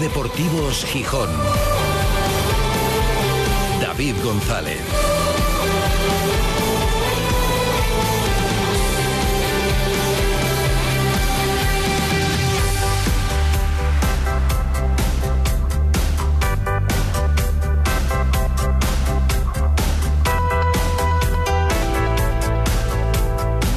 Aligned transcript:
Deportivos 0.00 0.84
Gijón. 0.86 1.28
David 3.80 4.14
González. 4.22 4.80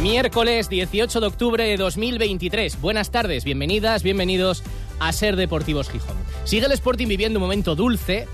Miércoles 0.01 0.69
18 0.69 1.19
de 1.19 1.27
octubre 1.27 1.63
de 1.65 1.77
2023. 1.77 2.79
Buenas 2.79 3.11
tardes, 3.11 3.43
bienvenidas, 3.43 4.01
bienvenidos 4.01 4.63
a 4.99 5.11
Ser 5.11 5.35
Deportivos 5.35 5.89
Gijón. 5.89 6.15
Sigue 6.43 6.65
el 6.65 6.71
Sporting 6.71 7.07
viviendo 7.07 7.39
un 7.39 7.43
momento 7.43 7.75
dulce, 7.75 8.27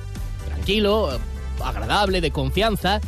tranquilo, 0.45 1.19
agradable, 1.63 2.21
de 2.21 2.31
confianza. 2.31 3.01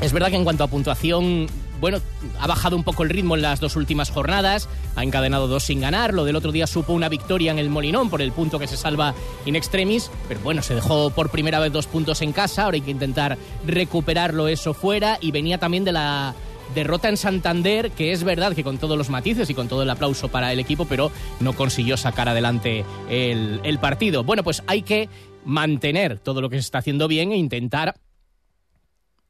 Es 0.00 0.12
verdad 0.12 0.28
que 0.28 0.36
en 0.36 0.44
cuanto 0.44 0.64
a 0.64 0.68
puntuación, 0.68 1.48
bueno, 1.80 1.98
ha 2.38 2.46
bajado 2.46 2.76
un 2.76 2.84
poco 2.84 3.02
el 3.02 3.10
ritmo 3.10 3.34
en 3.34 3.42
las 3.42 3.60
dos 3.60 3.76
últimas 3.76 4.10
jornadas, 4.10 4.68
ha 4.96 5.02
encadenado 5.02 5.48
dos 5.48 5.64
sin 5.64 5.80
ganar, 5.80 6.14
lo 6.14 6.24
del 6.24 6.36
otro 6.36 6.52
día 6.52 6.66
supo 6.66 6.92
una 6.92 7.08
victoria 7.08 7.50
en 7.50 7.58
el 7.58 7.68
Molinón 7.68 8.10
por 8.10 8.22
el 8.22 8.32
punto 8.32 8.58
que 8.58 8.66
se 8.66 8.76
salva 8.76 9.14
in 9.44 9.56
extremis, 9.56 10.10
pero 10.28 10.40
bueno, 10.40 10.62
se 10.62 10.74
dejó 10.74 11.10
por 11.10 11.30
primera 11.30 11.58
vez 11.58 11.72
dos 11.72 11.86
puntos 11.86 12.22
en 12.22 12.32
casa, 12.32 12.64
ahora 12.64 12.76
hay 12.76 12.80
que 12.80 12.90
intentar 12.90 13.38
recuperarlo 13.66 14.48
eso 14.48 14.74
fuera. 14.74 15.18
Y 15.20 15.30
venía 15.30 15.58
también 15.58 15.84
de 15.84 15.92
la 15.92 16.34
derrota 16.74 17.08
en 17.08 17.16
Santander, 17.16 17.90
que 17.90 18.12
es 18.12 18.24
verdad 18.24 18.54
que 18.54 18.64
con 18.64 18.78
todos 18.78 18.96
los 18.96 19.10
matices 19.10 19.50
y 19.50 19.54
con 19.54 19.68
todo 19.68 19.82
el 19.82 19.90
aplauso 19.90 20.28
para 20.28 20.52
el 20.52 20.58
equipo, 20.58 20.84
pero 20.86 21.10
no 21.40 21.54
consiguió 21.54 21.96
sacar 21.96 22.28
adelante 22.28 22.84
el, 23.08 23.78
partido. 23.80 24.24
Bueno, 24.24 24.42
pues 24.42 24.62
hay 24.66 24.82
que 24.82 25.08
mantener 25.44 26.18
todo 26.18 26.40
lo 26.40 26.50
que 26.50 26.56
se 26.56 26.60
está 26.60 26.78
haciendo 26.78 27.06
bien 27.08 27.32
e 27.32 27.36
intentar 27.36 27.94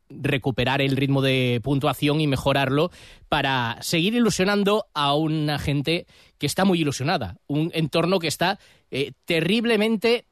recuperar 0.09 0.81
el 0.81 0.97
ritmo 0.97 1.21
de 1.21 1.61
puntuación 1.63 2.21
y 2.21 2.27
mejorarlo 2.27 2.91
para 3.29 3.77
seguir 3.83 4.15
ilusionando 4.15 4.87
a 4.95 5.15
una 5.15 5.59
gente 5.59 6.07
que 6.39 6.47
está 6.47 6.65
muy 6.65 6.81
ilusionada, 6.81 7.37
un 7.47 7.71
entorno 7.75 8.19
que 8.19 8.29
está 8.29 8.59
eh, 8.91 9.13
terriblemente 9.27 10.25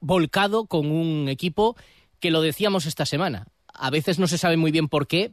volcado 0.00 0.66
con 0.66 0.90
un 0.90 1.28
equipo 1.28 1.76
que 2.18 2.32
lo 2.32 2.42
decíamos 2.42 2.86
esta 2.86 3.06
semana. 3.06 3.46
A 3.72 3.90
veces 3.90 4.18
no 4.18 4.26
se 4.26 4.38
sabe 4.38 4.56
muy 4.56 4.72
bien 4.72 4.88
por 4.88 5.06
qué, 5.06 5.32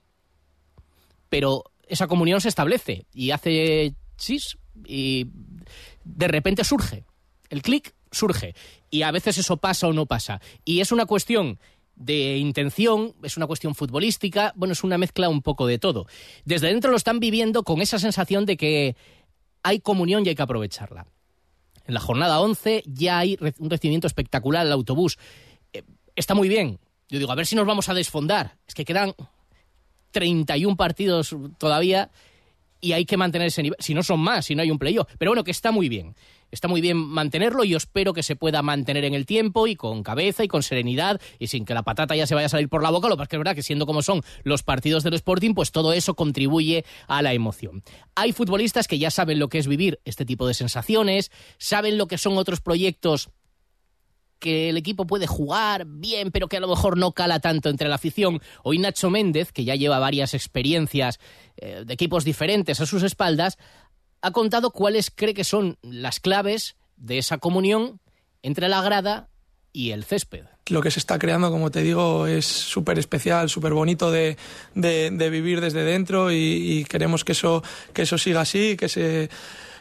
pero 1.32 1.64
esa 1.88 2.08
comunión 2.08 2.42
se 2.42 2.50
establece 2.50 3.06
y 3.14 3.32
hace 3.32 3.96
chis 4.18 4.58
y 4.86 5.28
de 6.04 6.28
repente 6.28 6.66
surge. 6.66 7.06
El 7.50 7.62
clic 7.62 7.96
surge 8.12 8.54
y 8.90 9.04
a 9.04 9.12
veces 9.12 9.38
eso 9.38 9.56
pasa 9.56 9.88
o 9.88 9.94
no 9.94 10.06
pasa. 10.06 10.42
Y 10.66 10.82
es 10.82 10.92
una 10.92 11.06
cuestión 11.06 11.58
de 11.96 12.38
intención, 12.38 13.16
es 13.24 13.38
una 13.38 13.48
cuestión 13.48 13.76
futbolística, 13.76 14.52
bueno, 14.58 14.74
es 14.74 14.84
una 14.84 14.98
mezcla 14.98 15.30
un 15.30 15.42
poco 15.42 15.68
de 15.68 15.80
todo. 15.80 16.06
Desde 16.44 16.68
dentro 16.68 16.92
lo 16.92 16.98
están 16.98 17.22
viviendo 17.22 17.64
con 17.64 17.82
esa 17.82 17.98
sensación 17.98 18.46
de 18.46 18.58
que 18.58 18.98
hay 19.64 19.80
comunión 19.80 20.26
y 20.26 20.30
hay 20.30 20.36
que 20.36 20.42
aprovecharla. 20.42 21.08
En 21.86 21.94
la 21.94 22.02
jornada 22.02 22.42
11 22.42 22.84
ya 22.88 23.20
hay 23.20 23.38
un 23.58 23.70
recibimiento 23.70 24.08
espectacular 24.08 24.66
al 24.66 24.72
autobús. 24.74 25.18
Eh, 25.72 25.84
está 26.18 26.36
muy 26.36 26.50
bien. 26.50 26.80
Yo 27.08 27.20
digo, 27.20 27.32
a 27.32 27.36
ver 27.36 27.46
si 27.46 27.56
nos 27.56 27.66
vamos 27.66 27.88
a 27.88 27.94
desfondar. 27.94 28.58
Es 28.68 28.74
que 28.74 28.84
quedan 28.84 29.14
31 30.12 30.76
partidos 30.78 31.36
todavía 31.58 32.12
y 32.82 32.94
hay 32.94 33.06
que 33.06 33.16
mantener 33.16 33.48
ese 33.48 33.64
nivel. 33.64 33.78
Si 33.80 33.94
no 33.94 34.04
son 34.04 34.20
más, 34.20 34.46
si 34.46 34.56
no 34.56 34.64
hay 34.64 34.72
un 34.72 34.80
playoff. 34.80 35.08
Pero 35.18 35.32
bueno, 35.32 35.44
que 35.44 35.52
está 35.52 35.72
muy 35.72 35.88
bien. 35.88 36.16
Está 36.50 36.68
muy 36.68 36.82
bien 36.82 36.98
mantenerlo 36.98 37.64
y 37.64 37.70
yo 37.70 37.78
espero 37.78 38.14
que 38.14 38.24
se 38.24 38.36
pueda 38.36 38.62
mantener 38.62 39.06
en 39.06 39.14
el 39.14 39.26
tiempo 39.26 39.68
y 39.68 39.78
con 39.78 40.04
cabeza 40.04 40.44
y 40.44 40.50
con 40.50 40.64
serenidad 40.64 41.22
y 41.40 41.48
sin 41.48 41.64
que 41.64 41.74
la 41.74 41.84
patata 41.84 42.14
ya 42.14 42.28
se 42.28 42.36
vaya 42.36 42.48
a 42.48 42.50
salir 42.50 42.68
por 42.68 42.84
la 42.84 42.90
boca. 42.90 43.08
Lo 43.08 43.16
que 43.16 43.26
que 43.26 43.38
es 43.38 43.40
verdad 43.40 43.56
que 43.56 43.64
siendo 43.64 43.86
como 43.86 44.02
son 44.02 44.22
los 44.44 44.62
partidos 44.62 45.04
del 45.04 45.14
Sporting, 45.14 45.54
pues 45.54 45.72
todo 45.72 45.94
eso 45.94 46.16
contribuye 46.16 46.84
a 47.08 47.22
la 47.22 47.34
emoción. 47.34 47.84
Hay 48.16 48.34
futbolistas 48.34 48.90
que 48.90 49.00
ya 49.00 49.12
saben 49.12 49.40
lo 49.40 49.48
que 49.48 49.60
es 49.60 49.68
vivir 49.68 50.00
este 50.04 50.26
tipo 50.26 50.46
de 50.46 50.54
sensaciones, 50.54 51.32
saben 51.58 51.98
lo 51.98 52.08
que 52.08 52.18
son 52.18 52.38
otros 52.38 52.60
proyectos 52.60 53.30
que 54.42 54.70
el 54.70 54.76
equipo 54.76 55.08
puede 55.08 55.28
jugar 55.28 55.86
bien, 55.86 56.32
pero 56.32 56.50
que 56.50 56.58
a 56.58 56.60
lo 56.60 56.68
mejor 56.68 56.98
no 56.98 57.14
cala 57.14 57.40
tanto 57.40 57.70
entre 57.70 57.88
la 57.88 57.96
afición. 57.96 58.42
Hoy 58.64 58.80
Nacho 58.80 59.10
Méndez, 59.10 59.54
que 59.54 59.64
ya 59.64 59.76
lleva 59.76 60.00
varias 60.00 60.34
experiencias 60.34 61.20
eh, 61.56 61.84
de 61.86 61.94
equipos 61.94 62.26
diferentes 62.26 62.82
a 62.82 62.86
sus 62.86 63.04
espaldas, 63.04 63.58
ha 64.22 64.32
contado 64.32 64.72
cuáles 64.72 65.12
cree 65.12 65.34
que 65.34 65.46
son 65.46 65.78
las 65.82 66.20
claves 66.20 66.76
de 66.98 67.20
esa 67.20 67.38
comunión 67.38 68.02
entre 68.42 68.68
la 68.68 68.82
grada 68.82 69.30
y 69.72 69.92
el 69.92 70.04
césped. 70.04 70.46
Lo 70.68 70.82
que 70.82 70.92
se 70.92 71.00
está 71.00 71.20
creando, 71.20 71.52
como 71.52 71.72
te 71.72 71.82
digo, 71.82 72.28
es 72.28 72.46
súper 72.46 73.00
especial, 73.00 73.50
súper 73.50 73.74
bonito 73.74 74.12
de, 74.12 74.38
de, 74.74 75.12
de, 75.12 75.30
vivir 75.30 75.62
desde 75.62 75.84
dentro 75.84 76.32
y, 76.32 76.36
y, 76.36 76.84
queremos 76.86 77.24
que 77.24 77.34
eso, 77.34 77.64
que 77.94 78.04
eso 78.04 78.18
siga 78.18 78.42
así, 78.42 78.76
que 78.78 78.90
se, 78.90 79.30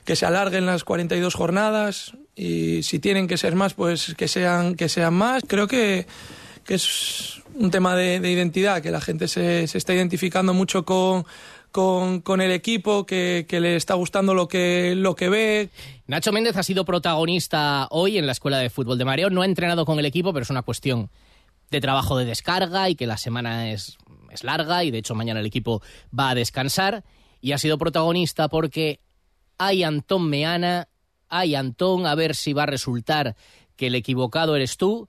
que 0.05 0.17
se 0.17 0.27
alarguen 0.27 0.67
las 0.67 0.85
42 0.85 1.35
jornadas 1.35 2.15
y 2.35 2.83
si 2.83 2.99
tienen 2.99 3.27
que 3.27 3.37
ser 3.37 3.55
más, 3.55 3.75
pues 3.75 4.15
que 4.17 4.29
sean, 4.29 4.75
que 4.75 4.89
sean 4.89 5.15
más. 5.15 5.43
Creo 5.47 5.67
que, 5.67 6.07
que 6.65 6.75
es 6.75 7.43
un 7.55 7.71
tema 7.71 7.97
de, 7.97 8.21
de, 8.21 8.31
identidad, 8.31 8.83
que 8.83 8.91
la 8.91 9.01
gente 9.01 9.29
se, 9.29 9.67
se 9.67 9.79
está 9.79 9.95
identificando 9.95 10.55
mucho 10.55 10.85
con, 10.85 11.27
con, 11.71 12.21
con, 12.21 12.41
el 12.41 12.51
equipo, 12.53 13.05
que, 13.05 13.47
que, 13.49 13.61
le 13.61 13.77
está 13.77 13.95
gustando 13.95 14.35
lo 14.35 14.49
que, 14.49 14.95
lo 14.97 15.15
que 15.15 15.29
ve. 15.29 15.69
Nacho 16.07 16.33
Méndez 16.33 16.57
ha 16.57 16.63
sido 16.63 16.85
protagonista 16.85 17.89
hoy 17.91 18.19
en 18.19 18.27
la 18.27 18.33
Escuela 18.33 18.59
de 18.59 18.71
Fútbol 18.71 18.99
de 18.99 19.05
Mareo. 19.05 19.31
No 19.31 19.43
ha 19.43 19.47
entrenado 19.47 19.85
con 19.85 19.99
el 19.99 20.07
equipo, 20.07 20.33
pero 20.33 20.45
es 20.45 20.51
una 20.51 20.63
cuestión 20.63 21.11
de 21.71 21.81
trabajo 21.81 22.17
de 22.17 22.25
descarga 22.25 22.89
y 22.89 22.95
que 22.95 23.07
la 23.07 23.17
semana 23.17 23.71
es, 23.71 23.97
es 24.31 24.45
larga 24.45 24.83
y 24.83 24.91
de 24.91 24.99
hecho 24.99 25.15
mañana 25.15 25.41
el 25.41 25.47
equipo 25.47 25.83
va 26.19 26.31
a 26.31 26.35
descansar. 26.35 27.05
Y 27.43 27.53
ha 27.53 27.59
sido 27.59 27.79
protagonista 27.79 28.49
porque 28.49 29.01
hay 29.61 29.83
Antón 29.83 30.31
Meana 30.31 30.89
ay 31.29 31.55
Antón, 31.55 32.07
a 32.07 32.15
ver 32.15 32.35
si 32.35 32.53
va 32.53 32.65
a 32.65 32.67
resultar 32.67 33.37
que 33.77 33.87
el 33.87 33.95
equivocado 33.95 34.57
eres 34.57 34.77
tú, 34.77 35.09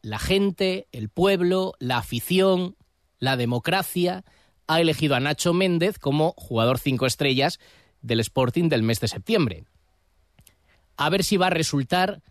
la 0.00 0.18
gente, 0.18 0.88
el 0.92 1.08
pueblo, 1.08 1.74
la 1.78 1.98
afición, 1.98 2.76
la 3.18 3.36
democracia, 3.36 4.24
ha 4.66 4.80
elegido 4.80 5.14
a 5.14 5.20
Nacho 5.20 5.52
Méndez 5.52 5.98
como 5.98 6.34
jugador 6.36 6.78
cinco 6.78 7.06
estrellas 7.06 7.60
del 8.00 8.20
Sporting 8.20 8.68
del 8.68 8.82
mes 8.82 9.00
de 9.00 9.08
septiembre. 9.08 9.64
A 10.96 11.10
ver 11.10 11.24
si 11.24 11.36
va 11.36 11.48
a 11.48 11.50
resultar 11.50 12.22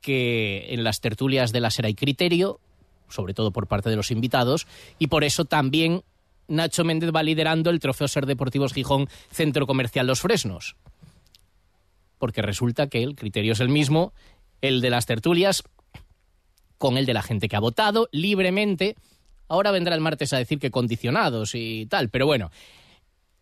que 0.00 0.66
en 0.70 0.84
las 0.84 1.00
tertulias 1.00 1.52
de 1.52 1.60
la 1.60 1.70
Sera 1.70 1.88
hay 1.88 1.94
criterio, 1.94 2.60
sobre 3.08 3.34
todo 3.34 3.52
por 3.52 3.66
parte 3.66 3.90
de 3.90 3.96
los 3.96 4.10
invitados, 4.10 4.66
y 4.98 5.08
por 5.08 5.24
eso 5.24 5.44
también 5.44 6.02
Nacho 6.52 6.84
Méndez 6.84 7.10
va 7.14 7.22
liderando 7.22 7.70
el 7.70 7.80
Trofeo 7.80 8.08
Ser 8.08 8.26
Deportivos 8.26 8.72
Gijón 8.72 9.08
Centro 9.30 9.66
Comercial 9.66 10.06
Los 10.06 10.20
Fresnos 10.20 10.76
porque 12.22 12.40
resulta 12.40 12.86
que 12.86 13.02
el 13.02 13.16
criterio 13.16 13.52
es 13.52 13.58
el 13.58 13.68
mismo, 13.68 14.12
el 14.60 14.80
de 14.80 14.90
las 14.90 15.06
tertulias, 15.06 15.64
con 16.78 16.96
el 16.96 17.04
de 17.04 17.14
la 17.14 17.22
gente 17.22 17.48
que 17.48 17.56
ha 17.56 17.58
votado 17.58 18.08
libremente. 18.12 18.94
Ahora 19.48 19.72
vendrá 19.72 19.96
el 19.96 20.00
martes 20.00 20.32
a 20.32 20.38
decir 20.38 20.60
que 20.60 20.70
condicionados 20.70 21.56
y 21.56 21.86
tal, 21.86 22.10
pero 22.10 22.26
bueno, 22.26 22.52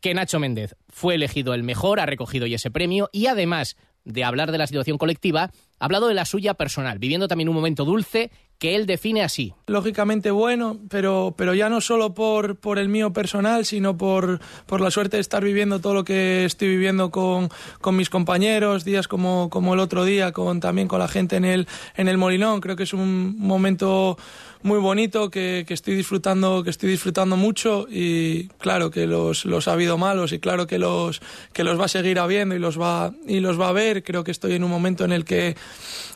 que 0.01 0.15
Nacho 0.15 0.41
Méndez 0.41 0.77
fue 0.89 1.17
elegido 1.17 1.53
el 1.53 1.63
mejor, 1.63 2.01
ha 2.01 2.07
recogido 2.07 2.47
hoy 2.47 2.55
ese 2.55 2.71
premio 2.71 3.11
y 3.13 3.27
además 3.27 3.77
de 4.07 4.25
hablar 4.25 4.51
de 4.51 4.57
la 4.57 4.67
situación 4.67 4.97
colectiva, 4.97 5.51
ha 5.81 5.85
hablado 5.87 6.09
de 6.09 6.15
la 6.15 6.27
suya 6.27 6.55
personal, 6.55 6.99
viviendo 6.99 7.27
también 7.27 7.49
un 7.49 7.55
momento 7.55 7.85
dulce 7.85 8.31
que 8.61 8.77
él 8.77 8.85
define 8.85 9.23
así. 9.23 9.55
Lógicamente 9.67 10.31
bueno, 10.31 10.79
pero, 10.91 11.35
pero 11.37 11.55
ya 11.55 11.71
no 11.71 11.81
solo 11.81 12.13
por, 12.13 12.57
por 12.57 12.79
el 12.79 12.91
mío 12.91 13.11
personal, 13.11 13.65
sino 13.65 13.97
por, 13.97 14.39
por 14.67 14.83
la 14.83 14.91
suerte 14.91 15.17
de 15.17 15.23
estar 15.23 15.43
viviendo 15.43 15.81
todo 15.81 15.95
lo 15.95 16.05
que 16.05 16.45
estoy 16.45 16.69
viviendo 16.69 17.11
con, 17.11 17.49
con 17.81 17.97
mis 17.97 18.11
compañeros, 18.11 18.85
días 18.85 19.09
como, 19.09 19.49
como 19.49 19.73
el 19.73 19.81
otro 19.81 20.05
día, 20.05 20.33
con, 20.33 20.61
también 20.61 20.89
con 20.89 20.99
la 20.99 21.09
gente 21.09 21.37
en 21.37 21.47
el, 21.47 21.67
en 21.97 22.09
el 22.09 22.19
Molinón. 22.19 22.61
Creo 22.61 22.77
que 22.77 22.83
es 22.83 22.93
un 22.93 23.39
momento 23.39 24.19
muy 24.63 24.79
bonito 24.79 25.31
que, 25.31 25.65
que, 25.67 25.73
estoy 25.73 25.95
disfrutando 25.95 26.63
que 26.63 26.71
estoy 26.71 26.91
disfrutando 26.91 27.37
mucho 27.37 27.87
y 27.91 28.49
claro 28.59 28.91
que 28.91 29.07
los, 29.07 29.47
los 29.47 29.69
ha 29.69 29.73
habido 29.73 29.97
malos 29.97 30.33
y 30.33 30.39
claro 30.39 30.67
que 30.67 30.79
los 30.79 31.23
que 31.55 31.65
los 31.65 31.81
va 31.81 31.87
a 31.87 31.89
seguir 31.89 32.19
habiendo 32.19 32.55
y 32.55 32.59
los 32.59 32.79
va 32.79 33.13
y 33.27 33.41
los 33.41 33.59
va 33.59 33.69
a 33.69 33.73
ver 33.73 34.03
creo 34.03 34.23
que 34.23 34.31
estoy 34.31 34.53
en 34.53 34.65
un 34.65 34.71
momento 34.71 35.05
en 35.05 35.13
el 35.13 35.25
que 35.25 35.57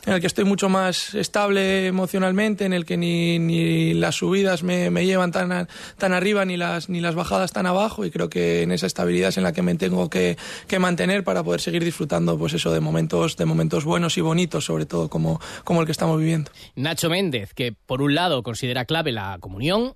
en 0.05 0.13
el 0.13 0.21
que 0.21 0.27
estoy 0.27 0.45
mucho 0.45 0.69
más 0.69 1.13
estable 1.15 1.87
emocionalmente 1.87 2.65
en 2.65 2.73
el 2.73 2.85
que 2.85 2.97
ni, 2.97 3.39
ni 3.39 3.93
las 3.93 4.15
subidas 4.15 4.63
me, 4.63 4.89
llevan 5.05 5.31
tan 5.31 5.67
tan 5.97 6.13
arriba 6.13 6.45
ni 6.45 6.57
las 6.57 6.89
ni 6.89 7.01
las 7.01 7.15
bajadas 7.15 7.51
tan 7.51 7.65
abajo 7.65 8.05
y 8.05 8.11
creo 8.11 8.29
que 8.29 8.63
en 8.63 8.71
esa 8.71 8.87
estabilidad 8.87 9.29
es 9.29 9.37
en 9.37 9.43
la 9.43 9.53
que 9.53 9.61
me 9.61 9.75
tengo 9.75 10.09
que, 10.09 10.37
que 10.67 10.79
mantener 10.79 11.23
para 11.23 11.43
poder 11.43 11.61
seguir 11.61 11.83
disfrutando 11.83 12.37
pues 12.37 12.53
eso 12.53 12.71
de 12.71 12.79
momentos 12.79 13.37
de 13.37 13.45
momentos 13.45 13.85
buenos 13.85 14.17
y 14.17 14.21
bonitos 14.21 14.65
sobre 14.65 14.85
todo 14.85 15.09
como 15.09 15.39
como 15.63 15.81
el 15.81 15.85
que 15.85 15.91
estamos 15.91 16.19
viviendo. 16.19 16.51
Nacho 16.75 17.09
Méndez 17.09 17.53
que 17.53 17.73
por 17.73 18.01
un 18.01 18.15
lado 18.15 18.43
considera 18.43 18.85
clave 18.85 19.11
la 19.11 19.37
comunión 19.39 19.95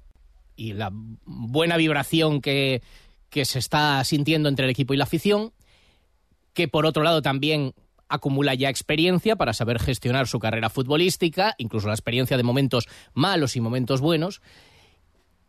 y 0.60 0.74
la 0.74 0.92
buena 0.92 1.78
vibración 1.78 2.42
que, 2.42 2.82
que 3.30 3.46
se 3.46 3.60
está 3.60 4.04
sintiendo 4.04 4.50
entre 4.50 4.66
el 4.66 4.72
equipo 4.72 4.94
y 4.94 4.98
la 4.98 5.06
afición, 5.06 5.54
que 6.54 6.68
por 6.68 6.86
otro 6.86 7.02
lado 7.02 7.22
también 7.22 7.74
acumula 8.10 8.54
ya 8.56 8.70
experiencia 8.70 9.36
para 9.36 9.54
saber 9.54 9.80
gestionar 9.80 10.28
su 10.28 10.40
carrera 10.40 10.70
futbolística, 10.70 11.56
incluso 11.58 11.88
la 11.88 11.94
experiencia 11.94 12.38
de 12.38 12.44
momentos 12.44 12.88
malos 13.14 13.56
y 13.56 13.62
momentos 13.62 14.02
buenos, 14.02 14.42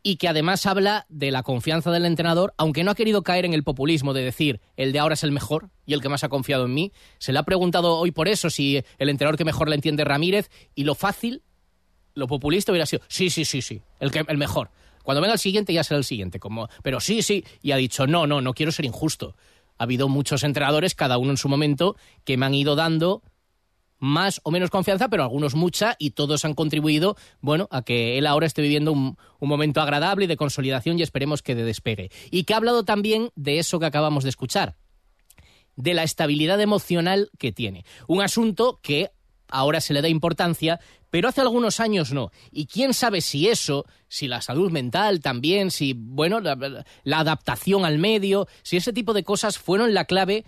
y 0.02 0.16
que 0.16 0.28
además 0.28 0.64
habla 0.66 1.06
de 1.08 1.30
la 1.30 1.42
confianza 1.42 1.90
del 1.90 2.06
entrenador, 2.06 2.54
aunque 2.56 2.84
no 2.84 2.90
ha 2.90 2.94
querido 2.94 3.22
caer 3.22 3.44
en 3.44 3.52
el 3.52 3.64
populismo 3.64 4.14
de 4.14 4.22
decir 4.22 4.60
el 4.76 4.92
de 4.92 4.98
ahora 4.98 5.14
es 5.14 5.24
el 5.24 5.32
mejor 5.32 5.70
y 5.84 5.92
el 5.92 6.00
que 6.00 6.08
más 6.08 6.24
ha 6.24 6.28
confiado 6.28 6.64
en 6.66 6.74
mí. 6.74 6.92
Se 7.18 7.32
le 7.32 7.38
ha 7.38 7.42
preguntado 7.42 7.96
hoy 7.96 8.10
por 8.10 8.28
eso 8.28 8.50
si 8.50 8.82
el 8.98 9.08
entrenador 9.08 9.36
que 9.36 9.44
mejor 9.44 9.68
le 9.68 9.74
entiende 9.74 10.02
es 10.02 10.08
Ramírez 10.08 10.50
y 10.74 10.84
lo 10.84 10.94
fácil, 10.94 11.42
lo 12.14 12.26
populista 12.26 12.72
hubiera 12.72 12.86
sido 12.86 13.02
sí, 13.08 13.30
sí, 13.30 13.44
sí, 13.44 13.62
sí, 13.62 13.82
el, 13.98 14.10
que, 14.10 14.24
el 14.26 14.38
mejor. 14.38 14.70
Cuando 15.02 15.20
venga 15.20 15.34
el 15.34 15.38
siguiente 15.38 15.72
ya 15.72 15.84
será 15.84 15.98
el 15.98 16.04
siguiente, 16.04 16.40
como, 16.40 16.68
pero 16.82 17.00
sí, 17.00 17.22
sí, 17.22 17.44
y 17.62 17.72
ha 17.72 17.76
dicho 17.76 18.06
no, 18.06 18.26
no, 18.26 18.40
no 18.40 18.54
quiero 18.54 18.72
ser 18.72 18.84
injusto. 18.84 19.34
Ha 19.80 19.84
habido 19.84 20.10
muchos 20.10 20.44
entrenadores, 20.44 20.94
cada 20.94 21.16
uno 21.16 21.30
en 21.30 21.38
su 21.38 21.48
momento, 21.48 21.96
que 22.24 22.36
me 22.36 22.44
han 22.44 22.52
ido 22.52 22.76
dando 22.76 23.22
más 23.98 24.42
o 24.44 24.50
menos 24.50 24.68
confianza, 24.68 25.08
pero 25.08 25.22
algunos 25.22 25.54
mucha, 25.54 25.96
y 25.98 26.10
todos 26.10 26.44
han 26.44 26.52
contribuido, 26.52 27.16
bueno, 27.40 27.66
a 27.70 27.80
que 27.80 28.18
él 28.18 28.26
ahora 28.26 28.46
esté 28.46 28.60
viviendo 28.60 28.92
un, 28.92 29.16
momento 29.40 29.80
agradable 29.80 30.26
y 30.26 30.28
de 30.28 30.36
consolidación 30.36 30.98
y 30.98 31.02
esperemos 31.02 31.40
que 31.40 31.54
de 31.54 31.64
despegue. 31.64 32.10
Y 32.30 32.44
que 32.44 32.52
ha 32.52 32.58
hablado 32.58 32.84
también 32.84 33.30
de 33.36 33.58
eso 33.58 33.80
que 33.80 33.86
acabamos 33.86 34.22
de 34.22 34.28
escuchar, 34.28 34.76
de 35.76 35.94
la 35.94 36.02
estabilidad 36.02 36.60
emocional 36.60 37.30
que 37.38 37.50
tiene. 37.50 37.86
Un 38.06 38.20
asunto 38.20 38.80
que 38.82 39.12
ahora 39.50 39.80
se 39.80 39.94
le 39.94 40.02
da 40.02 40.08
importancia, 40.08 40.80
pero 41.10 41.28
hace 41.28 41.40
algunos 41.40 41.80
años 41.80 42.12
no. 42.12 42.30
Y 42.50 42.66
quién 42.66 42.94
sabe 42.94 43.20
si 43.20 43.48
eso, 43.48 43.84
si 44.08 44.28
la 44.28 44.42
salud 44.42 44.70
mental 44.70 45.20
también, 45.20 45.70
si, 45.70 45.94
bueno, 45.96 46.40
la, 46.40 46.84
la 47.04 47.18
adaptación 47.18 47.84
al 47.84 47.98
medio, 47.98 48.46
si 48.62 48.76
ese 48.76 48.92
tipo 48.92 49.12
de 49.12 49.24
cosas 49.24 49.58
fueron 49.58 49.94
la 49.94 50.04
clave 50.04 50.44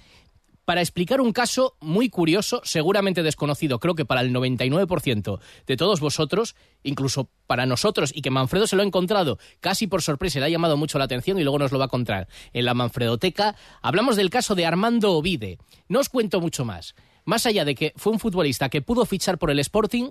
para 0.65 0.81
explicar 0.81 1.21
un 1.21 1.33
caso 1.33 1.77
muy 1.81 2.09
curioso, 2.09 2.61
seguramente 2.65 3.23
desconocido, 3.23 3.81
creo 3.81 3.95
que 3.95 4.05
para 4.05 4.21
el 4.21 4.33
99% 4.33 5.41
de 5.67 5.77
todos 5.77 6.01
vosotros, 6.01 6.55
incluso 6.83 7.31
para 7.47 7.67
nosotros, 7.67 8.13
y 8.15 8.23
que 8.23 8.31
Manfredo 8.31 8.67
se 8.67 8.77
lo 8.77 8.83
ha 8.83 8.87
encontrado 8.87 9.39
casi 9.61 9.87
por 9.87 10.03
sorpresa, 10.03 10.39
le 10.39 10.47
ha 10.47 10.51
llamado 10.51 10.77
mucho 10.77 10.99
la 10.99 11.05
atención 11.05 11.39
y 11.39 11.43
luego 11.43 11.59
nos 11.59 11.73
lo 11.73 11.79
va 11.79 11.87
a 11.87 11.89
contar 11.89 12.29
en 12.53 12.65
la 12.65 12.75
Manfredoteca. 12.75 13.57
Hablamos 13.83 14.17
del 14.17 14.31
caso 14.31 14.55
de 14.55 14.67
Armando 14.67 15.13
Ovide. 15.13 15.59
No 15.89 16.01
os 16.01 16.09
cuento 16.09 16.41
mucho 16.41 16.65
más. 16.65 16.95
Más 17.25 17.47
allá 17.47 17.65
de 17.65 17.75
que 17.75 17.93
fue 17.97 18.13
un 18.13 18.19
futbolista 18.19 18.69
que 18.69 18.83
pudo 18.83 19.07
fichar 19.07 19.39
por 19.39 19.51
el 19.51 19.59
Sporting, 19.59 20.11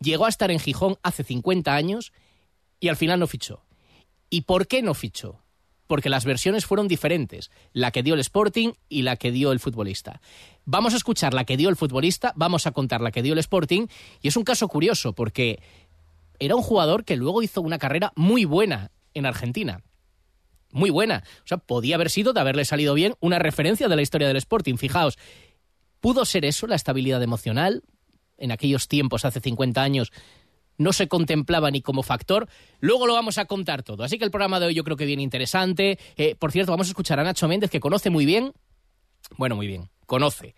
llegó 0.00 0.26
a 0.26 0.28
estar 0.28 0.50
en 0.50 0.60
Gijón 0.60 0.98
hace 1.02 1.24
50 1.24 1.74
años 1.74 2.12
y 2.80 2.88
al 2.88 2.96
final 2.96 3.20
no 3.20 3.26
fichó. 3.26 3.64
¿Y 4.30 4.42
por 4.42 4.66
qué 4.66 4.82
no 4.82 4.94
fichó? 4.94 5.42
porque 5.92 6.08
las 6.08 6.24
versiones 6.24 6.64
fueron 6.64 6.88
diferentes, 6.88 7.50
la 7.74 7.90
que 7.90 8.02
dio 8.02 8.14
el 8.14 8.20
Sporting 8.20 8.72
y 8.88 9.02
la 9.02 9.16
que 9.16 9.30
dio 9.30 9.52
el 9.52 9.60
futbolista. 9.60 10.22
Vamos 10.64 10.94
a 10.94 10.96
escuchar 10.96 11.34
la 11.34 11.44
que 11.44 11.58
dio 11.58 11.68
el 11.68 11.76
futbolista, 11.76 12.32
vamos 12.34 12.66
a 12.66 12.70
contar 12.70 13.02
la 13.02 13.10
que 13.10 13.20
dio 13.20 13.34
el 13.34 13.38
Sporting, 13.38 13.88
y 14.22 14.28
es 14.28 14.38
un 14.38 14.42
caso 14.42 14.68
curioso 14.68 15.12
porque 15.12 15.60
era 16.38 16.56
un 16.56 16.62
jugador 16.62 17.04
que 17.04 17.18
luego 17.18 17.42
hizo 17.42 17.60
una 17.60 17.78
carrera 17.78 18.10
muy 18.16 18.46
buena 18.46 18.90
en 19.12 19.26
Argentina. 19.26 19.82
Muy 20.70 20.88
buena. 20.88 21.24
O 21.44 21.46
sea, 21.46 21.58
podía 21.58 21.96
haber 21.96 22.08
sido, 22.08 22.32
de 22.32 22.40
haberle 22.40 22.64
salido 22.64 22.94
bien, 22.94 23.14
una 23.20 23.38
referencia 23.38 23.86
de 23.86 23.96
la 23.96 24.00
historia 24.00 24.28
del 24.28 24.38
Sporting. 24.38 24.76
Fijaos, 24.76 25.18
¿pudo 26.02 26.26
ser 26.26 26.44
eso 26.44 26.66
la 26.66 26.74
estabilidad 26.74 27.22
emocional? 27.22 27.82
En 28.36 28.52
aquellos 28.52 28.88
tiempos, 28.88 29.24
hace 29.24 29.40
50 29.40 29.80
años, 29.80 30.12
no 30.76 30.92
se 30.92 31.08
contemplaba 31.08 31.70
ni 31.70 31.80
como 31.80 32.02
factor. 32.02 32.48
Luego 32.80 33.06
lo 33.06 33.14
vamos 33.14 33.38
a 33.38 33.46
contar 33.46 33.82
todo. 33.82 34.02
Así 34.02 34.18
que 34.18 34.24
el 34.24 34.30
programa 34.30 34.60
de 34.60 34.66
hoy 34.66 34.74
yo 34.74 34.84
creo 34.84 34.96
que 34.96 35.06
viene 35.06 35.22
interesante. 35.22 35.98
Eh, 36.16 36.34
por 36.34 36.52
cierto, 36.52 36.72
vamos 36.72 36.88
a 36.88 36.90
escuchar 36.90 37.20
a 37.20 37.24
Nacho 37.24 37.48
Méndez, 37.48 37.70
que 37.70 37.80
conoce 37.80 38.10
muy 38.10 38.26
bien, 38.26 38.52
bueno, 39.38 39.56
muy 39.56 39.66
bien, 39.66 39.88
conoce 40.04 40.54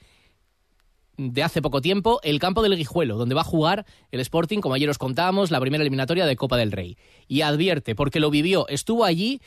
de 1.17 1.43
hace 1.43 1.63
poco 1.63 1.81
tiempo 1.81 2.21
el 2.23 2.39
campo 2.41 2.63
del 2.63 2.77
Guijuelo, 2.77 3.17
donde 3.17 3.35
va 3.35 3.43
a 3.43 3.45
jugar 3.45 3.87
el 4.11 4.21
Sporting, 4.21 4.61
como 4.61 4.75
ayer 4.75 4.89
os 4.91 4.99
contábamos, 4.99 5.51
la 5.51 5.61
primera 5.61 5.83
eliminatoria 5.83 6.27
de 6.27 6.37
Copa 6.37 6.57
del 6.57 6.73
Rey. 6.73 6.97
Y 7.29 7.43
advierte, 7.43 7.95
porque 7.95 8.21
lo 8.21 8.31
vivió, 8.31 8.67
estuvo 8.69 9.05
allí 9.05 9.41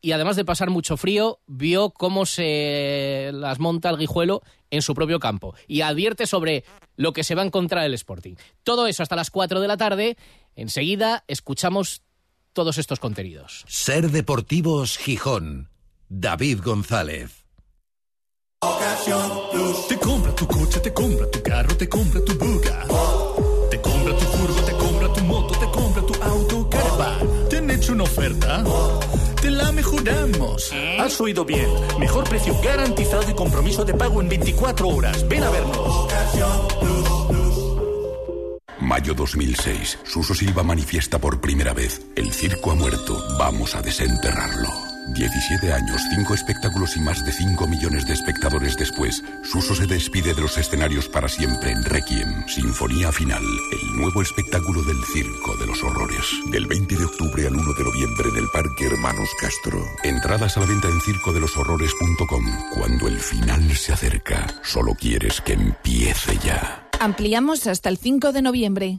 y 0.00 0.12
además 0.12 0.36
de 0.36 0.44
pasar 0.44 0.70
mucho 0.70 0.96
frío, 0.96 1.40
vio 1.46 1.90
cómo 1.90 2.26
se 2.26 3.30
las 3.32 3.58
monta 3.58 3.90
el 3.90 3.98
guijuelo 3.98 4.42
en 4.70 4.82
su 4.82 4.94
propio 4.94 5.18
campo 5.18 5.54
y 5.66 5.80
advierte 5.80 6.26
sobre 6.26 6.64
lo 6.96 7.12
que 7.12 7.24
se 7.24 7.34
va 7.34 7.42
a 7.42 7.46
encontrar 7.46 7.84
el 7.84 7.94
Sporting. 7.94 8.34
Todo 8.62 8.86
eso 8.86 9.02
hasta 9.02 9.16
las 9.16 9.30
4 9.30 9.60
de 9.60 9.68
la 9.68 9.76
tarde. 9.76 10.16
Enseguida 10.54 11.24
escuchamos 11.26 12.02
todos 12.52 12.78
estos 12.78 13.00
contenidos. 13.00 13.64
Ser 13.68 14.10
Deportivos 14.10 14.98
Gijón. 14.98 15.70
David 16.08 16.60
González. 16.64 17.44
Ocasión 18.60 19.30
Plus. 19.52 19.88
Te 19.88 19.98
compra 19.98 20.34
tu 20.34 20.46
coche, 20.46 20.80
te 20.80 20.92
compra 20.92 21.30
tu 21.30 21.42
carro, 21.42 21.76
te 21.76 21.88
compra 21.88 22.20
tu 22.24 22.34
buga. 22.36 22.86
Te 23.70 23.80
compra 23.80 24.16
tu 24.16 24.24
furgo, 24.24 24.60
te 24.62 24.72
compra 24.72 25.12
tu 25.12 25.20
moto, 25.24 25.58
te 25.58 25.66
compra 25.70 26.02
tu 26.02 26.22
auto, 26.22 26.70
caravan. 26.70 27.27
¿Te 27.88 27.92
han 27.92 28.00
hecho 28.00 28.04
una 28.04 28.04
oferta? 28.04 28.64
te 29.40 29.50
la 29.50 29.72
mejoramos. 29.72 30.72
Has 30.98 31.18
oído 31.22 31.44
bien. 31.46 31.66
Mejor 31.98 32.28
precio 32.28 32.54
garantizado 32.62 33.30
y 33.30 33.34
compromiso 33.34 33.82
de 33.84 33.94
pago 33.94 34.20
en 34.20 34.28
24 34.28 34.88
horas. 34.88 35.26
Ven 35.26 35.42
a 35.42 35.50
vernos. 35.50 36.08
Mayo 38.78 39.14
2006. 39.14 40.00
Suso 40.04 40.34
Silva 40.34 40.62
manifiesta 40.62 41.18
por 41.18 41.40
primera 41.40 41.72
vez. 41.72 42.02
El 42.14 42.30
circo 42.32 42.72
ha 42.72 42.74
muerto. 42.74 43.24
Vamos 43.38 43.74
a 43.74 43.80
desenterrarlo. 43.80 44.87
17 45.14 45.72
años, 45.72 46.02
5 46.14 46.34
espectáculos 46.34 46.96
y 46.96 47.00
más 47.00 47.24
de 47.24 47.32
5 47.32 47.66
millones 47.66 48.06
de 48.06 48.14
espectadores 48.14 48.76
después, 48.76 49.22
Suso 49.42 49.74
se 49.74 49.86
despide 49.86 50.34
de 50.34 50.42
los 50.42 50.56
escenarios 50.58 51.08
para 51.08 51.28
siempre 51.28 51.70
en 51.70 51.84
Requiem, 51.84 52.46
Sinfonía 52.46 53.12
Final, 53.12 53.42
el 53.42 53.96
nuevo 53.96 54.22
espectáculo 54.22 54.82
del 54.82 55.02
Circo 55.12 55.56
de 55.56 55.66
los 55.66 55.82
Horrores. 55.82 56.26
Del 56.50 56.66
20 56.66 56.96
de 56.96 57.04
octubre 57.04 57.46
al 57.46 57.54
1 57.56 57.72
de 57.74 57.84
noviembre 57.84 58.28
en 58.28 58.36
el 58.36 58.48
Parque 58.52 58.86
Hermanos 58.86 59.28
Castro. 59.40 59.82
Entradas 60.02 60.56
a 60.56 60.60
la 60.60 60.66
venta 60.66 60.88
en 60.88 61.00
circodeloshorrores.com. 61.00 62.44
Cuando 62.74 63.08
el 63.08 63.18
final 63.18 63.70
se 63.76 63.92
acerca, 63.92 64.46
solo 64.62 64.94
quieres 64.94 65.40
que 65.40 65.54
empiece 65.54 66.38
ya. 66.44 66.88
Ampliamos 67.00 67.66
hasta 67.66 67.88
el 67.88 67.98
5 67.98 68.32
de 68.32 68.42
noviembre. 68.42 68.98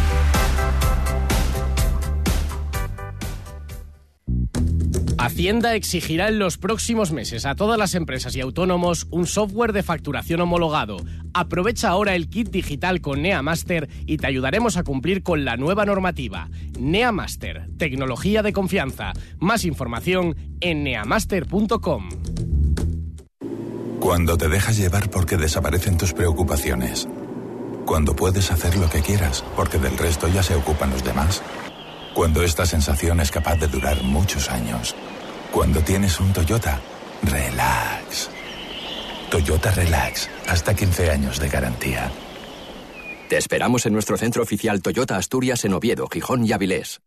Hacienda 5.21 5.75
exigirá 5.75 6.29
en 6.29 6.39
los 6.39 6.57
próximos 6.57 7.11
meses 7.11 7.45
a 7.45 7.53
todas 7.53 7.77
las 7.77 7.93
empresas 7.93 8.35
y 8.35 8.41
autónomos 8.41 9.05
un 9.11 9.27
software 9.27 9.71
de 9.71 9.83
facturación 9.83 10.41
homologado. 10.41 10.97
Aprovecha 11.35 11.89
ahora 11.89 12.15
el 12.15 12.27
kit 12.27 12.49
digital 12.49 13.01
con 13.01 13.21
NeaMaster 13.21 13.87
y 14.07 14.17
te 14.17 14.25
ayudaremos 14.25 14.77
a 14.77 14.83
cumplir 14.83 15.21
con 15.21 15.45
la 15.45 15.57
nueva 15.57 15.85
normativa. 15.85 16.49
NeaMaster, 16.79 17.67
tecnología 17.77 18.41
de 18.41 18.51
confianza. 18.51 19.13
Más 19.37 19.63
información 19.63 20.35
en 20.59 20.83
neamaster.com. 20.83 22.09
Cuando 23.99 24.39
te 24.39 24.49
dejas 24.49 24.75
llevar 24.75 25.11
porque 25.11 25.37
desaparecen 25.37 25.99
tus 25.99 26.13
preocupaciones. 26.13 27.07
Cuando 27.85 28.15
puedes 28.15 28.49
hacer 28.49 28.75
lo 28.75 28.89
que 28.89 29.01
quieras 29.01 29.45
porque 29.55 29.77
del 29.77 29.99
resto 29.99 30.27
ya 30.29 30.41
se 30.41 30.55
ocupan 30.55 30.89
los 30.89 31.03
demás. 31.03 31.43
Cuando 32.15 32.41
esta 32.41 32.65
sensación 32.65 33.19
es 33.19 33.29
capaz 33.29 33.57
de 33.57 33.67
durar 33.67 34.01
muchos 34.01 34.49
años. 34.49 34.95
Cuando 35.51 35.81
tienes 35.81 36.19
un 36.19 36.31
Toyota, 36.31 36.79
relax. 37.23 38.29
Toyota 39.29 39.71
Relax, 39.71 40.29
hasta 40.47 40.73
15 40.73 41.09
años 41.09 41.39
de 41.39 41.47
garantía. 41.47 42.11
Te 43.29 43.37
esperamos 43.37 43.85
en 43.85 43.93
nuestro 43.93 44.17
centro 44.17 44.43
oficial 44.43 44.81
Toyota 44.81 45.15
Asturias 45.15 45.63
en 45.63 45.73
Oviedo, 45.73 46.07
Gijón 46.07 46.45
y 46.45 46.51
Avilés. 46.51 47.01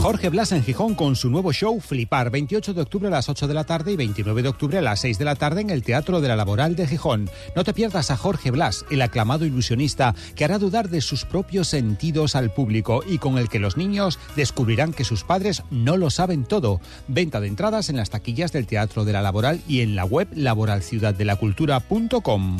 Jorge 0.00 0.28
Blas 0.28 0.52
en 0.52 0.62
Gijón 0.62 0.94
con 0.94 1.16
su 1.16 1.28
nuevo 1.28 1.52
show 1.52 1.80
Flipar, 1.80 2.30
28 2.30 2.72
de 2.72 2.82
octubre 2.82 3.08
a 3.08 3.10
las 3.10 3.28
8 3.28 3.48
de 3.48 3.54
la 3.54 3.64
tarde 3.64 3.90
y 3.92 3.96
29 3.96 4.42
de 4.42 4.48
octubre 4.48 4.78
a 4.78 4.82
las 4.82 5.00
6 5.00 5.18
de 5.18 5.24
la 5.24 5.34
tarde 5.34 5.60
en 5.60 5.70
el 5.70 5.82
Teatro 5.82 6.20
de 6.20 6.28
la 6.28 6.36
Laboral 6.36 6.76
de 6.76 6.86
Gijón. 6.86 7.28
No 7.56 7.64
te 7.64 7.74
pierdas 7.74 8.12
a 8.12 8.16
Jorge 8.16 8.52
Blas, 8.52 8.86
el 8.90 9.02
aclamado 9.02 9.44
ilusionista 9.44 10.14
que 10.36 10.44
hará 10.44 10.58
dudar 10.58 10.88
de 10.88 11.00
sus 11.00 11.24
propios 11.24 11.66
sentidos 11.66 12.36
al 12.36 12.54
público 12.54 13.02
y 13.06 13.18
con 13.18 13.38
el 13.38 13.48
que 13.48 13.58
los 13.58 13.76
niños 13.76 14.20
descubrirán 14.36 14.92
que 14.92 15.02
sus 15.02 15.24
padres 15.24 15.64
no 15.70 15.96
lo 15.96 16.10
saben 16.10 16.44
todo. 16.44 16.80
Venta 17.08 17.40
de 17.40 17.48
entradas 17.48 17.90
en 17.90 17.96
las 17.96 18.10
taquillas 18.10 18.52
del 18.52 18.68
Teatro 18.68 19.04
de 19.04 19.12
la 19.12 19.20
Laboral 19.20 19.60
y 19.66 19.80
en 19.80 19.96
la 19.96 20.04
web 20.04 20.28
laboralciudaddelacultura.com. 20.32 22.58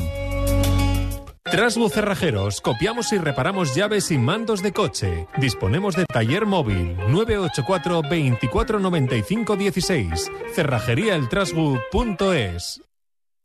Trasbu 1.51 1.89
Cerrajeros, 1.89 2.61
copiamos 2.61 3.11
y 3.11 3.17
reparamos 3.17 3.73
llaves 3.73 4.11
y 4.11 4.19
mandos 4.19 4.61
de 4.61 4.71
coche. 4.71 5.27
Disponemos 5.37 5.95
de 5.95 6.05
taller 6.05 6.45
móvil 6.45 6.95
984 7.09 8.03
2495 8.03 9.55
16. 9.55 10.31
Cerrajeríaeltrasbu.es. 10.53 12.88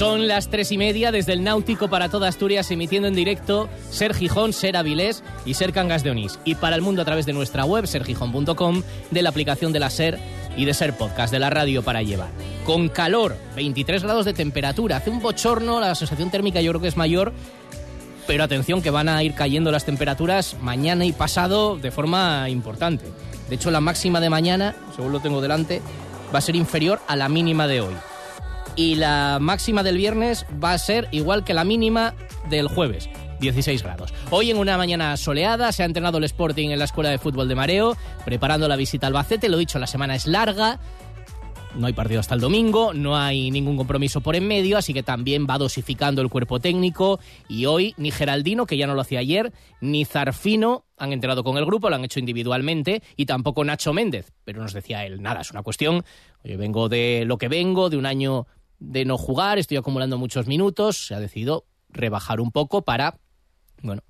Son 0.00 0.28
las 0.28 0.48
tres 0.48 0.72
y 0.72 0.78
media 0.78 1.12
desde 1.12 1.34
el 1.34 1.44
Náutico 1.44 1.88
para 1.90 2.08
toda 2.08 2.26
Asturias, 2.26 2.70
emitiendo 2.70 3.06
en 3.06 3.14
directo 3.14 3.68
Ser 3.90 4.14
Gijón, 4.14 4.54
Ser 4.54 4.78
Avilés 4.78 5.22
y 5.44 5.52
Ser 5.52 5.74
Cangas 5.74 6.02
de 6.02 6.10
Onís. 6.10 6.38
Y 6.46 6.54
para 6.54 6.74
el 6.74 6.80
mundo 6.80 7.02
a 7.02 7.04
través 7.04 7.26
de 7.26 7.34
nuestra 7.34 7.66
web, 7.66 7.86
sergijón.com, 7.86 8.82
de 9.10 9.20
la 9.20 9.28
aplicación 9.28 9.74
de 9.74 9.78
la 9.78 9.90
Ser 9.90 10.18
y 10.56 10.64
de 10.64 10.72
Ser 10.72 10.96
Podcast, 10.96 11.30
de 11.30 11.38
la 11.38 11.50
radio 11.50 11.82
para 11.82 12.00
llevar. 12.00 12.30
Con 12.64 12.88
calor, 12.88 13.36
23 13.56 14.02
grados 14.02 14.24
de 14.24 14.32
temperatura, 14.32 14.96
hace 14.96 15.10
un 15.10 15.20
bochorno, 15.20 15.80
la 15.80 15.94
sensación 15.94 16.30
térmica 16.30 16.62
yo 16.62 16.70
creo 16.70 16.80
que 16.80 16.88
es 16.88 16.96
mayor, 16.96 17.34
pero 18.26 18.42
atención 18.42 18.80
que 18.80 18.88
van 18.88 19.10
a 19.10 19.22
ir 19.22 19.34
cayendo 19.34 19.70
las 19.70 19.84
temperaturas 19.84 20.56
mañana 20.62 21.04
y 21.04 21.12
pasado 21.12 21.76
de 21.76 21.90
forma 21.90 22.48
importante. 22.48 23.04
De 23.50 23.56
hecho, 23.56 23.70
la 23.70 23.82
máxima 23.82 24.18
de 24.18 24.30
mañana, 24.30 24.74
según 24.96 25.12
lo 25.12 25.20
tengo 25.20 25.42
delante, 25.42 25.82
va 26.34 26.38
a 26.38 26.40
ser 26.40 26.56
inferior 26.56 27.02
a 27.06 27.16
la 27.16 27.28
mínima 27.28 27.66
de 27.66 27.82
hoy 27.82 27.94
y 28.80 28.94
la 28.94 29.36
máxima 29.42 29.82
del 29.82 29.98
viernes 29.98 30.46
va 30.52 30.72
a 30.72 30.78
ser 30.78 31.06
igual 31.10 31.44
que 31.44 31.52
la 31.52 31.64
mínima 31.64 32.14
del 32.48 32.66
jueves. 32.66 33.10
16 33.38 33.82
grados. 33.82 34.14
Hoy 34.30 34.50
en 34.50 34.56
una 34.56 34.78
mañana 34.78 35.18
soleada 35.18 35.70
se 35.72 35.82
ha 35.82 35.86
entrenado 35.86 36.16
el 36.16 36.24
Sporting 36.24 36.70
en 36.70 36.78
la 36.78 36.86
Escuela 36.86 37.10
de 37.10 37.18
Fútbol 37.18 37.46
de 37.46 37.54
Mareo, 37.54 37.94
preparando 38.24 38.68
la 38.68 38.76
visita 38.76 39.06
al 39.06 39.12
Bacete. 39.12 39.50
Lo 39.50 39.58
dicho, 39.58 39.78
la 39.78 39.86
semana 39.86 40.14
es 40.14 40.26
larga, 40.26 40.80
no 41.74 41.86
hay 41.86 41.92
partido 41.92 42.20
hasta 42.20 42.34
el 42.34 42.40
domingo, 42.40 42.94
no 42.94 43.18
hay 43.18 43.50
ningún 43.50 43.76
compromiso 43.76 44.22
por 44.22 44.34
en 44.34 44.48
medio, 44.48 44.78
así 44.78 44.94
que 44.94 45.02
también 45.02 45.46
va 45.48 45.58
dosificando 45.58 46.22
el 46.22 46.30
cuerpo 46.30 46.58
técnico. 46.58 47.20
Y 47.48 47.66
hoy 47.66 47.92
ni 47.98 48.10
Geraldino, 48.10 48.64
que 48.64 48.78
ya 48.78 48.86
no 48.86 48.94
lo 48.94 49.02
hacía 49.02 49.20
ayer, 49.20 49.52
ni 49.82 50.06
Zarfino 50.06 50.86
han 50.96 51.12
entrenado 51.12 51.44
con 51.44 51.58
el 51.58 51.66
grupo, 51.66 51.90
lo 51.90 51.96
han 51.96 52.04
hecho 52.04 52.18
individualmente, 52.18 53.02
y 53.16 53.26
tampoco 53.26 53.62
Nacho 53.62 53.92
Méndez. 53.92 54.32
Pero 54.44 54.62
nos 54.62 54.72
decía 54.72 55.04
él, 55.04 55.20
nada, 55.20 55.42
es 55.42 55.50
una 55.50 55.62
cuestión, 55.62 56.02
oye, 56.44 56.56
vengo 56.56 56.88
de 56.88 57.24
lo 57.26 57.36
que 57.36 57.48
vengo, 57.48 57.90
de 57.90 57.98
un 57.98 58.06
año 58.06 58.46
de 58.80 59.04
no 59.04 59.16
jugar, 59.16 59.58
estoy 59.58 59.76
acumulando 59.76 60.18
muchos 60.18 60.46
minutos, 60.46 61.06
se 61.06 61.14
ha 61.14 61.20
decidido 61.20 61.66
rebajar 61.90 62.40
un 62.40 62.50
poco 62.50 62.82
para, 62.82 63.18
bueno, 63.82 64.02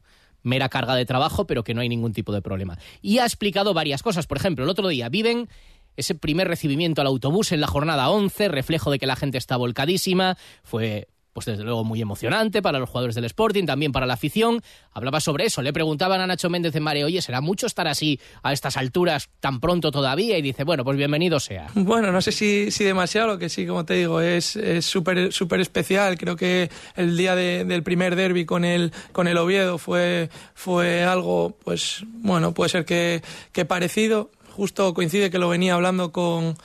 mera 0.42 0.68
carga 0.68 0.94
de 0.94 1.04
trabajo, 1.04 1.46
pero 1.46 1.64
que 1.64 1.74
no 1.74 1.80
hay 1.80 1.88
ningún 1.88 2.12
tipo 2.12 2.32
de 2.32 2.40
problema. 2.40 2.78
Y 3.02 3.18
ha 3.18 3.24
explicado 3.24 3.74
varias 3.74 4.02
cosas. 4.02 4.26
Por 4.26 4.38
ejemplo, 4.38 4.64
el 4.64 4.70
otro 4.70 4.88
día 4.88 5.08
viven 5.08 5.48
ese 5.96 6.14
primer 6.14 6.48
recibimiento 6.48 7.00
al 7.00 7.08
autobús 7.08 7.52
en 7.52 7.60
la 7.60 7.66
jornada 7.66 8.08
11, 8.08 8.48
reflejo 8.48 8.90
de 8.90 8.98
que 8.98 9.06
la 9.06 9.16
gente 9.16 9.38
está 9.38 9.56
volcadísima, 9.56 10.38
fue 10.62 11.08
pues 11.32 11.46
desde 11.46 11.64
luego 11.64 11.84
muy 11.84 12.00
emocionante 12.00 12.62
para 12.62 12.78
los 12.78 12.88
jugadores 12.88 13.14
del 13.14 13.24
Sporting, 13.24 13.66
también 13.66 13.92
para 13.92 14.06
la 14.06 14.14
afición. 14.14 14.62
Hablaba 14.92 15.20
sobre 15.20 15.46
eso, 15.46 15.62
le 15.62 15.72
preguntaban 15.72 16.20
a 16.20 16.26
Nacho 16.26 16.50
Méndez 16.50 16.74
en 16.74 16.82
Mare, 16.82 17.04
oye, 17.04 17.22
¿será 17.22 17.40
mucho 17.40 17.66
estar 17.66 17.86
así 17.88 18.20
a 18.42 18.52
estas 18.52 18.76
alturas 18.76 19.28
tan 19.40 19.60
pronto 19.60 19.90
todavía? 19.90 20.38
Y 20.38 20.42
dice, 20.42 20.64
bueno, 20.64 20.84
pues 20.84 20.96
bienvenido 20.96 21.40
sea. 21.40 21.68
Bueno, 21.90 22.12
no 22.12 22.22
sé 22.22 22.30
si, 22.30 22.70
si 22.70 22.84
demasiado, 22.84 23.26
lo 23.26 23.38
que 23.38 23.48
sí, 23.48 23.66
como 23.66 23.84
te 23.84 23.94
digo, 23.94 24.20
es 24.20 24.56
súper 24.80 25.32
súper 25.32 25.60
especial. 25.60 26.18
Creo 26.18 26.36
que 26.36 26.70
el 26.96 27.16
día 27.16 27.34
del 27.34 27.82
primer 27.82 28.16
derby 28.16 28.44
con 28.44 28.64
el, 28.64 28.92
con 29.12 29.28
el 29.28 29.36
Oviedo 29.36 29.78
fue, 29.78 30.30
fue 30.54 31.04
algo, 31.04 31.56
pues 31.64 32.04
bueno, 32.06 32.52
puede 32.52 32.70
ser 32.70 32.84
que, 32.84 33.22
que 33.52 33.64
parecido. 33.64 34.30
Justo 34.50 34.92
coincide 34.94 35.30
que 35.30 35.38
lo 35.38 35.48
venía 35.48 35.74
hablando 35.74 36.12
con 36.12 36.56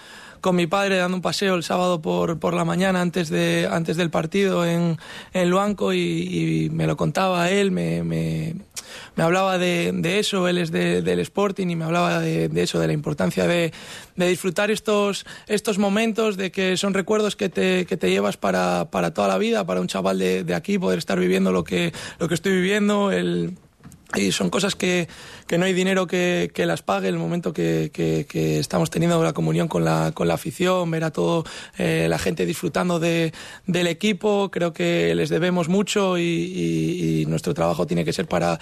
con 0.45 0.55
mi 0.55 0.67
padre 0.67 0.97
dando 0.97 1.17
un 1.17 1.23
paseo 1.23 1.55
el 1.55 1.63
sábado 1.63 2.03
por, 2.03 2.37
por 2.37 2.53
la 2.53 2.63
mañana 2.63 3.01
antes, 3.01 3.29
de, 3.29 3.67
antes 3.71 3.97
del 3.97 4.11
partido 4.11 4.63
en, 4.63 4.99
en 5.33 5.41
el 5.41 5.51
banco 5.51 5.91
y, 5.91 6.69
me 6.71 6.85
lo 6.85 6.95
contaba 6.95 7.49
él, 7.49 7.71
me, 7.71 8.03
me, 8.03 8.53
hablaba 9.17 9.57
de, 9.57 10.19
eso, 10.19 10.47
él 10.47 10.59
es 10.59 10.71
del 10.71 11.19
Sporting 11.21 11.69
y 11.69 11.75
me 11.75 11.85
hablaba 11.85 12.19
de, 12.19 12.51
eso, 12.57 12.77
de 12.77 12.85
la 12.85 12.93
importancia 12.93 13.47
de, 13.47 13.73
disfrutar 14.15 14.69
estos, 14.69 15.25
estos 15.47 15.79
momentos, 15.79 16.37
de 16.37 16.51
que 16.51 16.77
son 16.77 16.93
recuerdos 16.93 17.35
que 17.35 17.49
te, 17.49 17.87
que 17.87 17.97
te 17.97 18.11
llevas 18.11 18.37
para, 18.37 18.91
para 18.91 19.15
toda 19.15 19.27
la 19.27 19.39
vida, 19.39 19.65
para 19.65 19.81
un 19.81 19.87
chaval 19.87 20.19
de 20.19 20.53
aquí 20.53 20.77
poder 20.77 20.99
estar 20.99 21.19
viviendo 21.19 21.51
lo 21.53 21.63
que, 21.63 21.91
lo 22.19 22.27
que 22.27 22.35
estoy 22.35 22.51
viviendo, 22.51 23.11
el 23.11 23.57
y 24.15 24.31
son 24.31 24.49
cosas 24.49 24.75
que, 24.75 25.07
que 25.47 25.57
no 25.57 25.65
hay 25.65 25.73
dinero 25.73 26.07
que, 26.07 26.51
que, 26.53 26.65
las 26.65 26.81
pague. 26.81 27.07
El 27.07 27.17
momento 27.17 27.53
que, 27.53 27.91
que, 27.93 28.59
estamos 28.59 28.89
teniendo 28.89 29.23
la 29.23 29.33
comunión 29.33 29.67
con 29.67 29.85
la, 29.85 30.11
con 30.13 30.27
la 30.27 30.35
afición, 30.35 30.89
ver 30.91 31.03
a 31.03 31.11
toda 31.11 31.43
eh, 31.77 32.07
la 32.09 32.17
gente 32.17 32.45
disfrutando 32.45 32.99
de, 32.99 33.33
del 33.65 33.87
equipo, 33.87 34.49
creo 34.51 34.73
que 34.73 35.13
les 35.15 35.29
debemos 35.29 35.69
mucho 35.69 36.17
y, 36.17 36.21
y, 36.21 37.21
y 37.21 37.25
nuestro 37.25 37.53
trabajo 37.53 37.85
tiene 37.85 38.05
que 38.05 38.13
ser 38.13 38.27
para 38.27 38.59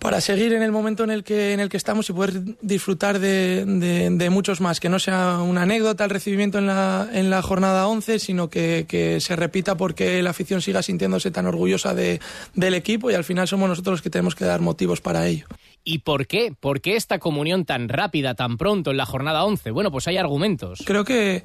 para 0.00 0.22
seguir 0.22 0.54
en 0.54 0.62
el 0.62 0.72
momento 0.72 1.04
en 1.04 1.10
el 1.10 1.22
que, 1.22 1.52
en 1.52 1.60
el 1.60 1.68
que 1.68 1.76
estamos 1.76 2.08
y 2.08 2.14
poder 2.14 2.42
disfrutar 2.62 3.18
de, 3.18 3.64
de, 3.66 4.30
muchos 4.30 4.62
más. 4.62 4.80
Que 4.80 4.88
no 4.88 4.98
sea 4.98 5.38
una 5.42 5.62
anécdota 5.62 6.04
el 6.04 6.10
recibimiento 6.10 6.58
en 6.58 6.66
la, 6.66 7.08
en 7.12 7.28
la 7.28 7.42
jornada 7.42 7.86
11, 7.86 8.18
sino 8.18 8.48
que, 8.48 8.86
que, 8.88 9.20
se 9.20 9.36
repita 9.36 9.76
porque 9.76 10.22
la 10.22 10.30
afición 10.30 10.62
siga 10.62 10.82
sintiéndose 10.82 11.30
tan 11.30 11.46
orgullosa 11.46 11.94
de, 11.94 12.18
del 12.54 12.74
equipo 12.74 13.10
y 13.10 13.14
al 13.14 13.24
final 13.24 13.46
somos 13.46 13.68
nosotros 13.68 13.92
los 13.92 14.02
que 14.02 14.10
tenemos 14.10 14.34
que 14.34 14.46
dar 14.46 14.60
motivos 14.60 15.02
para 15.02 15.26
ello. 15.26 15.46
¿Y 15.84 15.98
por 15.98 16.26
qué? 16.26 16.54
¿Por 16.58 16.80
qué 16.80 16.96
esta 16.96 17.18
comunión 17.18 17.66
tan 17.66 17.90
rápida, 17.90 18.34
tan 18.34 18.56
pronto 18.56 18.90
en 18.90 18.96
la 18.96 19.06
jornada 19.06 19.44
11? 19.44 19.70
Bueno, 19.70 19.90
pues 19.90 20.08
hay 20.08 20.16
argumentos. 20.16 20.82
Creo 20.86 21.04
que 21.04 21.44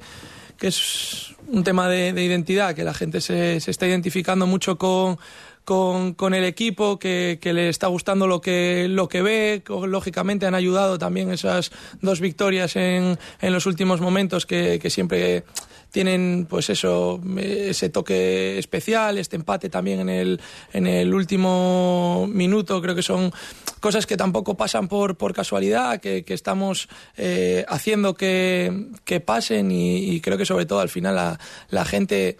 que 0.56 0.68
es 0.68 1.34
un 1.48 1.64
tema 1.64 1.86
de, 1.86 2.14
de 2.14 2.24
identidad, 2.24 2.74
que 2.74 2.82
la 2.82 2.94
gente 2.94 3.20
se, 3.20 3.60
se, 3.60 3.70
está 3.70 3.86
identificando 3.86 4.46
mucho 4.46 4.78
con, 4.78 5.18
con, 5.66 6.14
con 6.14 6.32
el 6.32 6.44
equipo, 6.44 6.96
que, 6.96 7.40
que, 7.42 7.52
le 7.52 7.68
está 7.68 7.88
gustando 7.88 8.28
lo 8.28 8.40
que, 8.40 8.86
lo 8.88 9.08
que 9.08 9.20
ve. 9.20 9.64
Lógicamente 9.68 10.46
han 10.46 10.54
ayudado 10.54 10.96
también 10.96 11.32
esas 11.32 11.72
dos 12.00 12.20
victorias 12.20 12.76
en, 12.76 13.18
en 13.40 13.52
los 13.52 13.66
últimos 13.66 14.00
momentos 14.00 14.46
que, 14.46 14.78
que 14.80 14.90
siempre 14.90 15.42
tienen 15.90 16.46
pues 16.48 16.70
eso 16.70 17.20
ese 17.38 17.88
toque 17.88 18.58
especial 18.58 19.16
este 19.16 19.36
empate 19.36 19.70
también 19.70 20.00
en 20.00 20.08
el 20.10 20.40
en 20.74 20.86
el 20.86 21.14
último 21.14 22.28
minuto 22.28 22.82
creo 22.82 22.94
que 22.94 23.02
son 23.02 23.32
cosas 23.80 24.04
que 24.04 24.16
tampoco 24.16 24.56
pasan 24.56 24.88
por, 24.88 25.16
por 25.16 25.32
casualidad 25.32 26.00
que, 26.00 26.22
que 26.22 26.34
estamos 26.34 26.88
eh, 27.16 27.64
haciendo 27.68 28.14
que, 28.14 28.88
que 29.04 29.20
pasen 29.20 29.70
y, 29.70 30.10
y, 30.10 30.20
creo 30.20 30.36
que 30.36 30.44
sobre 30.44 30.66
todo 30.66 30.80
al 30.80 30.90
final 30.90 31.14
la, 31.14 31.40
la 31.70 31.84
gente 31.86 32.36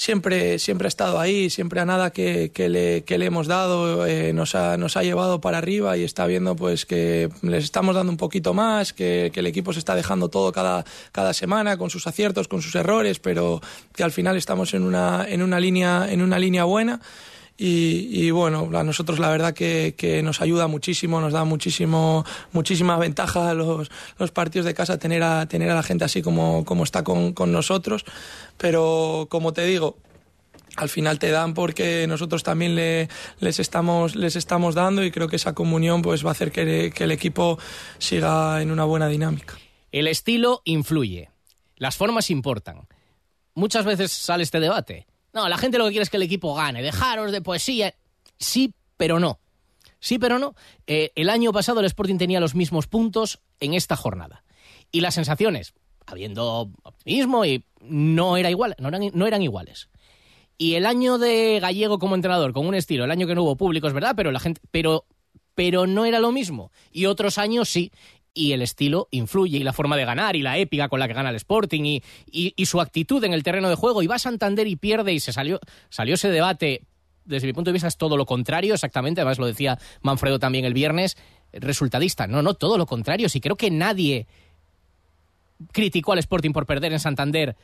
siempre, 0.00 0.58
siempre 0.58 0.86
ha 0.86 0.88
estado 0.88 1.20
ahí, 1.20 1.50
siempre 1.50 1.78
a 1.78 1.84
nada 1.84 2.10
que, 2.10 2.52
que, 2.54 2.70
le, 2.70 3.04
que 3.04 3.18
le, 3.18 3.26
hemos 3.26 3.46
dado 3.46 4.06
eh, 4.06 4.32
nos, 4.32 4.54
ha, 4.54 4.78
nos, 4.78 4.96
ha, 4.96 5.02
llevado 5.02 5.42
para 5.42 5.58
arriba 5.58 5.94
y 5.98 6.04
está 6.04 6.26
viendo 6.26 6.56
pues 6.56 6.86
que 6.86 7.28
les 7.42 7.64
estamos 7.64 7.94
dando 7.94 8.10
un 8.10 8.16
poquito 8.16 8.54
más, 8.54 8.94
que, 8.94 9.30
que, 9.30 9.40
el 9.40 9.46
equipo 9.46 9.74
se 9.74 9.78
está 9.78 9.94
dejando 9.94 10.30
todo 10.30 10.52
cada, 10.52 10.86
cada 11.12 11.34
semana 11.34 11.76
con 11.76 11.90
sus 11.90 12.06
aciertos, 12.06 12.48
con 12.48 12.62
sus 12.62 12.74
errores, 12.76 13.18
pero 13.18 13.60
que 13.94 14.02
al 14.02 14.10
final 14.10 14.38
estamos 14.38 14.72
en 14.72 14.84
una, 14.84 15.26
en 15.28 15.42
una, 15.42 15.60
línea, 15.60 16.10
en 16.10 16.22
una 16.22 16.38
línea 16.38 16.64
buena. 16.64 17.02
Y, 17.62 18.30
bueno, 18.30 18.70
a 18.72 18.84
nosotros 18.84 19.18
la 19.18 19.28
verdad 19.28 19.52
que, 19.52 20.22
nos 20.24 20.40
ayuda 20.40 20.66
muchísimo, 20.66 21.20
nos 21.20 21.34
da 21.34 21.44
muchísimo, 21.44 22.24
muchísima 22.52 22.96
ventaja 22.96 23.52
los, 23.52 23.90
partidos 24.32 24.64
de 24.64 24.72
casa 24.72 24.98
tener 24.98 25.22
a, 25.22 25.44
tener 25.44 25.70
a 25.70 25.74
la 25.74 25.82
gente 25.82 26.06
así 26.06 26.22
como, 26.22 26.64
como 26.64 26.84
está 26.84 27.04
con, 27.04 27.34
con 27.34 27.52
nosotros. 27.52 28.06
Pero 28.56 29.26
como 29.30 29.52
te 29.52 29.66
digo, 29.66 29.98
al 30.76 30.88
final 30.88 31.18
te 31.18 31.28
dan 31.30 31.52
porque 31.52 32.06
nosotros 32.08 32.42
también 32.44 32.76
le, 32.76 33.10
les, 33.40 33.58
estamos, 33.58 34.16
les 34.16 34.36
estamos 34.36 34.74
dando 34.74 35.04
y 35.04 35.10
creo 35.10 35.28
que 35.28 35.36
esa 35.36 35.54
comunión 35.54 36.00
pues, 36.00 36.24
va 36.24 36.30
a 36.30 36.32
hacer 36.32 36.52
que 36.52 36.90
el 36.96 37.12
equipo 37.12 37.58
siga 37.98 38.62
en 38.62 38.70
una 38.70 38.84
buena 38.84 39.06
dinámica. 39.06 39.58
El 39.92 40.06
estilo 40.06 40.62
influye, 40.64 41.28
las 41.76 41.98
formas 41.98 42.30
importan. 42.30 42.88
Muchas 43.52 43.84
veces 43.84 44.12
sale 44.12 44.44
este 44.44 44.60
debate 44.60 45.09
no, 45.32 45.48
la 45.48 45.58
gente 45.58 45.78
lo 45.78 45.84
que 45.84 45.90
quiere 45.90 46.02
es 46.02 46.10
que 46.10 46.16
el 46.16 46.22
equipo 46.22 46.54
gane. 46.54 46.82
Dejaros 46.82 47.32
de 47.32 47.40
poesía. 47.40 47.94
Sí, 48.38 48.74
pero 48.96 49.18
no. 49.20 49.38
Sí, 50.00 50.18
pero 50.18 50.38
no. 50.38 50.54
Eh, 50.86 51.12
el 51.14 51.30
año 51.30 51.52
pasado 51.52 51.80
el 51.80 51.86
Sporting 51.86 52.16
tenía 52.16 52.40
los 52.40 52.54
mismos 52.54 52.86
puntos 52.86 53.40
en 53.60 53.74
esta 53.74 53.96
jornada. 53.96 54.44
Y 54.90 55.00
las 55.00 55.14
sensaciones, 55.14 55.74
habiendo 56.06 56.70
optimismo, 56.82 57.44
y 57.44 57.64
no, 57.80 58.36
era 58.36 58.50
igual, 58.50 58.74
no, 58.78 58.88
eran, 58.88 59.10
no 59.12 59.26
eran 59.26 59.42
iguales. 59.42 59.88
Y 60.58 60.74
el 60.74 60.84
año 60.84 61.18
de 61.18 61.58
Gallego 61.60 61.98
como 61.98 62.14
entrenador, 62.14 62.52
con 62.52 62.66
un 62.66 62.74
estilo, 62.74 63.04
el 63.04 63.10
año 63.10 63.26
que 63.26 63.34
no 63.34 63.42
hubo 63.42 63.56
público, 63.56 63.86
es 63.86 63.94
verdad, 63.94 64.14
pero 64.16 64.32
la 64.32 64.40
gente. 64.40 64.60
Pero, 64.70 65.06
pero 65.54 65.86
no 65.86 66.04
era 66.04 66.18
lo 66.18 66.32
mismo. 66.32 66.72
Y 66.90 67.06
otros 67.06 67.38
años 67.38 67.68
sí. 67.68 67.92
Y 68.34 68.52
el 68.52 68.62
estilo 68.62 69.08
influye 69.10 69.58
y 69.58 69.62
la 69.62 69.72
forma 69.72 69.96
de 69.96 70.04
ganar 70.04 70.36
y 70.36 70.42
la 70.42 70.58
épica 70.58 70.88
con 70.88 71.00
la 71.00 71.08
que 71.08 71.14
gana 71.14 71.30
el 71.30 71.36
Sporting 71.36 71.84
y, 71.84 72.02
y, 72.30 72.66
su 72.66 72.80
actitud 72.80 73.22
en 73.24 73.32
el 73.32 73.42
terreno 73.42 73.68
de 73.68 73.74
juego. 73.74 74.02
Y 74.02 74.06
va 74.06 74.16
a 74.16 74.20
Santander 74.20 74.66
y 74.66 74.76
pierde 74.76 75.12
y 75.12 75.20
se 75.20 75.32
salió, 75.32 75.60
salió 75.88 76.14
ese 76.14 76.30
debate. 76.30 76.84
Desde 77.24 77.46
mi 77.46 77.52
punto 77.52 77.70
de 77.70 77.74
vista 77.74 77.88
es 77.88 77.96
todo 77.96 78.16
lo 78.16 78.26
contrario 78.26 78.74
exactamente. 78.74 79.20
Además 79.20 79.38
lo 79.38 79.46
decía 79.46 79.78
Manfredo 80.02 80.38
también 80.38 80.64
el 80.64 80.74
viernes 80.74 81.16
resultadista. 81.52 82.26
No 82.26 82.42
no 82.42 82.54
todo 82.54 82.78
lo 82.78 82.86
contrario. 82.86 83.28
Si 83.28 83.40
creo 83.40 83.56
que 83.56 83.70
nadie 83.70 84.26
criticó 85.72 86.12
al 86.12 86.18
Sporting 86.18 86.52
por 86.52 86.66
perder 86.66 86.92
en 86.92 87.00
Santander 87.00 87.56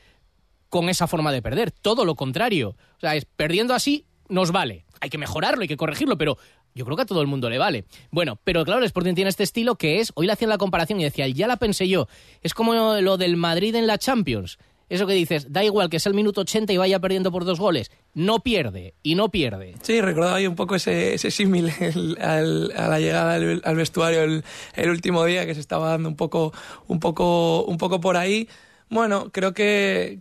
con 0.69 0.89
esa 0.89 1.07
forma 1.07 1.33
de 1.33 1.43
perder 1.43 1.71
todo 1.71 2.05
lo 2.05 2.15
contrario. 2.17 2.77
O 2.97 3.01
sea 3.01 3.15
es 3.15 3.25
perdiendo 3.25 3.75
así 3.75 4.07
nos 4.29 4.51
vale. 4.51 4.85
Hay 5.01 5.11
que 5.11 5.19
mejorarlo 5.19 5.63
hay 5.63 5.69
que 5.69 5.77
corregirlo 5.77 6.19
pero 6.19 6.39
yo 6.77 6.85
creo 6.85 6.97
que 6.97 7.03
a 7.03 7.07
todo 7.07 7.23
el 7.23 7.27
mundo 7.27 7.49
le 7.49 7.59
vale. 7.59 7.87
Bueno, 8.11 8.39
pero 8.45 8.65
claro, 8.65 8.81
el 8.81 8.87
Sporting 8.87 9.15
tiene 9.15 9.31
este 9.31 9.43
estilo 9.43 9.77
que 9.77 9.99
es, 9.99 10.13
hoy 10.15 10.27
le 10.27 10.33
hacían 10.33 10.51
la 10.51 10.59
comparación 10.59 11.01
y 11.01 11.05
decía, 11.05 11.27
ya 11.27 11.49
la 11.49 11.57
pensé 11.57 11.89
yo, 11.89 12.07
es 12.43 12.55
como 12.55 12.75
lo 13.01 13.17
del 13.17 13.37
Madrid 13.37 13.75
en 13.75 13.87
la 13.87 13.99
Champions. 13.99 14.59
Eso 14.89 15.07
que 15.09 15.15
dices, 15.15 15.53
da 15.53 15.65
igual 15.65 15.91
que 15.91 15.99
sea 15.99 16.11
el 16.11 16.17
minuto 16.17 16.43
80 16.43 16.73
y 16.73 16.77
vaya 16.77 17.01
perdiendo 17.01 17.33
por 17.33 17.45
dos 17.45 17.59
goles, 17.59 17.91
no 18.15 18.39
pierde 18.41 18.95
y 19.03 19.17
no 19.17 19.31
pierde. 19.31 19.75
Sí, 19.83 20.01
recordaba 20.01 20.41
yo 20.41 20.49
un 20.49 20.55
poco 20.55 20.77
ese, 20.77 21.15
ese 21.15 21.33
símil 21.33 21.73
a 22.21 22.41
la 22.41 23.01
llegada 23.01 23.35
al, 23.35 23.77
vestuario 23.77 24.23
el, 24.23 24.45
el, 24.75 24.91
último 24.91 25.25
día 25.25 25.45
que 25.45 25.55
se 25.55 25.61
estaba 25.61 25.89
dando 25.89 26.09
un 26.09 26.15
poco, 26.15 26.53
un 26.87 27.01
poco, 27.01 27.65
un 27.65 27.79
poco 27.79 28.01
por 28.01 28.17
ahí. 28.17 28.49
Bueno, 28.89 29.31
creo 29.33 29.55
que 29.55 30.21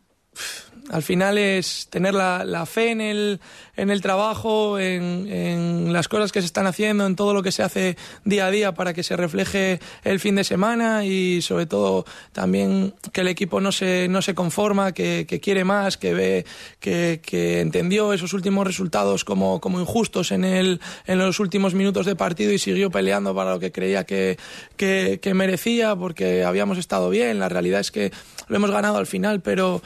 al 0.90 1.02
final 1.02 1.38
es 1.38 1.88
tener 1.90 2.14
la, 2.14 2.66
fe 2.66 2.92
en 2.92 3.02
el, 3.02 3.40
en 3.76 3.90
el 3.90 4.02
trabajo, 4.02 4.78
en, 4.80 5.92
las 5.92 6.08
cosas 6.08 6.32
que 6.32 6.42
se 6.42 6.46
están 6.46 6.68
haciendo, 6.68 7.06
en 7.06 7.16
todo 7.16 7.34
lo 7.34 7.42
que 7.42 7.52
se 7.52 7.64
hace 7.64 7.98
día 8.24 8.46
a 8.48 8.52
día 8.52 8.74
para 8.74 8.94
que 8.94 9.02
se 9.02 9.16
refleje 9.16 9.80
el 10.04 10.20
fin 10.20 10.36
de 10.36 10.44
semana 10.44 11.06
y 11.06 11.42
sobre 11.42 11.66
todo 11.66 12.06
también 12.34 12.94
que 13.14 13.22
el 13.22 13.28
equipo 13.28 13.62
no 13.62 13.72
se, 13.72 14.08
no 14.10 14.22
se 14.22 14.36
conforma, 14.36 14.92
que, 14.92 15.26
quiere 15.42 15.64
más, 15.64 15.98
que 15.98 16.14
ve, 16.14 16.46
que, 16.80 17.62
entendió 17.62 18.14
esos 18.14 18.34
últimos 18.34 18.66
resultados 18.68 19.24
como, 19.24 19.60
como 19.60 19.80
injustos 19.80 20.32
en, 20.32 20.44
el, 20.46 20.80
en 21.08 21.18
los 21.18 21.40
últimos 21.40 21.74
minutos 21.74 22.06
de 22.06 22.16
partido 22.16 22.52
y 22.52 22.60
siguió 22.60 22.92
peleando 22.92 23.34
para 23.34 23.52
lo 23.54 23.60
que 23.60 23.72
creía 23.72 24.06
que, 24.06 24.38
que 24.78 25.34
merecía 25.34 25.96
porque 25.96 26.44
habíamos 26.44 26.78
estado 26.78 27.10
bien. 27.10 27.40
La 27.40 27.50
realidad 27.50 27.80
es 27.80 27.92
que 27.92 28.12
lo 28.48 28.56
hemos 28.56 28.72
ganado 28.72 28.98
al 28.98 29.08
final, 29.08 29.42
pero 29.42 29.82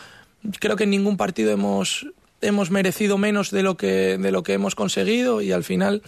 creo 0.59 0.75
que 0.75 0.85
en 0.85 0.91
ningún 0.91 1.17
partido 1.17 1.51
hemos, 1.51 2.07
hemos 2.41 2.71
merecido 2.71 3.17
menos 3.17 3.51
de 3.51 3.63
lo, 3.63 3.77
que, 3.77 4.17
de 4.17 4.31
lo 4.31 4.43
que 4.43 4.53
hemos 4.53 4.75
conseguido 4.75 5.41
y 5.41 5.51
al 5.51 5.63
final, 5.63 6.01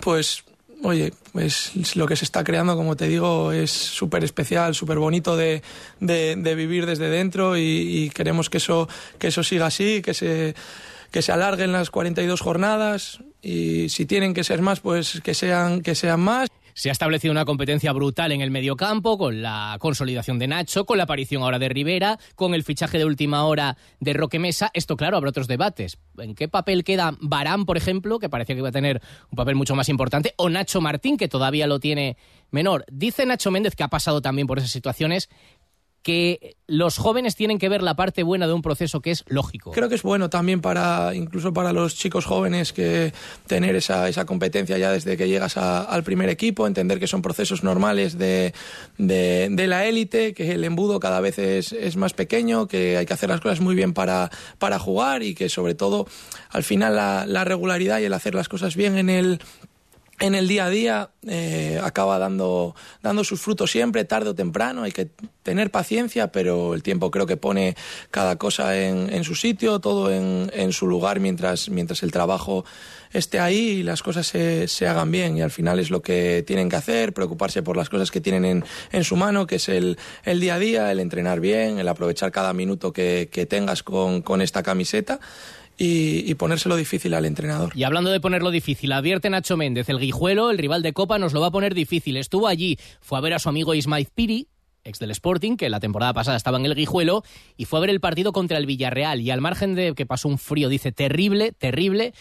pues, 0.00 0.44
oye, 0.82 1.12
pues 1.32 1.96
lo 1.96 2.06
que 2.06 2.16
se 2.16 2.24
está 2.24 2.44
creando, 2.44 2.76
como 2.76 2.96
te 2.96 3.08
digo, 3.08 3.52
es 3.52 3.70
súper 3.70 4.24
especial, 4.24 4.74
súper 4.74 4.98
bonito 4.98 5.36
de, 5.36 5.62
de, 6.00 6.54
vivir 6.54 6.86
desde 6.86 7.08
dentro 7.08 7.56
y, 7.56 8.10
queremos 8.14 8.50
que 8.50 8.58
eso, 8.58 8.88
que 9.18 9.28
eso 9.28 9.42
siga 9.42 9.66
así, 9.66 10.02
que 10.02 10.14
se, 10.14 10.54
que 11.10 11.22
se 11.22 11.32
alarguen 11.32 11.72
las 11.72 11.90
42 11.90 12.40
jornadas 12.40 13.20
y 13.40 13.88
si 13.88 14.06
tienen 14.06 14.34
que 14.34 14.44
ser 14.44 14.62
más, 14.62 14.80
pues 14.80 15.20
que 15.22 15.34
sean, 15.34 15.82
que 15.82 15.94
sean 15.94 16.20
más. 16.20 16.48
Se 16.74 16.88
ha 16.88 16.92
establecido 16.92 17.32
una 17.32 17.44
competencia 17.44 17.92
brutal 17.92 18.32
en 18.32 18.40
el 18.40 18.50
mediocampo, 18.50 19.18
con 19.18 19.42
la 19.42 19.76
consolidación 19.78 20.38
de 20.38 20.48
Nacho, 20.48 20.86
con 20.86 20.96
la 20.96 21.04
aparición 21.04 21.42
ahora 21.42 21.58
de 21.58 21.68
Rivera, 21.68 22.18
con 22.34 22.54
el 22.54 22.64
fichaje 22.64 22.98
de 22.98 23.04
última 23.04 23.44
hora 23.44 23.76
de 24.00 24.12
Roque 24.12 24.38
Mesa. 24.38 24.70
Esto, 24.72 24.96
claro, 24.96 25.16
habrá 25.16 25.30
otros 25.30 25.48
debates. 25.48 25.98
¿En 26.18 26.34
qué 26.34 26.48
papel 26.48 26.84
queda 26.84 27.16
Barán, 27.20 27.66
por 27.66 27.76
ejemplo, 27.76 28.18
que 28.18 28.28
parecía 28.28 28.54
que 28.54 28.60
iba 28.60 28.70
a 28.70 28.72
tener 28.72 29.02
un 29.30 29.36
papel 29.36 29.54
mucho 29.54 29.74
más 29.74 29.88
importante? 29.88 30.34
O 30.36 30.48
Nacho 30.48 30.80
Martín, 30.80 31.16
que 31.16 31.28
todavía 31.28 31.66
lo 31.66 31.78
tiene 31.78 32.16
menor. 32.50 32.84
Dice 32.90 33.26
Nacho 33.26 33.50
Méndez, 33.50 33.74
que 33.74 33.82
ha 33.82 33.88
pasado 33.88 34.22
también 34.22 34.46
por 34.46 34.58
esas 34.58 34.70
situaciones, 34.70 35.28
que 36.02 36.56
los 36.66 36.98
jóvenes 36.98 37.36
tienen 37.36 37.58
que 37.58 37.68
ver 37.68 37.82
la 37.82 37.94
parte 37.94 38.22
buena 38.22 38.46
de 38.46 38.52
un 38.52 38.62
proceso 38.62 39.00
que 39.00 39.10
es 39.12 39.24
lógico. 39.28 39.70
Creo 39.72 39.88
que 39.88 39.94
es 39.94 40.02
bueno 40.02 40.30
también 40.30 40.60
para, 40.60 41.14
incluso 41.14 41.52
para 41.52 41.72
los 41.72 41.94
chicos 41.94 42.24
jóvenes, 42.24 42.72
que 42.72 43.12
tener 43.46 43.76
esa, 43.76 44.08
esa 44.08 44.24
competencia 44.24 44.78
ya 44.78 44.90
desde 44.90 45.16
que 45.16 45.28
llegas 45.28 45.56
al 45.56 46.02
primer 46.02 46.28
equipo, 46.28 46.66
entender 46.66 46.98
que 46.98 47.06
son 47.06 47.22
procesos 47.22 47.62
normales 47.62 48.18
de, 48.18 48.52
de, 48.98 49.66
la 49.66 49.86
élite, 49.86 50.34
que 50.34 50.52
el 50.52 50.64
embudo 50.64 50.98
cada 50.98 51.20
vez 51.20 51.38
es, 51.38 51.72
es, 51.72 51.96
más 51.96 52.14
pequeño, 52.14 52.66
que 52.66 52.96
hay 52.96 53.06
que 53.06 53.14
hacer 53.14 53.28
las 53.28 53.40
cosas 53.40 53.60
muy 53.60 53.74
bien 53.74 53.92
para, 53.94 54.30
para 54.58 54.78
jugar 54.78 55.22
y 55.22 55.34
que 55.34 55.48
sobre 55.48 55.74
todo 55.74 56.06
al 56.50 56.64
final 56.64 56.96
la, 56.96 57.26
la 57.26 57.44
regularidad 57.44 58.00
y 58.00 58.04
el 58.04 58.12
hacer 58.12 58.34
las 58.34 58.48
cosas 58.48 58.74
bien 58.74 58.98
en 58.98 59.08
el 59.08 59.40
en 60.22 60.36
el 60.36 60.46
día 60.46 60.66
a 60.66 60.70
día 60.70 61.10
eh, 61.26 61.80
acaba 61.82 62.16
dando, 62.16 62.76
dando 63.02 63.24
sus 63.24 63.40
frutos 63.40 63.72
siempre, 63.72 64.04
tarde 64.04 64.30
o 64.30 64.34
temprano. 64.36 64.84
Hay 64.84 64.92
que 64.92 65.08
tener 65.42 65.72
paciencia, 65.72 66.30
pero 66.30 66.74
el 66.74 66.84
tiempo 66.84 67.10
creo 67.10 67.26
que 67.26 67.36
pone 67.36 67.74
cada 68.12 68.36
cosa 68.36 68.78
en, 68.78 69.12
en 69.12 69.24
su 69.24 69.34
sitio, 69.34 69.80
todo 69.80 70.12
en, 70.12 70.48
en, 70.54 70.72
su 70.72 70.86
lugar 70.86 71.18
mientras, 71.18 71.68
mientras 71.70 72.04
el 72.04 72.12
trabajo 72.12 72.64
esté 73.12 73.40
ahí 73.40 73.80
y 73.80 73.82
las 73.82 74.04
cosas 74.04 74.28
se, 74.28 74.68
se, 74.68 74.86
hagan 74.86 75.10
bien. 75.10 75.36
Y 75.36 75.42
al 75.42 75.50
final 75.50 75.80
es 75.80 75.90
lo 75.90 76.02
que 76.02 76.44
tienen 76.46 76.68
que 76.68 76.76
hacer, 76.76 77.12
preocuparse 77.12 77.64
por 77.64 77.76
las 77.76 77.88
cosas 77.88 78.12
que 78.12 78.20
tienen 78.20 78.44
en, 78.44 78.64
en 78.92 79.02
su 79.02 79.16
mano, 79.16 79.48
que 79.48 79.56
es 79.56 79.68
el, 79.68 79.98
el, 80.22 80.38
día 80.38 80.54
a 80.54 80.58
día, 80.60 80.92
el 80.92 81.00
entrenar 81.00 81.40
bien, 81.40 81.80
el 81.80 81.88
aprovechar 81.88 82.30
cada 82.30 82.52
minuto 82.52 82.92
que, 82.92 83.28
que 83.32 83.44
tengas 83.44 83.82
con, 83.82 84.22
con 84.22 84.40
esta 84.40 84.62
camiseta 84.62 85.18
y, 85.78 86.34
ponérselo 86.34 86.76
difícil 86.76 87.14
al 87.14 87.24
entrenador. 87.24 87.72
Y 87.74 87.84
hablando 87.84 88.10
de 88.10 88.20
ponerlo 88.20 88.50
difícil, 88.50 88.92
advierte 88.92 89.30
Nacho 89.30 89.56
Méndez, 89.56 89.88
el 89.88 89.98
guijuelo, 89.98 90.50
el 90.50 90.58
rival 90.58 90.82
de 90.82 90.92
Copa, 90.92 91.18
nos 91.18 91.32
lo 91.32 91.40
va 91.40 91.48
a 91.48 91.50
poner 91.50 91.74
difícil. 91.74 92.16
Estuvo 92.16 92.46
allí, 92.46 92.78
fue 93.00 93.18
a 93.18 93.20
ver 93.20 93.34
a 93.34 93.38
su 93.38 93.48
amigo 93.48 93.74
Ismail 93.74 94.08
Piri, 94.14 94.48
ex 94.84 94.98
del 94.98 95.10
Sporting, 95.10 95.56
que 95.56 95.70
la 95.70 95.80
temporada 95.80 96.12
pasada 96.12 96.36
estaba 96.36 96.58
en 96.58 96.66
el 96.66 96.74
Guijuelo, 96.74 97.24
y 97.56 97.64
fue 97.64 97.78
a 97.78 97.80
ver 97.80 97.90
el 97.90 98.00
partido 98.00 98.32
contra 98.32 98.58
el 98.58 98.66
Villarreal. 98.66 99.20
Y 99.20 99.30
al 99.30 99.40
margen 99.40 99.74
de 99.74 99.94
que 99.94 100.06
pasó 100.06 100.28
un 100.28 100.38
frío, 100.38 100.68
dice, 100.68 100.92
terrible, 100.92 101.52
terrible, 101.52 102.14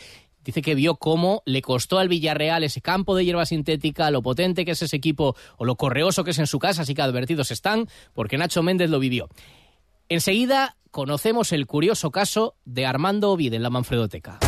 dice 0.44 0.62
que 0.62 0.76
vio 0.76 0.96
cómo 0.96 1.44
le 1.46 1.62
costó 1.62 2.00
al 2.00 2.10
Villarreal 2.10 2.64
ese 2.64 2.82
campo 2.82 3.16
de 3.16 3.26
hierba 3.26 3.46
sintética, 3.46 4.12
lo 4.12 4.22
potente 4.22 4.66
que 4.66 4.72
es 4.72 4.82
ese 4.82 4.96
equipo, 4.96 5.36
o 5.58 5.66
lo 5.66 5.76
correoso 5.76 6.24
que 6.24 6.32
es 6.32 6.40
en 6.40 6.48
su 6.48 6.60
casa, 6.60 6.84
así 6.84 6.96
que 6.96 7.02
advertidos 7.02 7.52
están, 7.52 7.88
porque 8.14 8.38
Nacho 8.38 8.64
Méndez 8.64 8.90
lo 8.90 9.00
vivió. 9.00 9.30
Enseguida 10.10 10.76
conocemos 10.92 11.54
el 11.54 11.66
curioso 11.66 12.12
caso 12.12 12.56
de 12.66 12.86
Armando 12.86 13.32
Ovide 13.32 13.56
en 13.56 13.64
la 13.64 13.70
Manfredoteca. 13.70 14.40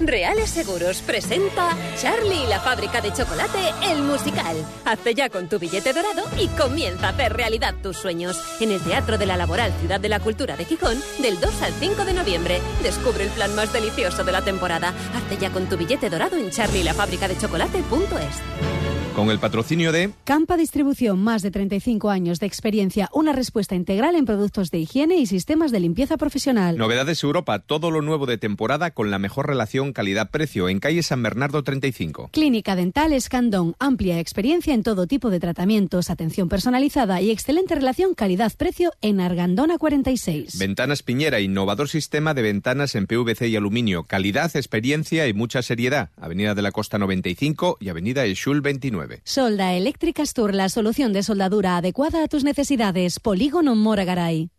Reales 0.00 0.50
Seguros 0.50 1.02
presenta 1.02 1.76
Charlie 1.96 2.44
y 2.44 2.46
la 2.46 2.60
fábrica 2.60 3.00
de 3.00 3.12
chocolate, 3.12 3.58
el 3.90 4.02
musical. 4.02 4.56
Hazte 4.84 5.14
ya 5.14 5.28
con 5.28 5.48
tu 5.48 5.58
billete 5.58 5.92
dorado 5.92 6.22
y 6.38 6.46
comienza 6.48 7.08
a 7.08 7.10
hacer 7.10 7.32
realidad 7.32 7.74
tus 7.82 7.96
sueños. 7.96 8.40
En 8.60 8.70
el 8.70 8.80
Teatro 8.80 9.18
de 9.18 9.26
la 9.26 9.36
Laboral 9.36 9.72
Ciudad 9.80 10.00
de 10.00 10.08
la 10.08 10.20
Cultura 10.20 10.56
de 10.56 10.64
Gijón, 10.64 10.98
del 11.20 11.40
2 11.40 11.62
al 11.62 11.72
5 11.72 12.04
de 12.04 12.14
noviembre. 12.14 12.60
Descubre 12.82 13.24
el 13.24 13.30
plan 13.30 13.54
más 13.56 13.72
delicioso 13.72 14.22
de 14.22 14.32
la 14.32 14.42
temporada. 14.42 14.94
Hazte 15.14 15.36
ya 15.36 15.50
con 15.50 15.68
tu 15.68 15.76
billete 15.76 16.10
dorado 16.10 16.36
en 16.36 16.50
charlielafabricadechocolate.es. 16.50 18.78
Con 19.18 19.30
el 19.30 19.40
patrocinio 19.40 19.90
de 19.90 20.12
Campa 20.22 20.56
Distribución, 20.56 21.18
más 21.18 21.42
de 21.42 21.50
35 21.50 22.08
años 22.08 22.38
de 22.38 22.46
experiencia, 22.46 23.10
una 23.12 23.32
respuesta 23.32 23.74
integral 23.74 24.14
en 24.14 24.24
productos 24.24 24.70
de 24.70 24.78
higiene 24.78 25.16
y 25.16 25.26
sistemas 25.26 25.72
de 25.72 25.80
limpieza 25.80 26.16
profesional. 26.16 26.78
Novedades 26.78 27.24
Europa, 27.24 27.58
todo 27.58 27.90
lo 27.90 28.00
nuevo 28.00 28.26
de 28.26 28.38
temporada 28.38 28.92
con 28.92 29.10
la 29.10 29.18
mejor 29.18 29.48
relación 29.48 29.87
calidad-precio 29.92 30.68
en 30.68 30.80
calle 30.80 31.02
San 31.02 31.22
Bernardo 31.22 31.62
35. 31.62 32.30
Clínica 32.32 32.76
Dental 32.76 33.12
Escandón, 33.12 33.74
amplia 33.78 34.20
experiencia 34.20 34.74
en 34.74 34.82
todo 34.82 35.06
tipo 35.06 35.30
de 35.30 35.40
tratamientos, 35.40 36.10
atención 36.10 36.48
personalizada 36.48 37.20
y 37.22 37.30
excelente 37.30 37.74
relación 37.74 38.14
calidad-precio 38.14 38.92
en 39.00 39.20
Argandona 39.20 39.78
46. 39.78 40.58
Ventanas 40.58 41.02
Piñera, 41.02 41.40
innovador 41.40 41.88
sistema 41.88 42.34
de 42.34 42.42
ventanas 42.42 42.94
en 42.94 43.06
PVC 43.06 43.48
y 43.48 43.56
aluminio, 43.56 44.04
calidad, 44.04 44.54
experiencia 44.54 45.26
y 45.26 45.32
mucha 45.32 45.62
seriedad. 45.62 46.10
Avenida 46.16 46.54
de 46.54 46.62
la 46.62 46.72
Costa 46.72 46.98
95 46.98 47.78
y 47.80 47.88
Avenida 47.88 48.26
Schul 48.34 48.60
29. 48.60 49.22
Solda 49.24 49.72
Eléctrica 49.74 50.18
Tour, 50.34 50.54
la 50.54 50.68
solución 50.68 51.12
de 51.12 51.22
soldadura 51.22 51.76
adecuada 51.76 52.24
a 52.24 52.28
tus 52.28 52.44
necesidades. 52.44 53.20
Polígono 53.20 53.74
Moragaray. 53.76 54.50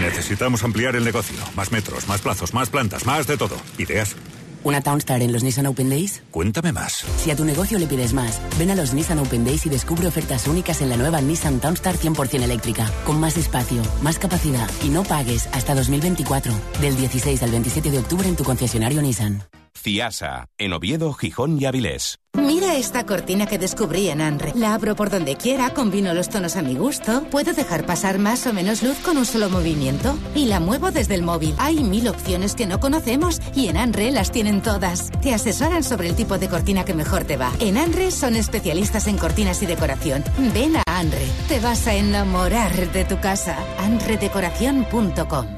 Necesitamos 0.00 0.62
ampliar 0.62 0.94
el 0.96 1.04
negocio. 1.04 1.36
Más 1.56 1.72
metros, 1.72 2.06
más 2.08 2.20
plazos, 2.20 2.54
más 2.54 2.68
plantas, 2.68 3.06
más 3.06 3.26
de 3.26 3.36
todo. 3.36 3.56
¿Ideas? 3.78 4.14
¿Una 4.68 4.82
Townstar 4.82 5.22
en 5.22 5.32
los 5.32 5.42
Nissan 5.42 5.64
Open 5.64 5.88
Days? 5.88 6.22
Cuéntame 6.30 6.72
más. 6.72 7.02
Si 7.16 7.30
a 7.30 7.36
tu 7.36 7.46
negocio 7.46 7.78
le 7.78 7.86
pides 7.86 8.12
más, 8.12 8.38
ven 8.58 8.70
a 8.70 8.74
los 8.74 8.92
Nissan 8.92 9.18
Open 9.18 9.42
Days 9.42 9.64
y 9.64 9.70
descubre 9.70 10.06
ofertas 10.06 10.46
únicas 10.46 10.82
en 10.82 10.90
la 10.90 10.98
nueva 10.98 11.22
Nissan 11.22 11.58
Townstar 11.58 11.96
100% 11.96 12.42
eléctrica, 12.42 12.86
con 13.06 13.18
más 13.18 13.38
espacio, 13.38 13.80
más 14.02 14.18
capacidad 14.18 14.68
y 14.84 14.90
no 14.90 15.04
pagues 15.04 15.48
hasta 15.52 15.74
2024, 15.74 16.52
del 16.82 16.96
16 16.96 17.42
al 17.44 17.50
27 17.50 17.90
de 17.90 17.98
octubre 17.98 18.28
en 18.28 18.36
tu 18.36 18.44
concesionario 18.44 19.00
Nissan. 19.00 19.42
CIASA, 19.78 20.48
en 20.58 20.72
Oviedo, 20.72 21.12
Gijón 21.14 21.60
y 21.60 21.64
Avilés. 21.64 22.18
Mira 22.34 22.76
esta 22.76 23.04
cortina 23.04 23.46
que 23.46 23.58
descubrí 23.58 24.08
en 24.08 24.20
Anre. 24.20 24.52
La 24.54 24.74
abro 24.74 24.94
por 24.94 25.10
donde 25.10 25.36
quiera, 25.36 25.74
combino 25.74 26.14
los 26.14 26.28
tonos 26.28 26.56
a 26.56 26.62
mi 26.62 26.76
gusto, 26.76 27.24
puedo 27.30 27.52
dejar 27.52 27.84
pasar 27.84 28.18
más 28.18 28.46
o 28.46 28.52
menos 28.52 28.82
luz 28.82 28.96
con 28.98 29.16
un 29.16 29.26
solo 29.26 29.50
movimiento 29.50 30.16
y 30.34 30.46
la 30.46 30.60
muevo 30.60 30.90
desde 30.90 31.14
el 31.14 31.22
móvil. 31.22 31.54
Hay 31.58 31.82
mil 31.82 32.06
opciones 32.06 32.54
que 32.54 32.66
no 32.66 32.78
conocemos 32.80 33.40
y 33.54 33.68
en 33.68 33.76
Anre 33.76 34.10
las 34.12 34.30
tienen 34.30 34.62
todas. 34.62 35.10
Te 35.20 35.34
asesoran 35.34 35.82
sobre 35.82 36.08
el 36.08 36.16
tipo 36.16 36.38
de 36.38 36.48
cortina 36.48 36.84
que 36.84 36.94
mejor 36.94 37.24
te 37.24 37.36
va. 37.36 37.52
En 37.60 37.76
Anre 37.76 38.10
son 38.10 38.36
especialistas 38.36 39.08
en 39.08 39.18
cortinas 39.18 39.62
y 39.62 39.66
decoración. 39.66 40.22
Ven 40.54 40.76
a 40.76 40.82
Anre. 40.86 41.26
Te 41.48 41.58
vas 41.60 41.86
a 41.86 41.94
enamorar 41.94 42.92
de 42.92 43.04
tu 43.04 43.18
casa. 43.20 43.58
anredecoración.com 43.78 45.57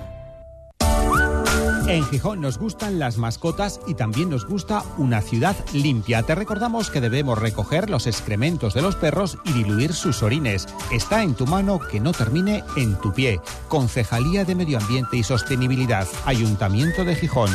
en 1.92 2.04
Gijón 2.04 2.40
nos 2.40 2.58
gustan 2.58 2.98
las 2.98 3.18
mascotas 3.18 3.80
y 3.86 3.94
también 3.94 4.30
nos 4.30 4.46
gusta 4.46 4.84
una 4.96 5.20
ciudad 5.20 5.56
limpia. 5.72 6.22
Te 6.22 6.34
recordamos 6.34 6.90
que 6.90 7.00
debemos 7.00 7.38
recoger 7.38 7.90
los 7.90 8.06
excrementos 8.06 8.74
de 8.74 8.82
los 8.82 8.94
perros 8.96 9.38
y 9.44 9.52
diluir 9.52 9.92
sus 9.92 10.22
orines. 10.22 10.68
Está 10.92 11.22
en 11.22 11.34
tu 11.34 11.46
mano 11.46 11.80
que 11.80 11.98
no 11.98 12.12
termine 12.12 12.62
en 12.76 12.96
tu 13.00 13.12
pie. 13.12 13.40
Concejalía 13.68 14.44
de 14.44 14.54
Medio 14.54 14.78
Ambiente 14.78 15.16
y 15.16 15.22
Sostenibilidad, 15.22 16.06
Ayuntamiento 16.26 17.04
de 17.04 17.16
Gijón. 17.16 17.50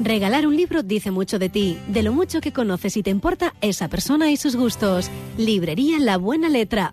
Regalar 0.00 0.46
un 0.46 0.56
libro 0.56 0.82
dice 0.82 1.10
mucho 1.10 1.38
de 1.38 1.48
ti, 1.48 1.78
de 1.88 2.02
lo 2.02 2.12
mucho 2.12 2.40
que 2.40 2.52
conoces 2.52 2.96
y 2.96 3.02
te 3.02 3.10
importa 3.10 3.54
esa 3.60 3.88
persona 3.88 4.30
y 4.30 4.36
sus 4.36 4.56
gustos. 4.56 5.10
Librería 5.36 5.98
La 5.98 6.18
Buena 6.18 6.48
Letra. 6.48 6.92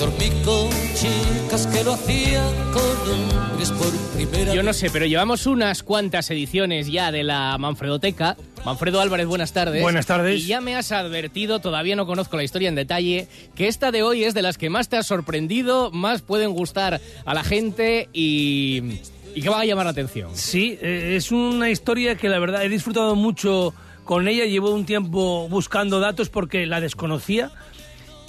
dormí 0.00 0.30
con 0.46 0.70
chicas 0.94 1.66
que 1.66 1.84
lo 1.84 1.92
hacían 1.92 2.46
con 2.72 3.38
hombres 3.38 3.70
por 3.72 3.90
primera 4.16 4.54
Yo 4.54 4.62
no 4.62 4.72
sé, 4.72 4.88
pero 4.88 5.04
llevamos 5.04 5.46
unas 5.46 5.82
cuantas 5.82 6.30
ediciones 6.30 6.90
ya 6.90 7.12
de 7.12 7.22
la 7.22 7.58
Manfredoteca. 7.58 8.38
Manfredo 8.64 9.02
Álvarez, 9.02 9.26
buenas 9.26 9.52
tardes. 9.52 9.82
Buenas 9.82 10.06
tardes. 10.06 10.40
Y 10.40 10.46
ya 10.46 10.62
me 10.62 10.74
has 10.74 10.90
advertido, 10.92 11.60
todavía 11.60 11.96
no 11.96 12.06
conozco 12.06 12.38
la 12.38 12.44
historia 12.44 12.70
en 12.70 12.76
detalle, 12.76 13.28
que 13.54 13.68
esta 13.68 13.90
de 13.90 14.02
hoy 14.02 14.24
es 14.24 14.32
de 14.32 14.40
las 14.40 14.56
que 14.56 14.70
más 14.70 14.88
te 14.88 14.96
ha 14.96 15.02
sorprendido, 15.02 15.90
más 15.90 16.22
pueden 16.22 16.52
gustar 16.52 16.98
a 17.26 17.34
la 17.34 17.44
gente 17.44 18.08
y, 18.14 19.00
y 19.34 19.42
que 19.42 19.50
va 19.50 19.60
a 19.60 19.64
llamar 19.66 19.84
la 19.84 19.90
atención. 19.90 20.30
Sí, 20.32 20.78
eh, 20.80 21.12
es 21.16 21.30
una 21.30 21.68
historia 21.68 22.16
que 22.16 22.30
la 22.30 22.38
verdad 22.38 22.64
he 22.64 22.70
disfrutado 22.70 23.16
mucho 23.16 23.74
con 24.04 24.28
ella. 24.28 24.46
Llevo 24.46 24.70
un 24.70 24.86
tiempo 24.86 25.46
buscando 25.50 26.00
datos 26.00 26.30
porque 26.30 26.64
la 26.64 26.80
desconocía 26.80 27.52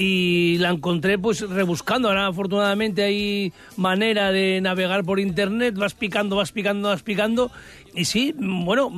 y 0.02 0.58
la 0.58 0.70
encontré 0.70 1.20
pues 1.20 1.48
rebuscando. 1.48 2.08
Ahora 2.08 2.26
afortunadamente 2.26 3.04
hay 3.04 3.54
manera 3.78 4.32
de 4.32 4.60
navegar 4.60 5.04
por 5.04 5.20
internet, 5.20 5.76
vas 5.76 5.94
picando, 5.94 6.38
vas 6.38 6.52
picando, 6.52 6.90
vas 6.90 7.04
picando 7.04 7.52
y 7.94 8.06
sí, 8.06 8.34
bueno, 8.38 8.92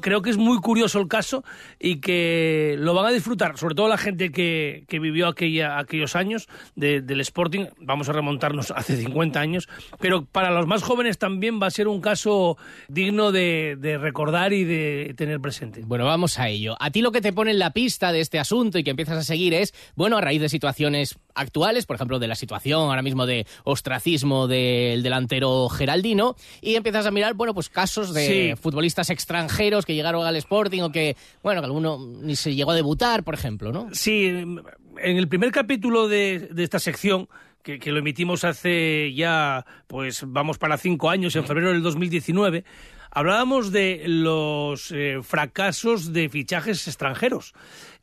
creo 0.00 0.22
que 0.22 0.30
es 0.30 0.36
muy 0.36 0.58
curioso 0.58 0.98
el 1.00 1.08
caso 1.08 1.44
y 1.78 2.00
que 2.00 2.76
lo 2.78 2.94
van 2.94 3.06
a 3.06 3.10
disfrutar, 3.10 3.58
sobre 3.58 3.74
todo 3.74 3.88
la 3.88 3.98
gente 3.98 4.30
que, 4.30 4.84
que 4.88 4.98
vivió 4.98 5.28
aquella, 5.28 5.78
aquellos 5.78 6.16
años 6.16 6.48
del 6.74 7.20
Sporting, 7.20 7.66
vamos 7.78 8.08
a 8.08 8.12
remontarnos 8.12 8.70
hace 8.70 8.96
50 8.96 9.38
años, 9.38 9.68
pero 10.00 10.24
para 10.24 10.50
los 10.50 10.66
más 10.66 10.82
jóvenes 10.82 11.18
también 11.18 11.60
va 11.62 11.66
a 11.66 11.70
ser 11.70 11.88
un 11.88 12.00
caso 12.00 12.56
digno 12.88 13.32
de, 13.32 13.76
de 13.78 13.98
recordar 13.98 14.52
y 14.52 14.64
de 14.64 15.14
tener 15.16 15.40
presente. 15.40 15.82
Bueno, 15.84 16.06
vamos 16.06 16.38
a 16.38 16.48
ello. 16.48 16.76
A 16.80 16.90
ti 16.90 17.02
lo 17.02 17.12
que 17.12 17.20
te 17.20 17.32
pone 17.32 17.50
en 17.50 17.58
la 17.58 17.72
pista 17.72 18.12
de 18.12 18.20
este 18.20 18.38
asunto 18.38 18.78
y 18.78 18.84
que 18.84 18.90
empiezas 18.90 19.18
a 19.18 19.22
seguir 19.22 19.52
es, 19.52 19.74
bueno, 19.94 20.16
a 20.16 20.20
raíz 20.20 20.40
de 20.40 20.47
situaciones 20.48 21.18
actuales, 21.34 21.86
por 21.86 21.96
ejemplo, 21.96 22.18
de 22.18 22.28
la 22.28 22.34
situación 22.34 22.82
ahora 22.82 23.02
mismo 23.02 23.26
de 23.26 23.46
ostracismo 23.64 24.46
del 24.46 25.02
delantero 25.02 25.68
Geraldino, 25.68 26.36
y 26.60 26.74
empiezas 26.74 27.06
a 27.06 27.10
mirar, 27.10 27.34
bueno, 27.34 27.54
pues 27.54 27.68
casos 27.68 28.12
de 28.12 28.56
futbolistas 28.60 29.10
extranjeros 29.10 29.86
que 29.86 29.94
llegaron 29.94 30.26
al 30.26 30.36
Sporting 30.36 30.82
o 30.82 30.92
que, 30.92 31.16
bueno, 31.42 31.60
que 31.60 31.66
alguno 31.66 31.98
ni 31.98 32.36
se 32.36 32.54
llegó 32.54 32.72
a 32.72 32.74
debutar, 32.74 33.22
por 33.24 33.34
ejemplo, 33.34 33.72
¿no? 33.72 33.88
Sí, 33.92 34.26
en 34.26 34.62
el 34.96 35.28
primer 35.28 35.52
capítulo 35.52 36.08
de, 36.08 36.50
esta 36.56 36.78
sección, 36.78 37.28
que, 37.62 37.78
que, 37.78 37.92
lo 37.92 37.98
emitimos 37.98 38.44
hace 38.44 39.12
ya, 39.14 39.66
pues 39.86 40.24
vamos 40.26 40.58
para 40.58 40.78
cinco 40.78 41.10
años, 41.10 41.36
en 41.36 41.44
febrero 41.44 41.72
del 41.72 41.82
2019, 41.82 42.64
hablábamos 43.10 43.72
de 43.72 44.02
los 44.06 44.92
eh, 44.92 45.18
fracasos 45.22 46.12
de 46.12 46.28
fichajes 46.28 46.86
extranjeros. 46.86 47.54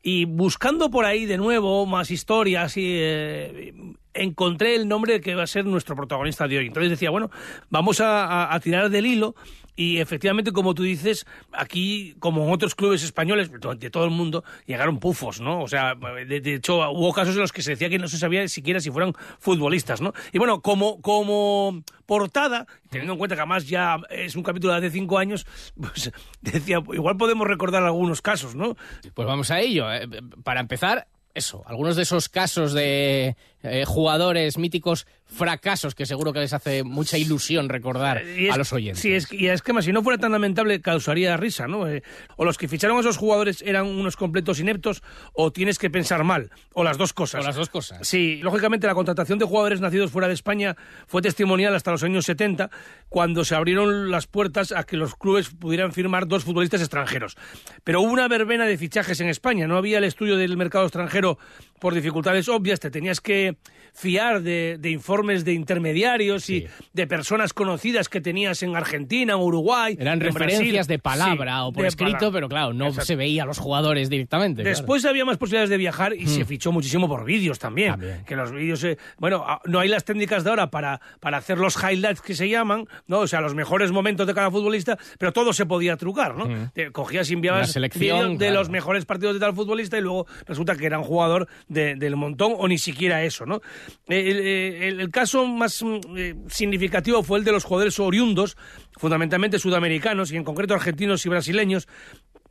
Y 0.07 0.25
buscando 0.25 0.91
por 0.91 1.03
ahí 1.05 1.25
de 1.25 1.37
nuevo 1.37 1.87
más 1.87 2.11
historias, 2.11 2.77
y, 2.77 2.83
eh, 2.85 3.73
encontré 4.15 4.75
el 4.75 4.87
nombre 4.87 5.21
que 5.21 5.35
va 5.35 5.43
a 5.43 5.47
ser 5.47 5.65
nuestro 5.65 5.95
protagonista 5.95 6.47
de 6.47 6.57
hoy. 6.57 6.67
Entonces 6.67 6.89
decía, 6.89 7.09
bueno, 7.09 7.29
vamos 7.69 8.01
a 8.01 8.59
tirar 8.63 8.89
del 8.89 9.05
hilo 9.05 9.35
y 9.77 9.99
efectivamente, 9.99 10.53
como 10.53 10.73
tú 10.73 10.83
dices, 10.83 11.25
aquí, 11.51 12.15
como 12.19 12.45
en 12.45 12.51
otros 12.51 12.75
clubes 12.75 13.03
españoles 13.03 13.51
de 13.51 13.89
todo 13.89 14.05
el 14.05 14.11
mundo, 14.11 14.43
llegaron 14.65 14.99
pufos, 14.99 15.41
¿no? 15.41 15.61
O 15.61 15.67
sea, 15.67 15.95
de, 15.95 16.53
hecho, 16.53 16.89
hubo 16.91 17.11
casos 17.11 17.35
en 17.35 17.41
los 17.41 17.51
que 17.51 17.61
se 17.61 17.71
decía 17.71 17.89
que 17.89 17.99
no 17.99 18.07
se 18.07 18.17
sabía 18.17 18.47
siquiera 18.47 18.79
si 18.79 18.89
fueran 18.89 19.13
futbolistas, 19.39 19.99
¿no? 19.99 20.13
Y 20.31 20.37
bueno, 20.37 20.61
como, 20.61 21.01
como 21.01 21.83
portada, 22.05 22.67
teniendo 22.89 23.13
en 23.13 23.19
cuenta 23.19 23.35
que 23.35 23.41
además 23.41 23.67
ya 23.67 23.97
es 24.09 24.37
un 24.37 24.43
capítulo 24.43 24.71
de 24.71 24.79
hace 24.79 24.91
cinco 24.91 25.17
años, 25.17 25.45
pues 25.79 26.11
decía, 26.41 26.81
igual 26.93 27.17
podemos 27.17 27.45
recordar 27.45 27.83
algunos 27.83 28.21
casos, 28.21 28.55
¿no? 28.55 28.77
Pues 29.13 29.27
vamos 29.27 29.51
a 29.51 29.59
ello. 29.59 29.91
Eh, 29.91 30.07
para 30.41 30.61
empezar, 30.61 31.07
eso, 31.33 31.63
algunos 31.65 31.97
de 31.97 32.03
esos 32.03 32.29
casos 32.29 32.71
de 32.71 33.35
eh, 33.65 33.85
jugadores 33.85 34.57
míticos 34.57 35.07
fracasos 35.27 35.95
que 35.95 36.05
seguro 36.05 36.31
que 36.33 36.39
les 36.39 36.53
hace 36.53 36.83
mucha 36.83 37.17
ilusión 37.17 37.67
recordar 37.67 38.23
a 38.51 38.57
los 38.57 38.71
oyentes. 38.73 39.01
Sí, 39.01 39.13
es, 39.13 39.31
y 39.31 39.47
es 39.47 39.61
que 39.61 39.73
más, 39.73 39.85
si 39.85 39.91
no 39.91 40.03
fuera 40.03 40.17
tan 40.17 40.31
lamentable, 40.31 40.79
causaría 40.81 41.35
risa, 41.35 41.67
¿no? 41.67 41.87
Eh, 41.87 42.03
o 42.37 42.45
los 42.45 42.57
que 42.57 42.67
ficharon 42.67 42.97
a 42.97 42.99
esos 42.99 43.17
jugadores 43.17 43.61
eran 43.61 43.87
unos 43.87 44.15
completos 44.15 44.59
ineptos, 44.59 45.01
o 45.33 45.51
tienes 45.51 45.79
que 45.79 45.89
pensar 45.89 46.23
mal, 46.23 46.51
o 46.73 46.83
las 46.83 46.97
dos 46.97 47.13
cosas. 47.13 47.43
O 47.43 47.47
las 47.47 47.55
dos 47.55 47.69
cosas. 47.69 48.07
Sí, 48.07 48.39
lógicamente 48.41 48.87
la 48.87 48.93
contratación 48.93 49.39
de 49.39 49.45
jugadores 49.45 49.81
nacidos 49.81 50.11
fuera 50.11 50.27
de 50.27 50.33
España 50.35 50.75
fue 51.07 51.21
testimonial 51.21 51.75
hasta 51.75 51.91
los 51.91 52.03
años 52.03 52.25
70, 52.25 52.69
cuando 53.09 53.43
se 53.43 53.55
abrieron 53.55 54.11
las 54.11 54.27
puertas 54.27 54.71
a 54.71 54.83
que 54.83 54.95
los 54.95 55.15
clubes 55.15 55.49
pudieran 55.49 55.91
firmar 55.91 56.27
dos 56.27 56.43
futbolistas 56.43 56.81
extranjeros. 56.81 57.35
Pero 57.83 58.01
hubo 58.01 58.11
una 58.11 58.27
verbena 58.27 58.65
de 58.65 58.77
fichajes 58.77 59.19
en 59.19 59.29
España, 59.29 59.67
no 59.67 59.77
había 59.77 59.97
el 59.97 60.03
estudio 60.03 60.37
del 60.37 60.55
mercado 60.55 60.85
extranjero 60.85 61.39
por 61.79 61.93
dificultades 61.93 62.47
obvias, 62.47 62.79
te 62.79 62.91
tenías 62.91 63.21
que 63.21 63.57
fiar 63.95 64.41
de, 64.41 64.77
informes 64.83 65.45
de 65.45 65.53
intermediarios 65.53 66.49
y 66.49 66.67
de 66.93 67.07
personas 67.07 67.53
conocidas 67.53 68.09
que 68.09 68.19
tenías 68.19 68.61
en 68.61 68.75
Argentina, 68.75 69.33
en 69.33 69.39
Uruguay. 69.39 69.95
Eran 69.97 70.19
referencias 70.19 70.87
de 70.87 70.99
palabra 70.99 71.65
o 71.65 71.71
por 71.71 71.85
escrito, 71.85 72.31
pero 72.31 72.49
claro, 72.49 72.73
no 72.73 72.91
se 72.91 73.15
veía 73.15 73.43
a 73.43 73.45
los 73.45 73.57
jugadores 73.57 74.09
directamente. 74.09 74.63
Después 74.63 75.05
había 75.05 75.23
más 75.23 75.37
posibilidades 75.37 75.69
de 75.69 75.77
viajar 75.77 76.13
y 76.13 76.27
se 76.27 76.43
hmm. 76.43 76.47
fichó 76.47 76.71
muchísimo 76.73 77.07
por 77.07 77.23
vídeos 77.23 77.57
también, 77.57 77.95
Que 78.27 78.35
los 78.35 78.51
vídeos, 78.51 78.83
eh, 78.83 78.97
bueno, 79.17 79.45
no 79.65 79.79
hay 79.79 79.87
las 79.87 80.03
técnicas 80.03 80.43
de 80.43 80.49
ahora 80.49 80.69
para, 80.69 80.99
para 81.21 81.37
hacer 81.37 81.57
los 81.57 81.81
highlights 81.81 82.21
que 82.21 82.35
se 82.35 82.49
llaman, 82.49 82.87
¿no? 83.07 83.19
O 83.19 83.27
sea, 83.27 83.39
los 83.39 83.55
mejores 83.55 83.91
momentos 83.91 84.27
de 84.27 84.33
cada 84.33 84.51
futbolista, 84.51 84.97
pero 85.17 85.31
todo 85.31 85.53
se 85.53 85.65
podía 85.65 85.95
trucar, 85.95 86.35
¿no? 86.35 86.47
Hmm. 86.47 86.71
cogías 86.91 87.31
y 87.31 87.33
enviabas 87.33 87.73
vídeos 87.95 88.37
de 88.37 88.51
los 88.51 88.69
mejores 88.69 89.05
partidos 89.05 89.35
de 89.35 89.39
tal 89.39 89.53
futbolista 89.53 89.97
y 89.97 90.01
luego 90.01 90.27
resulta 90.45 90.75
que 90.75 90.85
era 90.85 90.99
un 90.99 91.05
jugador 91.05 91.47
del 91.69 92.15
montón 92.17 92.55
o 92.57 92.67
ni 92.67 92.77
siquiera 92.77 93.23
eso, 93.23 93.45
¿no? 93.45 93.61
Eh, 94.07 94.87
el, 94.87 95.09
caso 95.11 95.45
más 95.45 95.81
mm, 95.81 96.17
eh, 96.17 96.35
significativo 96.47 97.23
fue 97.23 97.39
el 97.39 97.45
de 97.45 97.51
los 97.51 97.63
jugadores 97.63 97.99
oriundos, 97.99 98.57
fundamentalmente 98.97 99.59
sudamericanos 99.59 100.31
y 100.31 100.37
en 100.37 100.43
concreto 100.43 100.73
argentinos 100.73 101.25
y 101.25 101.29
brasileños. 101.29 101.87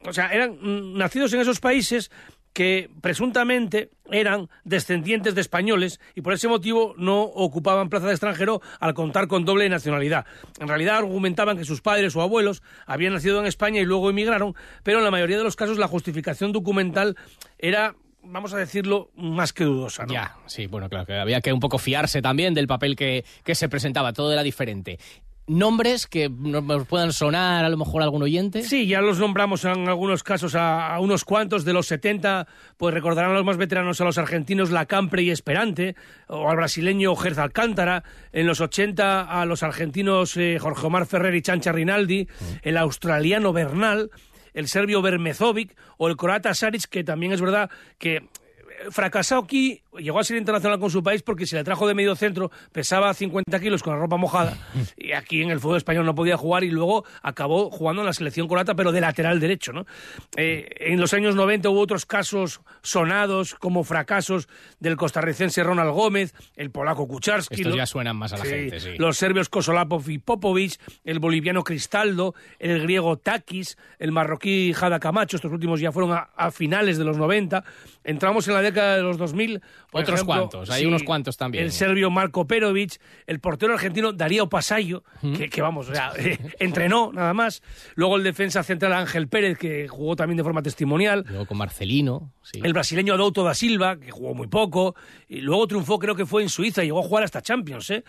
O 0.07 0.13
sea, 0.13 0.29
eran 0.29 0.59
mm, 0.61 0.99
nacidos 0.99 1.33
en 1.33 1.41
esos 1.41 1.61
países 1.61 2.11
que 2.55 2.89
presuntamente 3.01 3.91
eran 4.11 4.49
descendientes 4.63 5.35
de 5.35 5.41
españoles 5.41 6.01
y 6.15 6.21
por 6.21 6.33
ese 6.33 6.47
motivo 6.47 6.95
no 6.97 7.23
ocupaban 7.23 7.89
plaza 7.89 8.07
de 8.07 8.13
extranjero 8.13 8.63
al 8.79 8.95
contar 8.95 9.27
con 9.27 9.45
doble 9.45 9.69
nacionalidad. 9.69 10.25
En 10.61 10.69
realidad 10.69 10.99
argumentaban 10.99 11.59
que 11.59 11.65
sus 11.65 11.83
padres 11.83 12.15
o 12.15 12.23
abuelos 12.23 12.63
habían 12.87 13.13
nacido 13.13 13.41
en 13.41 13.47
España 13.47 13.81
y 13.81 13.85
luego 13.85 14.09
emigraron, 14.09 14.55
pero 14.85 14.99
en 14.99 15.05
la 15.05 15.11
mayoría 15.11 15.37
de 15.37 15.43
los 15.43 15.57
casos 15.57 15.79
la 15.79 15.89
justificación 15.89 16.53
documental 16.53 17.17
era 17.59 17.97
vamos 18.25 18.53
a 18.55 18.57
decirlo, 18.59 19.11
más 19.17 19.53
que 19.53 19.65
dudosa. 19.65 20.07
¿no? 20.07 20.13
Ya, 20.13 20.37
sí, 20.47 20.67
bueno, 20.67 20.89
claro, 20.89 21.07
que 21.07 21.15
había 21.15 21.41
que 21.41 21.53
un 21.53 21.61
poco 21.61 21.79
fiarse 21.79 22.23
también 22.23 22.55
del 22.55 22.67
papel 22.67 22.97
que, 22.97 23.25
que 23.45 23.55
se 23.55 23.69
presentaba, 23.69 24.13
todo 24.13 24.33
era 24.33 24.43
diferente. 24.43 24.99
nombres 25.47 26.07
que 26.07 26.31
nos 26.31 26.87
puedan 26.87 27.13
sonar 27.13 27.67
a 27.67 27.69
lo 27.69 27.77
mejor 27.77 28.01
a 28.01 28.07
algún 28.07 28.23
oyente. 28.23 28.63
Sí, 28.63 28.87
ya 28.87 29.03
los 29.03 29.19
nombramos 29.19 29.65
en 29.67 29.89
algunos 29.89 30.23
casos 30.23 30.55
a, 30.55 30.95
a 30.95 31.01
unos 31.01 31.25
cuantos. 31.27 31.67
De 31.67 31.75
los 31.75 31.87
70, 31.87 32.47
pues 32.79 32.95
recordarán 32.95 33.35
los 33.35 33.45
más 33.45 33.59
veteranos 33.59 34.01
a 34.01 34.05
los 34.05 34.17
argentinos 34.17 34.71
Lacampre 34.71 35.23
y 35.23 35.31
Esperante, 35.31 35.97
o 36.29 36.49
al 36.49 36.57
brasileño 36.57 37.15
Gerz 37.15 37.37
Alcántara. 37.37 38.05
En 38.33 38.47
los 38.47 38.63
80 38.63 39.21
a 39.21 39.45
los 39.45 39.63
argentinos 39.63 40.35
eh, 40.39 40.57
Jorge 40.59 40.87
Omar 40.87 41.05
Ferrer 41.05 41.35
y 41.35 41.43
Chancha 41.43 41.73
Rinaldi. 41.73 42.27
El 42.63 42.79
australiano 42.79 43.53
Bernal 43.53 44.11
el 44.55 44.69
serbio 44.69 45.03
Bermezovic 45.03 45.77
o 45.99 46.09
el 46.09 46.17
croata 46.17 46.55
Saric, 46.55 46.85
que 46.85 47.05
también 47.05 47.33
es 47.33 47.41
verdad 47.41 47.71
que 47.99 48.17
eh, 48.17 48.25
fracasó 48.91 49.39
aquí, 49.39 49.83
llegó 49.99 50.19
a 50.21 50.25
ser 50.25 50.37
internacional 50.37 50.79
con 50.79 50.91
su 50.91 51.03
país 51.03 51.23
porque 51.23 51.47
se 51.47 51.57
le 51.57 51.65
trajo 51.65 51.87
de 51.87 51.95
medio 51.95 52.15
centro, 52.17 52.51
pesaba 52.73 53.13
50 53.15 53.61
kilos 53.61 53.83
con 53.83 53.95
la 53.95 54.01
ropa 54.01 54.17
mojada 54.17 54.57
y 54.97 55.13
aquí 55.13 55.43
en 55.43 55.51
el 55.51 55.61
fútbol 55.61 55.77
español 55.77 56.07
no 56.07 56.15
podía 56.15 56.37
jugar 56.37 56.65
y 56.65 56.71
luego 56.71 57.05
acabó 57.23 57.71
jugando 57.71 58.03
en 58.03 58.07
la 58.07 58.13
selección 58.13 58.49
croata 58.49 58.75
pero 58.75 58.93
de 58.93 59.01
lateral 59.01 59.41
derecho. 59.41 59.73
¿no? 59.73 59.87
Eh, 60.37 60.69
en 60.81 61.01
los 61.01 61.15
años 61.15 61.35
90 61.35 61.69
hubo 61.71 61.81
otros 61.81 62.07
casos 62.07 62.61
sonados 62.83 63.55
como 63.55 63.85
fracasos 63.85 64.49
del 64.81 64.97
costarricense 64.97 65.63
Ronald 65.63 65.93
Gómez, 65.93 66.35
el 66.57 66.71
polaco 66.71 67.07
Kucharski. 67.09 67.63
Estos 67.63 67.77
ya 67.77 67.87
suenan 67.87 68.17
más 68.17 68.33
a 68.33 68.39
la 68.39 68.45
Sí, 68.45 68.51
gente, 68.51 68.81
sí. 68.81 68.91
Los 68.99 69.17
serbios 69.17 69.49
Kosolapov 69.49 70.09
y 70.11 70.19
Popovic, 70.19 70.79
el 71.05 71.19
boliviano 71.19 71.63
Cristaldo, 71.65 72.35
el 72.59 72.83
griego 72.83 73.17
Takis, 73.17 73.77
el 73.99 74.13
marroquí 74.13 74.73
Jada 74.75 75.01
Camacho, 75.01 75.37
estos 75.37 75.53
últimos 75.53 75.81
ya 75.81 75.93
fueron 75.93 76.13
a, 76.13 76.31
a 76.37 76.51
finales 76.51 76.99
de 76.99 77.05
los 77.05 77.17
90. 77.17 77.65
Entramos 78.05 78.47
en 78.49 78.55
la 78.55 78.63
década 78.63 78.97
de 78.97 79.03
los 79.03 79.17
2000. 79.19 79.63
Por 79.95 80.03
Otros 80.03 80.17
ejemplo, 80.21 80.35
cuantos, 80.51 80.71
hay 80.71 80.87
unos 80.87 81.05
cuantos 81.05 81.37
también. 81.37 81.63
El 81.63 81.71
serbio 81.71 82.11
Marco 82.11 82.49
Perovic, 82.49 83.01
el 83.29 83.39
portero 83.39 83.75
argentino 83.75 84.13
Darío 84.13 84.49
Pasayo, 84.49 85.05
que, 85.37 85.49
que 85.49 85.63
vamos, 85.63 85.89
o 85.89 85.95
sea, 85.95 86.11
eh, 86.19 86.37
entrenó 86.59 87.13
nada 87.13 87.33
más. 87.33 87.63
Luego 87.95 88.17
el 88.17 88.25
defensa 88.25 88.65
central 88.65 88.93
Ángel 88.93 89.29
Pérez, 89.29 89.57
que 89.57 89.87
jugó 89.87 90.17
también 90.17 90.37
de 90.37 90.43
forma 90.43 90.63
testimonial. 90.63 91.25
Luego 91.29 91.47
con 91.47 91.59
Marcelino, 91.59 92.33
sí. 92.43 92.59
El 92.61 92.73
brasileño 92.73 93.15
Adouto 93.15 93.45
da 93.45 93.55
Silva, 93.55 93.97
que 94.01 94.11
jugó 94.11 94.35
muy 94.35 94.49
poco, 94.49 94.97
y 95.29 95.41
luego 95.43 95.69
triunfó, 95.69 96.01
creo 96.01 96.17
que 96.17 96.27
fue 96.27 96.43
en 96.43 96.49
Suiza, 96.49 96.83
llegó 96.83 96.99
a 96.99 97.03
jugar 97.05 97.23
hasta 97.23 97.41
Champions, 97.41 97.89
¿eh? 97.91 98.03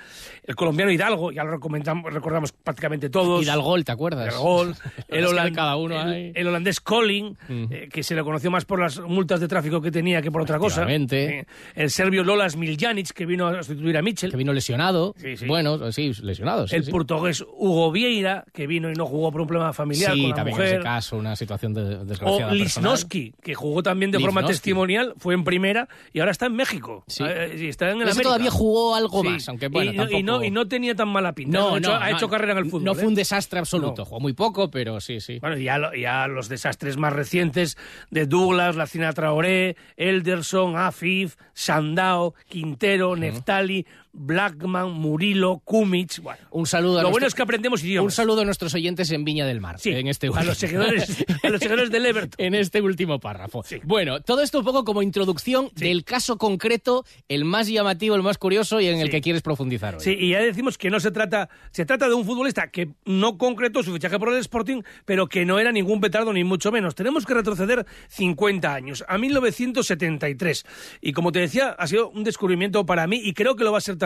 El 0.44 0.56
colombiano 0.56 0.92
Hidalgo, 0.92 1.32
ya 1.32 1.44
lo 1.44 1.52
recomendamos- 1.52 2.12
recordamos 2.12 2.52
prácticamente 2.52 3.12
todos. 3.12 3.44
Hidalgo, 3.44 3.84
¿te 3.84 3.92
acuerdas? 3.92 4.30
Hidalgo, 4.30 4.64
el, 4.64 4.70
Es 4.98 5.06
que 5.08 5.18
de 5.18 5.26
holand- 5.28 5.56
cada 5.56 5.76
uno 5.76 6.02
el- 6.02 6.08
hay. 6.08 6.32
el 6.34 6.48
holandés 6.48 6.80
Colin, 6.82 7.38
eh, 7.48 7.90
que 7.94 8.02
se 8.02 8.16
le 8.16 8.24
conoció 8.24 8.50
más 8.50 8.66
por 8.66 8.80
las 8.80 9.00
multas 9.00 9.40
de 9.40 9.48
tráfico 9.48 9.82
que 9.82 9.92
tenía 9.92 10.22
que 10.22 10.32
por 10.32 10.42
otra 10.42 10.58
cosa. 10.58 10.82
Eh, 10.92 11.46
el 11.76 11.92
serbio 11.92 12.24
Lola 12.24 12.50
Smiljanic, 12.50 13.12
que 13.12 13.26
vino 13.26 13.48
a 13.48 13.64
sustituir 13.64 13.98
a 13.98 14.02
Mitchell. 14.02 14.32
Que 14.32 14.38
vino 14.38 14.54
lesionado. 14.54 15.14
Sí, 15.18 15.38
sí. 15.38 15.46
Bueno, 15.46 15.92
sí, 15.92 16.12
lesionado. 16.22 16.68
sí, 16.68 16.76
el 16.76 16.86
portugués 16.90 17.44
Hugo 17.58 17.92
Vieira, 17.92 18.46
que 18.54 18.68
vino 18.68 18.90
y 18.90 18.94
no 18.94 19.06
jugó 19.06 19.32
por 19.32 19.42
un 19.42 19.48
problema 19.48 19.74
familiar 19.74 20.14
Sí, 20.14 20.22
con 20.22 20.30
la 20.32 20.36
también 20.36 20.58
mujer. 20.58 20.70
en 20.70 20.76
ese 20.80 20.84
caso, 20.84 21.18
una 21.18 21.36
situación 21.36 21.74
de, 21.74 21.82
O 21.82 22.06
desgraciada. 22.06 22.38
personal. 22.52 22.58
Lisnowski, 22.58 23.34
que 23.42 23.54
jugó 23.56 23.84
también 23.84 24.12
de 24.12 24.20
forma 24.20 24.46
testimonial, 24.46 25.14
fue 25.18 25.34
en 25.34 25.44
primera 25.44 25.88
y 26.14 26.20
ahora 26.20 26.32
está 26.32 26.46
en 26.48 26.56
México. 26.56 27.04
Eh, 27.20 27.56
sí, 27.58 27.68
está 27.68 27.86
en 27.92 27.98
el 27.98 28.04
América. 28.04 28.24
todavía 28.24 28.52
jugó 28.52 28.96
algo 28.96 29.24
más, 29.24 29.48
aunque 29.50 29.68
bueno, 29.68 29.92
y, 29.92 29.96
no, 29.98 30.04
y, 30.04 30.08
tampoco- 30.08 30.24
no, 30.40 30.44
y 30.44 30.52
no 30.52 30.68
tenía 30.68 30.96
tan 30.96 31.10
mala 31.10 31.34
pinta. 31.34 31.58
No, 31.60 31.76
ha 31.76 31.78
hecho, 31.78 31.90
no, 31.92 31.96
ha 32.04 32.12
hecho 32.12 32.30
carrera 32.30 32.54
en 32.54 32.60
el 32.60 32.66
fútbol. 32.66 32.84
No 32.84 32.92
¿eh? 32.94 32.96
fue 32.96 33.08
un 33.08 33.16
desastre 33.16 33.60
absoluto. 33.60 34.02
No. 34.02 34.06
Jugó 34.06 34.20
muy 34.20 34.34
poco, 34.34 34.70
pero 34.72 35.00
sí, 35.02 35.20
sí. 35.20 35.40
Bueno, 35.40 35.58
ya, 35.58 35.78
lo- 35.78 35.94
ya 35.94 36.28
los 36.28 36.50
desastres 36.50 36.98
más 36.98 37.14
recientes 37.14 37.78
de 38.12 38.26
Douglas, 38.26 38.76
Lacina 38.76 39.12
Traoré, 39.14 39.76
Elderson, 39.98 40.78
Afif, 40.78 41.36
Sandao, 41.66 42.36
Quintero, 42.48 43.16
Neftali, 43.16 43.84
Blackman, 44.18 44.92
Murilo, 44.92 45.62
Kumic. 45.66 46.22
Bueno, 46.22 46.40
Un 46.52 46.66
saludo 46.66 46.94
a 46.94 46.96
Lo 46.96 47.10
nuestro- 47.10 47.12
bueno 47.12 47.28
es 47.28 47.36
que 47.36 47.42
aprendemos 47.44 47.84
idiomas. 47.84 48.06
Un 48.06 48.12
saludo 48.16 48.42
a 48.42 48.46
nuestros 48.46 48.74
oyentes 48.74 49.12
en 49.12 49.26
Viña 49.26 49.46
del 49.46 49.60
Mar. 49.62 49.78
Sí, 49.80 49.90
en 49.92 50.08
este 50.08 50.30
a 50.34 50.44
los 50.44 50.58
seguidores, 50.58 51.26
a 51.44 51.50
los 51.50 51.60
seguidores 51.60 51.92
del 51.92 52.06
Everton. 52.06 52.36
en 52.46 52.56
este 52.56 52.82
último 52.82 53.20
párrafo. 53.20 53.64
Bueno, 53.84 54.22
todo 54.22 54.42
esto 54.42 54.60
un 54.60 54.66
poco 54.66 54.84
como 54.86 55.02
introducción 55.02 55.70
del 55.76 56.04
caso 56.06 56.38
concreto, 56.38 57.04
el 57.28 57.44
más 57.46 57.68
llamativo, 57.68 58.16
el 58.16 58.24
más 58.24 58.38
curioso 58.38 58.80
y 58.80 58.88
en 58.88 59.00
el 59.02 59.10
que 59.10 59.20
quieres 59.22 59.42
profundizar 59.42 59.96
hoy. 59.96 60.02
Sí, 60.02 60.16
y 60.18 60.30
ya 60.32 60.40
decimos 60.40 60.78
que 60.78 60.90
no 60.90 61.00
se 61.02 61.12
trata, 61.12 61.50
se 61.72 61.86
trata 61.86 62.08
de 62.08 62.14
un 62.14 62.24
futbolista 62.26 62.70
que 62.70 62.90
no 63.04 63.38
concretó 63.38 63.84
su 63.84 63.92
fichaje 63.94 64.18
por 64.18 64.30
el 64.30 64.38
Sporting, 64.40 64.82
pero 65.04 65.28
que 65.28 65.46
no 65.46 65.60
era 65.60 65.72
ningún 65.74 66.00
petardo 66.00 66.32
ni 66.32 66.44
mucho 66.46 66.72
menos. 66.72 66.96
Tenemos 66.96 67.26
que 67.26 67.34
retroceder 67.34 67.86
50 68.08 68.74
años, 68.74 69.04
a 69.08 69.18
1973. 69.18 70.64
Y 71.02 71.12
como 71.12 71.32
te 71.32 71.40
decía, 71.40 71.72
ha 71.78 71.88
sido 71.88 72.10
un 72.10 72.24
descubrimiento 72.24 72.86
para 72.86 73.08
mí 73.08 73.20
y 73.22 73.34
creo 73.34 73.56
que 73.56 73.64
lo 73.66 73.72
va 73.74 73.80
a 73.80 73.82
ser 73.82 73.98
también 73.98 74.05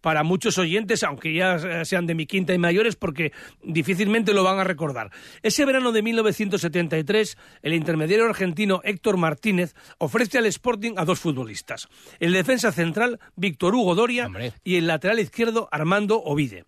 para 0.00 0.22
muchos 0.22 0.58
oyentes, 0.58 1.02
aunque 1.02 1.34
ya 1.34 1.84
sean 1.84 2.06
de 2.06 2.14
mi 2.14 2.26
quinta 2.26 2.54
y 2.54 2.58
mayores, 2.58 2.96
porque 2.96 3.32
difícilmente 3.62 4.32
lo 4.32 4.44
van 4.44 4.58
a 4.58 4.64
recordar. 4.64 5.10
Ese 5.42 5.64
verano 5.64 5.92
de 5.92 6.02
1973, 6.02 7.36
el 7.62 7.74
intermediario 7.74 8.26
argentino 8.26 8.80
Héctor 8.84 9.16
Martínez 9.16 9.74
ofrece 9.98 10.38
al 10.38 10.46
Sporting 10.46 10.94
a 10.96 11.04
dos 11.04 11.20
futbolistas. 11.20 11.88
El 12.18 12.32
defensa 12.32 12.72
central, 12.72 13.20
Víctor 13.36 13.74
Hugo 13.74 13.94
Doria, 13.94 14.28
y 14.64 14.76
el 14.76 14.86
lateral 14.86 15.20
izquierdo, 15.20 15.68
Armando 15.70 16.22
Ovide. 16.22 16.64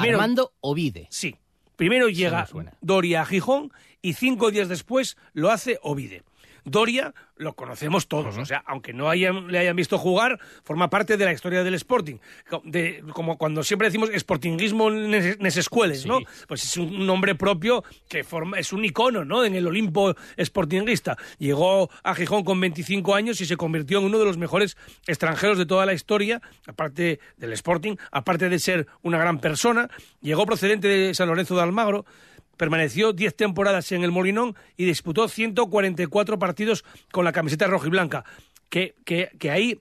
Armando 0.00 0.52
Ovide. 0.60 1.06
Sí. 1.10 1.36
Primero 1.76 2.08
llega 2.08 2.48
Doria 2.80 3.22
a 3.22 3.24
Gijón 3.24 3.72
y 4.02 4.14
cinco 4.14 4.50
días 4.50 4.68
después 4.68 5.16
lo 5.32 5.50
hace 5.50 5.78
Ovide. 5.82 6.24
Doria 6.64 7.14
lo 7.36 7.54
conocemos 7.54 8.08
todos, 8.08 8.36
o 8.36 8.44
sea, 8.44 8.64
aunque 8.66 8.92
no 8.92 9.08
hayan, 9.08 9.46
le 9.46 9.58
hayan 9.60 9.76
visto 9.76 9.96
jugar, 9.96 10.40
forma 10.64 10.90
parte 10.90 11.16
de 11.16 11.24
la 11.24 11.32
historia 11.32 11.62
del 11.62 11.74
Sporting. 11.74 12.16
De- 12.64 13.04
como 13.12 13.38
cuando 13.38 13.62
siempre 13.62 13.86
decimos 13.88 14.10
Sportingismo 14.18 14.90
nes, 14.90 15.38
nes 15.38 15.56
escueles, 15.56 16.04
¿no? 16.04 16.18
Pues 16.48 16.64
es 16.64 16.76
un 16.76 17.06
nombre 17.06 17.36
propio 17.36 17.84
que 18.08 18.24
forma, 18.24 18.58
es 18.58 18.72
un 18.72 18.84
icono, 18.84 19.24
¿no? 19.24 19.44
En 19.44 19.54
el 19.54 19.66
Olimpo 19.68 20.14
Sportinguista. 20.36 21.16
Llegó 21.38 21.90
a 22.02 22.14
Gijón 22.14 22.42
con 22.44 22.60
25 22.60 23.14
años 23.14 23.40
y 23.40 23.46
se 23.46 23.56
convirtió 23.56 23.98
en 24.00 24.06
uno 24.06 24.18
de 24.18 24.24
los 24.24 24.36
mejores 24.36 24.76
extranjeros 25.06 25.58
de 25.58 25.66
toda 25.66 25.86
la 25.86 25.92
historia, 25.92 26.40
aparte 26.66 27.20
del 27.36 27.52
Sporting, 27.52 27.96
aparte 28.10 28.48
de 28.48 28.58
ser 28.58 28.86
una 29.02 29.18
gran 29.18 29.38
persona. 29.38 29.88
Llegó 30.20 30.44
procedente 30.44 30.88
de 30.88 31.14
San 31.14 31.28
Lorenzo 31.28 31.54
de 31.54 31.62
Almagro, 31.62 32.04
permaneció 32.58 33.14
10 33.14 33.34
temporadas 33.34 33.90
en 33.92 34.04
el 34.04 34.12
Molinón 34.12 34.54
y 34.76 34.84
disputó 34.84 35.28
144 35.28 36.38
partidos 36.38 36.84
con 37.10 37.24
la 37.24 37.32
camiseta 37.32 37.66
roja 37.66 37.86
y 37.86 37.90
blanca. 37.90 38.24
Que, 38.68 38.96
que, 39.06 39.30
que 39.38 39.50
ahí 39.50 39.80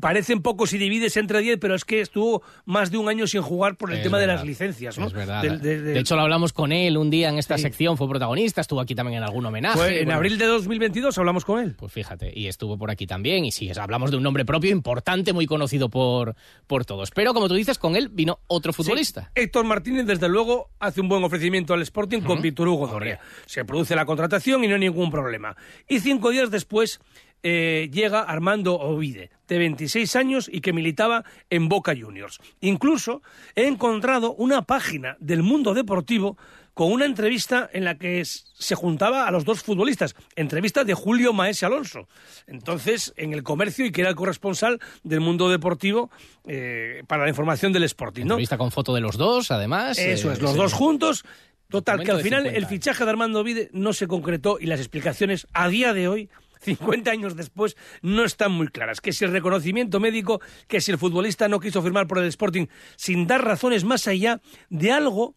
parecen 0.00 0.42
pocos 0.42 0.72
y 0.72 0.78
divides 0.78 1.16
entre 1.16 1.40
10, 1.40 1.58
pero 1.60 1.74
es 1.74 1.84
que 1.84 2.00
estuvo 2.00 2.42
más 2.64 2.90
de 2.90 2.98
un 2.98 3.08
año 3.08 3.26
sin 3.26 3.42
jugar 3.42 3.76
por 3.76 3.90
el 3.92 3.98
Es 3.98 4.02
tema 4.02 4.18
de 4.18 4.26
las 4.26 4.44
licencias. 4.44 4.98
¿no? 4.98 5.06
Es 5.06 5.12
verdad. 5.12 5.42
De- 5.42 5.58
de- 5.58 5.80
De 5.80 5.98
hecho, 6.00 6.16
lo 6.16 6.22
hablamos 6.22 6.52
con 6.52 6.72
él 6.72 6.96
un 6.96 7.10
día 7.10 7.28
en 7.28 7.38
esta 7.38 7.56
sección, 7.58 7.96
fue 7.96 8.08
protagonista, 8.08 8.60
estuvo 8.60 8.80
aquí 8.80 8.94
también 8.94 9.18
en 9.18 9.24
algún 9.24 9.46
homenaje. 9.46 9.78
Fue 9.78 9.98
en 10.00 10.04
bueno, 10.06 10.16
abril 10.16 10.38
de 10.38 10.46
2022 10.46 11.16
hablamos 11.18 11.44
con 11.44 11.60
él. 11.62 11.74
Pues 11.78 11.92
fíjate, 11.92 12.32
y 12.34 12.48
estuvo 12.48 12.76
por 12.76 12.90
aquí 12.90 13.06
también, 13.06 13.44
y 13.44 13.52
sí, 13.52 13.68
es- 13.68 13.78
hablamos 13.78 14.10
de 14.10 14.16
un 14.16 14.22
nombre 14.22 14.44
propio 14.44 14.70
importante, 14.72 15.32
muy 15.32 15.46
conocido 15.46 15.88
por, 15.88 16.34
por 16.66 16.84
todos. 16.84 17.10
Pero 17.12 17.32
como 17.34 17.48
tú 17.48 17.54
dices, 17.54 17.78
con 17.78 17.96
él 17.96 18.08
vino 18.08 18.40
otro 18.48 18.72
futbolista. 18.72 19.30
Sí, 19.36 19.42
Héctor 19.42 19.64
Martínez, 19.64 20.06
desde 20.06 20.28
luego, 20.28 20.70
hace 20.80 21.00
un 21.00 21.08
buen 21.08 21.22
ofrecimiento 21.22 21.74
al 21.74 21.82
Sporting 21.82 22.20
con 22.22 22.42
Víctor 22.42 22.68
Hugo 22.68 22.86
Doria. 22.88 23.20
Se 23.46 23.64
produce 23.64 23.94
la 23.94 24.04
contratación 24.04 24.64
y 24.64 24.68
no 24.68 24.74
hay 24.74 24.80
ningún 24.80 25.10
problema. 25.10 25.56
Y 25.88 26.00
cinco 26.00 26.30
días 26.30 26.50
después 26.50 27.00
eh, 27.46 27.90
llega 27.92 28.22
Armando 28.22 28.74
Ovide, 28.80 29.30
de 29.46 29.58
26 29.58 30.16
años 30.16 30.50
y 30.50 30.62
que 30.62 30.72
militaba 30.72 31.24
en 31.50 31.68
Boca 31.68 31.94
Juniors. 31.94 32.40
Incluso 32.62 33.20
he 33.54 33.66
encontrado 33.66 34.32
una 34.32 34.62
página 34.62 35.18
del 35.20 35.42
mundo 35.42 35.74
deportivo 35.74 36.38
con 36.72 36.90
una 36.90 37.04
entrevista 37.04 37.68
en 37.70 37.84
la 37.84 37.96
que 37.96 38.24
se 38.24 38.74
juntaba 38.74 39.28
a 39.28 39.30
los 39.30 39.44
dos 39.44 39.62
futbolistas. 39.62 40.16
Entrevista 40.36 40.84
de 40.84 40.94
Julio 40.94 41.34
Maese 41.34 41.66
Alonso. 41.66 42.08
Entonces, 42.46 43.12
en 43.18 43.34
el 43.34 43.42
comercio 43.42 43.84
y 43.84 43.92
que 43.92 44.00
era 44.00 44.10
el 44.10 44.16
corresponsal 44.16 44.80
del 45.02 45.20
mundo 45.20 45.50
deportivo 45.50 46.10
eh, 46.46 47.02
para 47.06 47.24
la 47.24 47.28
información 47.28 47.74
del 47.74 47.84
Sporting. 47.84 48.24
¿no? 48.24 48.34
Entrevista 48.34 48.56
con 48.56 48.70
foto 48.70 48.94
de 48.94 49.02
los 49.02 49.18
dos, 49.18 49.50
además. 49.50 49.98
Eso 49.98 50.30
eh, 50.30 50.32
es, 50.32 50.40
los 50.40 50.52
sí. 50.52 50.56
dos 50.56 50.72
juntos. 50.72 51.24
Total, 51.68 52.04
que 52.04 52.10
al 52.10 52.20
final 52.20 52.42
50 52.42 52.58
el 52.58 52.66
fichaje 52.66 53.04
de 53.04 53.10
Armando 53.10 53.42
Vide 53.42 53.68
no 53.72 53.92
se 53.92 54.06
concretó 54.06 54.58
y 54.60 54.66
las 54.66 54.80
explicaciones 54.80 55.46
a 55.52 55.68
día 55.68 55.92
de 55.92 56.08
hoy, 56.08 56.30
50 56.64 57.10
años 57.10 57.36
después, 57.36 57.76
no 58.02 58.24
están 58.24 58.52
muy 58.52 58.68
claras. 58.68 59.00
Que 59.00 59.12
si 59.12 59.24
el 59.24 59.32
reconocimiento 59.32 60.00
médico, 60.00 60.40
que 60.68 60.80
si 60.80 60.90
el 60.90 60.98
futbolista 60.98 61.48
no 61.48 61.60
quiso 61.60 61.82
firmar 61.82 62.06
por 62.06 62.18
el 62.18 62.26
Sporting, 62.26 62.66
sin 62.96 63.26
dar 63.26 63.44
razones 63.44 63.84
más 63.84 64.08
allá 64.08 64.40
de 64.70 64.92
algo 64.92 65.34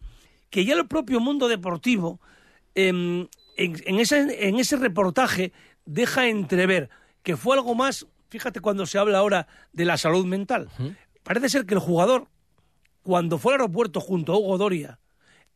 que 0.50 0.64
ya 0.64 0.74
el 0.74 0.86
propio 0.86 1.20
mundo 1.20 1.48
deportivo, 1.48 2.20
em, 2.74 3.28
en, 3.56 3.76
en 3.84 4.00
ese, 4.00 4.48
en 4.48 4.58
ese 4.58 4.76
reportaje, 4.76 5.52
deja 5.84 6.28
entrever 6.28 6.90
que 7.22 7.36
fue 7.36 7.56
algo 7.56 7.74
más, 7.74 8.06
fíjate 8.28 8.60
cuando 8.60 8.86
se 8.86 8.98
habla 8.98 9.18
ahora 9.18 9.46
de 9.72 9.84
la 9.84 9.98
salud 9.98 10.24
mental. 10.24 10.70
Parece 11.22 11.48
ser 11.48 11.66
que 11.66 11.74
el 11.74 11.80
jugador, 11.80 12.28
cuando 13.02 13.38
fue 13.38 13.52
al 13.52 13.60
aeropuerto 13.60 14.00
junto 14.00 14.32
a 14.32 14.38
Hugo 14.38 14.58
Doria, 14.58 14.98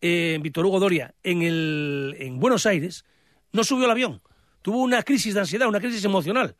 eh, 0.00 0.38
Víctor 0.42 0.66
Hugo 0.66 0.80
Doria, 0.80 1.14
en, 1.22 1.42
el, 1.42 2.16
en 2.18 2.40
Buenos 2.40 2.66
Aires, 2.66 3.04
no 3.52 3.64
subió 3.64 3.84
al 3.84 3.92
avión. 3.92 4.20
Tuvo 4.62 4.78
una 4.78 5.02
crisis 5.02 5.34
de 5.34 5.40
ansiedad, 5.40 5.68
una 5.68 5.80
crisis 5.80 6.04
emocional. 6.04 6.56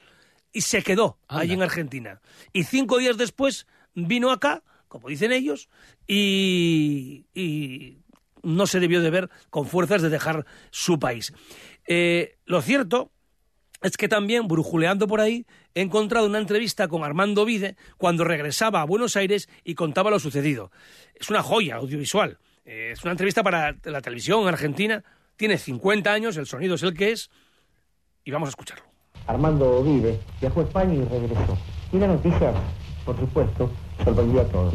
Y 0.52 0.60
se 0.60 0.82
quedó 0.82 1.18
allí 1.28 1.54
en 1.54 1.62
Argentina. 1.62 2.20
Y 2.52 2.64
cinco 2.64 2.98
días 2.98 3.16
después 3.16 3.66
vino 3.94 4.30
acá 4.30 4.62
como 4.92 5.08
dicen 5.08 5.32
ellos, 5.32 5.70
y, 6.06 7.24
y 7.34 7.96
no 8.42 8.66
se 8.66 8.78
debió 8.78 9.00
de 9.00 9.08
ver 9.08 9.30
con 9.48 9.66
fuerzas 9.66 10.02
de 10.02 10.10
dejar 10.10 10.44
su 10.70 10.98
país. 10.98 11.32
Eh, 11.86 12.36
lo 12.44 12.60
cierto 12.60 13.10
es 13.80 13.96
que 13.96 14.06
también, 14.06 14.48
brujuleando 14.48 15.08
por 15.08 15.22
ahí, 15.22 15.46
he 15.74 15.80
encontrado 15.80 16.26
una 16.26 16.38
entrevista 16.38 16.88
con 16.88 17.04
Armando 17.04 17.46
Vide 17.46 17.76
cuando 17.96 18.22
regresaba 18.22 18.82
a 18.82 18.84
Buenos 18.84 19.16
Aires 19.16 19.48
y 19.64 19.76
contaba 19.76 20.10
lo 20.10 20.20
sucedido. 20.20 20.70
Es 21.14 21.30
una 21.30 21.42
joya 21.42 21.76
audiovisual. 21.76 22.38
Eh, 22.66 22.90
es 22.92 23.02
una 23.02 23.12
entrevista 23.12 23.42
para 23.42 23.74
la 23.84 24.02
televisión 24.02 24.46
argentina. 24.46 25.02
Tiene 25.36 25.56
50 25.56 26.12
años, 26.12 26.36
el 26.36 26.44
sonido 26.44 26.74
es 26.74 26.82
el 26.82 26.92
que 26.92 27.12
es. 27.12 27.30
Y 28.24 28.30
vamos 28.30 28.48
a 28.48 28.50
escucharlo. 28.50 28.85
Armando 29.26 29.82
Vide 29.82 30.20
viajó 30.40 30.61
a 30.61 30.62
España 30.62 30.94
y 30.94 31.04
regresó. 31.04 31.58
Y 31.92 31.98
la 31.98 32.06
noticia, 32.06 32.52
por 33.04 33.18
supuesto, 33.18 33.68
sorprendió 34.04 34.42
a 34.42 34.44
todos. 34.44 34.74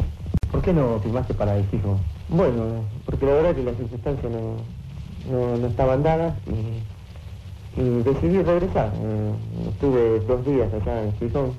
¿Por 0.52 0.60
qué 0.60 0.74
no 0.74 1.00
firmaste 1.00 1.32
para 1.32 1.56
el 1.56 1.64
fijo? 1.64 1.98
Bueno, 2.28 2.84
porque 3.06 3.24
la 3.24 3.32
verdad 3.32 3.54
que 3.54 3.62
las 3.62 3.76
circunstancias 3.76 4.30
no, 4.30 4.56
no, 5.32 5.56
no 5.56 5.66
estaban 5.66 6.02
dadas 6.02 6.34
y, 6.46 6.82
decidí 8.02 8.42
regresar. 8.42 8.92
Eh, 8.94 9.32
estuve 9.70 10.20
dos 10.20 10.44
días 10.44 10.68
allá 10.74 11.04
en 11.04 11.12
Gijón. 11.14 11.52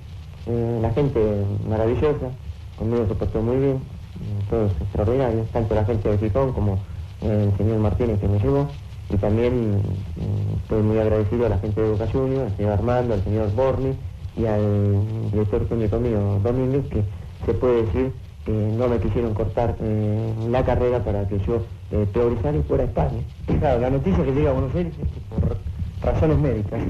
Eh, 0.46 0.80
la 0.82 0.92
gente 0.92 1.44
maravillosa, 1.68 2.30
conmigo 2.78 3.08
se 3.08 3.16
portó 3.16 3.42
muy 3.42 3.58
bien, 3.58 3.78
eh, 3.78 4.44
todos 4.50 4.72
extraordinarios, 4.80 5.48
tanto 5.50 5.74
la 5.74 5.86
gente 5.86 6.10
de 6.10 6.18
Gijón 6.18 6.54
como 6.54 6.78
el 7.22 7.56
señor 7.58 7.80
Martínez 7.80 8.20
que 8.20 8.28
me 8.28 8.38
llevó. 8.38 8.68
Y 9.10 9.18
también 9.18 9.78
mm, 9.78 10.58
estoy 10.62 10.84
muy 10.84 11.00
agradecido 11.00 11.46
a 11.46 11.50
la 11.50 11.58
gente 11.58 11.82
de 11.82 11.92
Boca 11.92 12.08
Juniors, 12.12 12.52
al 12.52 12.58
señor 12.58 12.72
Armando, 12.74 13.14
al 13.14 13.24
señor 13.24 13.52
Borni 13.56 13.94
y 14.38 14.46
al 14.46 15.32
director 15.32 15.66
técnico 15.66 16.00
mío, 16.00 16.40
Domínguez, 16.44 16.86
que 16.90 17.04
se 17.46 17.54
puede 17.54 17.86
decir 17.86 18.12
que 18.46 18.52
no 18.52 18.88
me 18.88 19.00
quisieron 19.00 19.34
cortar 19.34 19.76
eh, 19.82 20.34
la 20.50 20.64
carrera 20.64 21.04
para 21.04 21.28
que 21.28 21.40
yo 21.40 21.62
eh, 21.92 22.08
progresara 22.14 22.58
y 22.58 22.62
fuera 22.64 22.84
a 22.84 22.88
España. 22.88 23.20
Claro, 23.60 23.82
la 23.82 23.90
noticia 23.90 24.24
que 24.24 24.32
llega 24.32 24.52
a 24.52 24.54
Buenos 24.54 24.76
Aires 24.76 24.94
es 24.94 25.08
que 25.08 25.20
por 25.30 25.58
razones 26.02 26.38
médicas, 26.38 26.82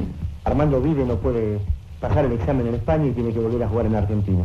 Armando 0.44 0.82
Vive 0.82 1.06
no 1.06 1.16
puede 1.16 1.60
pasar 2.00 2.26
el 2.26 2.34
examen 2.34 2.68
en 2.68 2.76
España 2.76 3.08
y 3.08 3.12
tiene 3.12 3.34
que 3.34 3.40
volver 3.40 3.64
a 3.64 3.68
jugar 3.68 3.86
en 3.86 3.96
Argentina. 3.96 4.44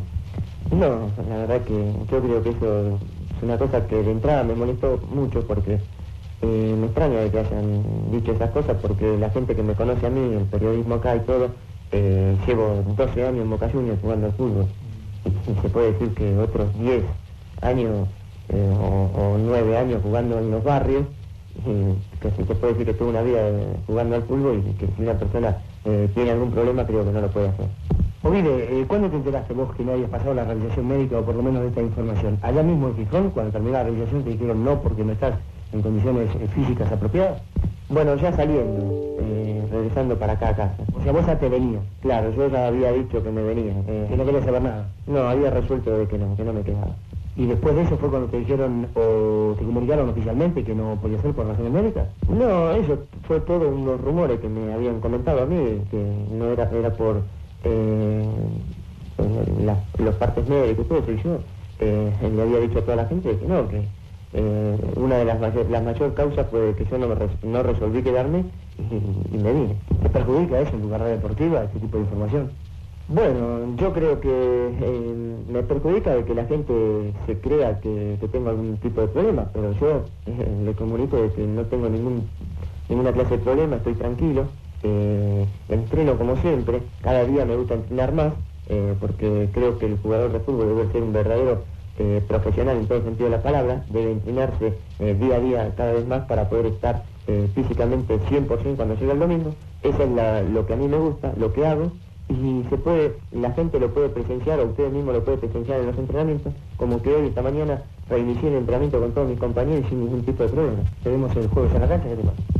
No, 0.70 1.10
la 1.28 1.36
verdad 1.36 1.60
que 1.62 1.92
yo 2.10 2.20
creo 2.20 2.42
que 2.42 2.50
eso 2.50 2.98
es 3.36 3.42
una 3.42 3.58
cosa 3.58 3.86
que 3.86 3.96
de 4.02 4.10
entrada 4.10 4.42
me 4.42 4.54
molestó 4.54 4.98
mucho 5.12 5.46
porque 5.46 5.78
eh, 6.44 6.76
me 6.78 6.86
extraña 6.86 7.20
de 7.20 7.30
que 7.30 7.38
hayan 7.38 7.82
dicho 8.12 8.32
esas 8.32 8.50
cosas 8.50 8.76
porque 8.80 9.16
la 9.18 9.30
gente 9.30 9.54
que 9.54 9.62
me 9.62 9.74
conoce 9.74 10.06
a 10.06 10.10
mí, 10.10 10.34
el 10.34 10.44
periodismo 10.44 10.96
acá 10.96 11.16
y 11.16 11.20
todo, 11.20 11.48
eh, 11.92 12.36
llevo 12.46 12.84
12 12.96 13.26
años 13.26 13.42
en 13.42 13.50
Boca 13.50 13.68
Juniors 13.70 14.00
jugando 14.00 14.26
al 14.26 14.32
fútbol. 14.32 14.66
Y 15.24 15.60
se 15.62 15.68
puede 15.68 15.92
decir 15.92 16.14
que 16.14 16.36
otros 16.38 16.68
10 16.78 17.02
años 17.62 18.08
eh, 18.50 18.74
o, 18.78 19.10
o 19.18 19.38
9 19.38 19.76
años 19.76 20.00
jugando 20.02 20.38
en 20.38 20.50
los 20.50 20.62
barrios, 20.62 21.04
y 21.64 22.20
que 22.20 22.30
se 22.30 22.54
puede 22.54 22.72
decir 22.72 22.86
que 22.86 22.94
tuve 22.94 23.10
una 23.10 23.22
vida 23.22 23.48
eh, 23.48 23.76
jugando 23.86 24.16
al 24.16 24.22
fútbol 24.24 24.62
y 24.68 24.72
que 24.72 24.86
si 24.86 25.02
una 25.02 25.14
persona 25.14 25.56
eh, 25.84 26.08
tiene 26.14 26.32
algún 26.32 26.50
problema 26.50 26.84
creo 26.84 27.04
que 27.04 27.12
no 27.12 27.20
lo 27.20 27.28
puede 27.28 27.48
hacer. 27.48 27.66
Ovide, 28.22 28.84
¿cuándo 28.88 29.08
te 29.10 29.16
enteraste 29.16 29.52
vos 29.52 29.74
que 29.76 29.84
no 29.84 29.92
habías 29.92 30.08
pasado 30.08 30.32
la 30.34 30.44
realización 30.44 30.88
médica 30.88 31.18
o 31.18 31.24
por 31.24 31.34
lo 31.34 31.42
menos 31.42 31.62
de 31.62 31.68
esta 31.68 31.82
información? 31.82 32.38
Allá 32.40 32.62
mismo 32.62 32.88
en 32.88 32.96
Gijón, 32.96 33.30
cuando 33.30 33.52
terminó 33.52 33.74
la 33.74 33.82
realización, 33.82 34.24
te 34.24 34.30
dijeron 34.30 34.64
no 34.64 34.80
porque 34.80 35.04
no 35.04 35.12
estás 35.12 35.34
en 35.74 35.82
condiciones 35.82 36.30
eh, 36.40 36.48
físicas 36.54 36.90
apropiadas. 36.90 37.42
Bueno, 37.88 38.14
ya 38.16 38.32
saliendo, 38.34 39.16
eh, 39.20 39.62
regresando 39.70 40.18
para 40.18 40.34
acá 40.34 40.48
a 40.50 40.56
casa. 40.56 40.76
O 40.98 41.02
sea, 41.02 41.12
vos 41.12 41.26
ya 41.26 41.38
te 41.38 41.48
venía. 41.48 41.80
Claro, 42.00 42.32
yo 42.34 42.48
ya 42.48 42.68
había 42.68 42.92
dicho 42.92 43.22
que 43.22 43.30
me 43.30 43.42
venía. 43.42 43.74
eh, 43.88 44.06
que 44.08 44.16
no 44.16 44.24
quería 44.24 44.42
saber 44.44 44.62
nada. 44.62 44.88
No, 45.06 45.18
había 45.28 45.50
resuelto 45.50 45.98
de 45.98 46.06
que 46.08 46.16
no, 46.18 46.34
que 46.36 46.44
no 46.44 46.52
me 46.52 46.62
quedaba. 46.62 46.96
¿Y 47.36 47.46
después 47.46 47.74
de 47.74 47.82
eso 47.82 47.96
fue 47.98 48.08
cuando 48.10 48.28
te 48.28 48.38
dijeron 48.38 48.86
o 48.94 49.54
te 49.58 49.64
comunicaron 49.64 50.08
oficialmente 50.08 50.62
que 50.62 50.74
no 50.74 50.96
podía 51.02 51.20
ser 51.20 51.32
por 51.32 51.46
razones 51.46 51.72
médicas? 51.72 52.06
No, 52.28 52.70
eso 52.70 52.96
fue 53.26 53.40
todo 53.40 53.68
unos 53.68 54.00
rumores 54.00 54.38
que 54.38 54.48
me 54.48 54.72
habían 54.72 55.00
comentado 55.00 55.42
a 55.42 55.46
mí, 55.46 55.82
que 55.90 56.26
no 56.30 56.46
era, 56.50 56.70
era 56.72 56.90
por 56.96 57.22
eh, 57.64 58.24
eh, 59.18 59.44
la- 59.64 59.82
los 59.98 60.14
partes 60.14 60.46
médicos 60.48 60.84
y 60.84 60.88
todo 60.88 60.98
eso. 61.00 61.10
Y 61.12 61.22
yo 61.22 61.38
eh, 61.80 62.12
le 62.34 62.42
había 62.42 62.60
dicho 62.60 62.78
a 62.78 62.82
toda 62.82 62.96
la 62.98 63.06
gente 63.06 63.36
que 63.36 63.46
no, 63.46 63.68
que 63.68 63.82
eh, 64.34 64.76
una 64.96 65.18
de 65.18 65.24
las 65.26 65.40
mayor, 65.40 65.70
la 65.70 65.80
mayor 65.80 66.14
causas 66.14 66.46
fue 66.50 66.74
que 66.76 66.86
yo 66.86 66.98
no, 66.98 67.08
me 67.08 67.14
res- 67.16 67.42
no 67.42 67.62
resolví 67.62 68.02
quedarme 68.02 68.46
y, 68.78 69.36
me 69.38 69.52
vine. 69.52 69.76
¿Te 70.02 70.10
perjudica 70.10 70.60
eso 70.60 70.74
en 70.76 70.82
tu 70.82 70.90
carrera 70.90 71.10
deportiva, 71.12 71.64
este 71.64 71.80
tipo 71.80 71.96
de 71.98 72.04
información? 72.04 72.52
Bueno, 73.08 73.76
yo 73.76 73.92
creo 73.92 74.20
que 74.20 74.30
eh, 74.30 75.14
me 75.48 75.62
perjudica 75.64 76.14
de 76.14 76.24
que 76.24 76.34
la 76.34 76.46
gente 76.46 77.14
se 77.26 77.38
crea 77.40 77.80
que, 77.80 78.16
que 78.20 78.28
tengo 78.28 78.50
algún 78.50 78.78
tipo 78.78 79.02
de 79.02 79.08
problema, 79.08 79.50
pero 79.52 79.72
yo 79.72 80.10
eh, 80.26 80.56
le 80.64 80.74
comunico 80.74 81.16
de 81.18 81.32
que 81.32 81.46
no 81.46 81.66
tengo 81.66 81.88
ningún, 81.90 82.30
ninguna 82.88 83.12
clase 83.12 83.38
de 83.38 83.44
problema, 83.44 83.76
estoy 83.76 83.94
tranquilo, 83.96 84.48
eh, 84.82 85.46
entreno 85.68 86.16
como 86.18 86.36
siempre, 86.38 86.82
cada 87.02 87.24
día 87.26 87.44
me 87.44 87.56
gusta 87.56 87.74
entrenar 87.74 88.14
más, 88.14 88.34
eh, 88.66 88.96
porque 89.00 89.50
creo 89.52 89.78
que 89.78 89.86
el 89.86 89.98
jugador 89.98 90.32
de 90.32 90.40
fútbol 90.40 90.68
debe 90.68 90.92
ser 90.92 91.02
un 91.02 91.12
verdadero 91.12 91.66
eh, 91.98 92.22
profesional 92.26 92.76
en 92.76 92.86
todo 92.86 93.02
sentido 93.02 93.30
de 93.30 93.36
la 93.36 93.42
palabra, 93.42 93.84
debe 93.90 94.12
entrenarse 94.12 94.74
eh, 94.98 95.16
día 95.18 95.36
a 95.36 95.40
día 95.40 95.74
cada 95.76 95.92
vez 95.92 96.06
más 96.06 96.22
para 96.26 96.48
poder 96.48 96.66
estar 96.66 97.04
eh, 97.26 97.48
físicamente 97.54 98.18
100% 98.28 98.76
cuando 98.76 98.94
llega 98.96 99.12
el 99.12 99.18
domingo. 99.18 99.54
Eso 99.82 100.02
es 100.02 100.10
la- 100.10 100.42
lo 100.42 100.66
que 100.66 100.74
a 100.74 100.76
mí 100.76 100.88
me 100.88 100.98
gusta, 100.98 101.32
lo 101.38 101.52
que 101.52 101.66
hago, 101.66 101.92
y 102.28 102.64
se 102.70 102.78
puede, 102.78 103.14
la 103.32 103.50
gente 103.52 103.78
lo 103.78 103.92
puede 103.92 104.08
presenciar, 104.08 104.58
o 104.60 104.64
ustedes 104.66 104.92
mismos 104.92 105.14
lo 105.14 105.24
pueden 105.24 105.40
presenciar 105.40 105.80
en 105.80 105.86
los 105.86 105.98
entrenamientos, 105.98 106.52
como 106.78 107.00
que 107.02 107.14
hoy, 107.14 107.26
esta 107.28 107.42
mañana, 107.42 107.82
reinicié 108.08 108.48
el 108.48 108.56
entrenamiento 108.56 108.98
con 109.00 109.12
todos 109.12 109.28
mis 109.28 109.38
compañeros 109.38 109.86
sin 109.88 110.00
ningún 110.00 110.22
tipo 110.24 110.42
de 110.42 110.48
problema. 110.48 110.78
Tenemos 111.02 111.34
el 111.36 111.48
jueves 111.48 111.74
en 111.74 111.80
la 111.82 111.88
cancha. 111.88 112.08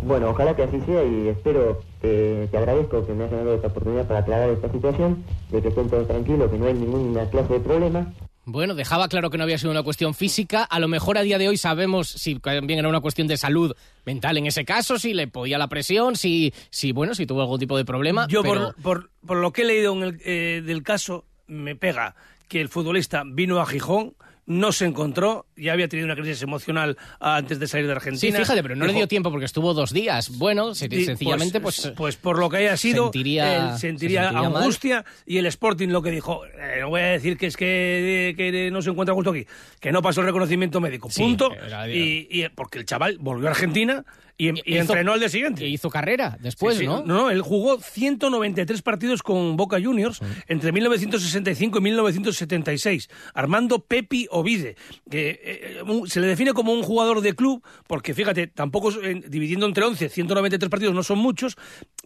Bueno, 0.07 0.31
ojalá 0.31 0.55
que 0.55 0.63
así 0.65 0.81
sea 0.83 1.03
y 1.05 1.29
espero, 1.29 1.79
que 2.03 2.47
te 2.51 2.59
agradezco 2.59 3.07
que 3.07 3.15
me 3.15 3.25
hayas 3.25 3.39
dado 3.45 3.55
esta 3.55 3.69
oportunidad 3.69 4.07
para 4.07 4.21
aclarar 4.21 4.51
esta 4.51 4.71
situación, 4.71 5.25
de 5.51 5.63
que 5.63 5.69
estén 5.69 5.89
todos 5.89 6.07
tranquilos, 6.09 6.51
que 6.51 6.59
no 6.59 6.67
hay 6.67 6.75
ninguna 6.75 7.25
clase 7.31 7.55
de 7.55 7.61
problema, 7.61 8.13
Bueno, 8.47 8.75
dejaba 8.75 9.09
claro 9.09 9.31
que 9.31 9.39
no 9.39 9.45
había 9.45 9.57
sido 9.59 9.71
una 9.71 9.83
cuestión 9.83 10.15
física. 10.15 10.65
A 10.65 10.79
lo 10.79 10.87
mejor 10.89 11.17
a 11.17 11.23
día 11.23 11.39
de 11.39 11.49
hoy 11.49 11.57
sabemos 11.57 12.09
si 12.09 12.35
también 12.39 12.79
era 12.79 12.89
una 12.89 13.01
cuestión 13.01 13.27
de 13.27 13.37
salud 13.39 13.75
mental 14.05 14.37
en 14.37 14.47
ese 14.47 14.65
caso, 14.65 14.99
si 14.99 15.15
le 15.15 15.29
podía 15.29 15.57
la 15.57 15.69
presión, 15.69 16.15
si, 16.17 16.53
si 16.71 16.93
bueno, 16.93 17.15
si 17.15 17.25
tuvo 17.27 17.41
algún 17.41 17.59
tipo 17.59 17.77
de 17.77 17.85
problema. 17.85 18.27
Yo, 18.29 18.43
pero- 18.43 18.75
por, 18.75 18.83
por, 18.83 19.11
por 19.27 19.37
lo 19.39 19.53
que 19.53 19.63
he 19.63 19.65
leído 19.65 19.95
en 19.95 20.03
el, 20.03 20.21
eh, 20.25 20.63
del 20.65 20.83
caso, 20.83 21.25
me 21.47 21.75
pega 21.75 22.15
que 22.49 22.61
el 22.61 22.69
futbolista 22.69 23.23
vino 23.27 23.61
a 23.61 23.67
Gijón, 23.67 24.15
no 24.47 24.73
se 24.73 24.85
encontró, 24.85 25.47
ya 25.57 25.73
había 25.73 25.89
tenido 25.89 26.05
una 26.07 26.15
crisis 26.17 26.43
emocional 26.43 26.99
antes 27.19 27.59
de 27.59 27.67
salir 27.67 27.87
de 27.87 27.93
Sí, 27.93 27.97
Argentina. 27.97 28.39
fíjate, 28.41 28.63
pero 28.63 28.77
no 28.77 28.85
le 28.87 28.93
dio 28.93 29.09
tiempo 29.09 29.31
porque 29.31 29.47
estuvo 29.47 29.73
dos 29.73 29.93
días. 29.93 30.37
Bueno, 30.37 30.75
sencillamente, 30.75 31.61
pues, 31.61 31.93
pues 31.97 32.17
por 32.17 32.39
lo 32.39 32.51
que 32.51 32.59
haya 32.59 32.77
sido 32.77 33.05
sentiría- 33.05 33.57
él 33.57 33.73
se 33.75 33.79
sentiría, 33.79 34.33
mal. 34.33 34.57
angustia 34.57 35.05
y 35.27 35.39
el 35.39 35.47
Sporting 35.47 35.89
lo 35.89 36.03
que 36.03 36.11
dijo 36.11 36.45
eh, 36.47 36.79
no 36.81 36.91
voy 36.91 37.01
a 37.01 37.07
decir 37.07 37.37
que 37.39 37.47
es 37.47 37.57
que, 37.57 38.35
que 38.37 38.71
no 38.71 38.83
se 38.83 38.91
encuentra 38.91 39.15
justo 39.15 39.31
aquí 39.31 39.47
que 39.81 39.93
no 39.93 40.03
pasó 40.03 40.21
el 40.21 40.27
reconocimiento 40.27 40.81
médico 40.81 41.09
Sí, 41.11 41.23
punto 41.23 41.51
y, 41.89 42.27
y- 42.31 42.49
porque 42.55 42.79
el 42.79 42.85
chaval 42.87 43.19
volvió 43.21 43.49
a 43.49 43.53
Argentina 43.53 44.05
y, 44.37 44.49
y 44.49 44.53
hizo- 44.67 44.81
entrenó 44.81 45.13
al 45.13 45.21
día 45.21 45.29
siguiente 45.29 45.67
y 45.67 45.75
hizo 45.75 45.91
carrera 45.91 46.37
después, 46.41 46.75
Sí, 46.77 46.81
sí. 46.83 46.87
¿no? 46.87 47.05
No, 47.05 47.31
él 47.31 47.41
jugó 47.43 47.79
193 47.81 48.83
partidos 48.83 49.23
con 49.23 49.57
Boca 49.57 49.79
Juniors 49.83 50.21
entre 50.49 50.73
1965 50.73 51.79
y 51.79 51.81
1976. 51.81 53.09
Armando 53.35 53.79
Pepi 53.81 54.27
Ovide, 54.31 54.77
que 55.11 55.41
eh, 55.43 55.83
se 56.07 56.21
le 56.21 56.27
define 56.27 56.53
como 56.53 56.73
un 56.73 56.83
jugador 56.83 57.21
de 57.21 57.35
club, 57.35 57.63
porque 57.87 58.15
fíjate, 58.15 58.47
tampoco 58.49 58.91
dividiendo 58.91 59.67
entre 59.67 59.85
11, 59.85 60.09
193 60.09 60.69
partidos 60.71 60.95
no 60.95 61.03
son 61.03 61.19
muchos, 61.19 61.57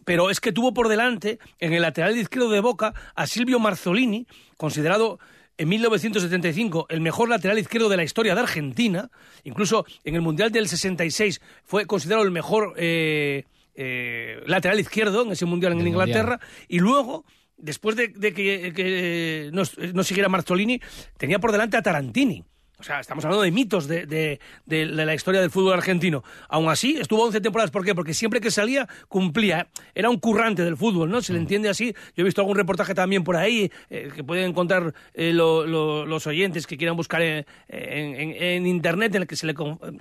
pero 0.05 0.29
es 0.29 0.39
que 0.39 0.51
tuvo 0.51 0.73
por 0.73 0.87
delante 0.87 1.39
en 1.59 1.73
el 1.73 1.81
lateral 1.81 2.17
izquierdo 2.17 2.49
de 2.49 2.59
Boca 2.59 2.93
a 3.15 3.27
Silvio 3.27 3.59
Marzolini, 3.59 4.27
considerado 4.57 5.19
en 5.59 5.67
1975 5.67 6.87
el 6.89 7.01
mejor 7.01 7.27
lateral 7.27 7.59
izquierdo 7.59 7.89
de 7.89 7.97
la 7.97 8.03
historia 8.03 8.33
de 8.33 8.39
Argentina, 8.39 9.11
incluso 9.43 9.85
en 10.05 10.15
el 10.15 10.21
Mundial 10.21 10.51
del 10.53 10.69
66 10.69 11.41
fue 11.65 11.85
considerado 11.85 12.23
el 12.23 12.31
mejor 12.31 12.75
eh, 12.77 13.43
eh, 13.75 14.41
lateral 14.47 14.79
izquierdo 14.79 15.23
en 15.23 15.33
ese 15.33 15.45
Mundial 15.45 15.73
en 15.73 15.85
Inglaterra, 15.85 16.39
y 16.69 16.79
luego, 16.79 17.25
después 17.57 17.97
de, 17.97 18.07
de 18.07 18.33
que, 18.33 18.71
que 18.73 19.49
no, 19.51 19.63
no 19.93 20.03
siguiera 20.03 20.29
Marzolini, 20.29 20.79
tenía 21.17 21.39
por 21.39 21.51
delante 21.51 21.75
a 21.75 21.81
Tarantini 21.81 22.45
O 22.79 22.83
sea, 22.83 23.01
estamos 23.01 23.25
hablando 23.25 23.43
de 23.43 23.51
mitos 23.51 23.87
de, 23.87 24.05
de, 24.05 24.39
de, 24.65 24.87
de 24.87 25.05
la 25.05 25.13
historia 25.13 25.41
del 25.41 25.51
fútbol 25.51 25.73
argentino. 25.73 26.23
Aún 26.47 26.69
así, 26.69 26.95
estuvo 26.97 27.23
11 27.25 27.41
temporadas. 27.41 27.71
¿Por 27.71 27.83
qué? 27.83 27.93
Porque 27.93 28.13
siempre 28.13 28.39
que 28.39 28.51
salía, 28.51 28.87
cumplía. 29.09 29.67
Era 29.93 30.09
un 30.09 30.17
currante 30.17 30.63
del 30.63 30.77
fútbol, 30.77 31.09
¿no? 31.09 31.21
Se 31.21 31.33
le 31.33 31.39
entiende 31.39 31.67
así. 31.67 31.93
Yo 32.15 32.21
he 32.21 32.23
visto 32.23 32.39
algún 32.39 32.55
reportaje 32.55 32.93
también 32.95 33.25
por 33.25 33.35
ahí 33.35 33.69
eh, 33.89 34.09
que 34.15 34.23
pueden 34.23 34.51
encontrar 34.51 34.93
eh, 35.13 35.33
lo- 35.33 35.65
lo- 35.67 36.05
los 36.05 36.25
oyentes 36.25 36.65
que 36.65 36.77
quieran 36.77 36.95
buscar 36.95 37.21
en, 37.21 37.45
en- 37.67 38.65
Internet 38.67 39.13
en 39.15 39.23
el 39.23 39.27
que 39.27 39.35
se 39.35 39.45
le, 39.45 39.55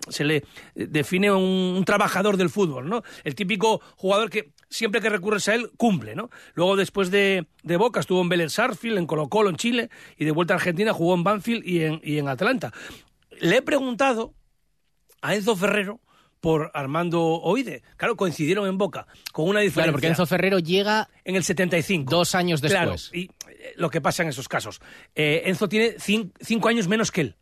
se 0.09 0.25
le 0.25 0.45
define 0.75 1.33
un, 1.33 1.43
un 1.79 1.85
trabajador 1.85 2.37
del 2.37 2.49
fútbol, 2.51 2.89
¿no? 2.89 3.03
El 3.25 3.35
típico 3.35 3.81
jugador 3.97 4.31
que 4.31 4.51
siempre 4.71 5.01
que 5.01 5.09
recurres 5.09 5.49
a 5.49 5.55
él, 5.55 5.71
cumple, 5.77 6.15
¿no? 6.15 6.31
Luego, 6.55 6.77
después 6.77 7.11
de, 7.11 7.47
de 7.63 7.77
Boca, 7.77 8.01
estuvo 8.01 8.21
en 8.21 8.29
Vélez 8.29 8.53
Sarsfield, 8.53 8.99
en 8.99 9.07
Colo 9.07 9.29
Colo, 9.29 9.51
en 9.51 9.57
Chile, 9.57 9.91
y 10.17 10.25
de 10.25 10.31
vuelta 10.31 10.55
a 10.55 10.57
Argentina 10.59 10.93
jugó 10.93 11.15
en 11.15 11.25
Banfield 11.25 11.67
y 11.67 11.83
en, 11.85 12.01
y 12.03 12.19
en 12.19 12.29
Atlanta. 12.29 12.73
Le 13.41 13.57
he 13.59 13.63
preguntado 13.63 14.35
a 15.23 15.35
Enzo 15.35 15.57
Ferrero 15.57 16.01
por 16.41 16.71
Armando 16.75 17.21
Oide. 17.23 17.83
Claro, 17.97 18.17
coincidieron 18.17 18.69
en 18.69 18.79
Boca, 18.79 19.07
con 19.33 19.49
una 19.49 19.61
diferencia. 19.61 19.83
Claro, 19.85 19.93
porque 19.93 20.07
Enzo 20.09 20.27
Ferrero 20.27 20.59
llega 20.61 21.09
en 21.25 21.35
el 21.35 21.43
75. 21.45 22.09
Dos 22.11 22.35
años 22.37 22.61
Claro, 22.61 22.93
después. 22.93 23.11
y 23.15 23.25
eh, 23.51 23.73
lo 23.77 23.91
que 23.91 24.01
pasa 24.01 24.23
en 24.23 24.29
esos 24.29 24.49
casos. 24.49 24.81
Eh, 25.17 25.43
Enzo 25.47 25.69
tiene 25.69 25.97
cin- 25.97 26.31
cinco 26.41 26.69
años 26.69 26.87
menos 26.87 27.11
que 27.11 27.23
él. 27.23 27.37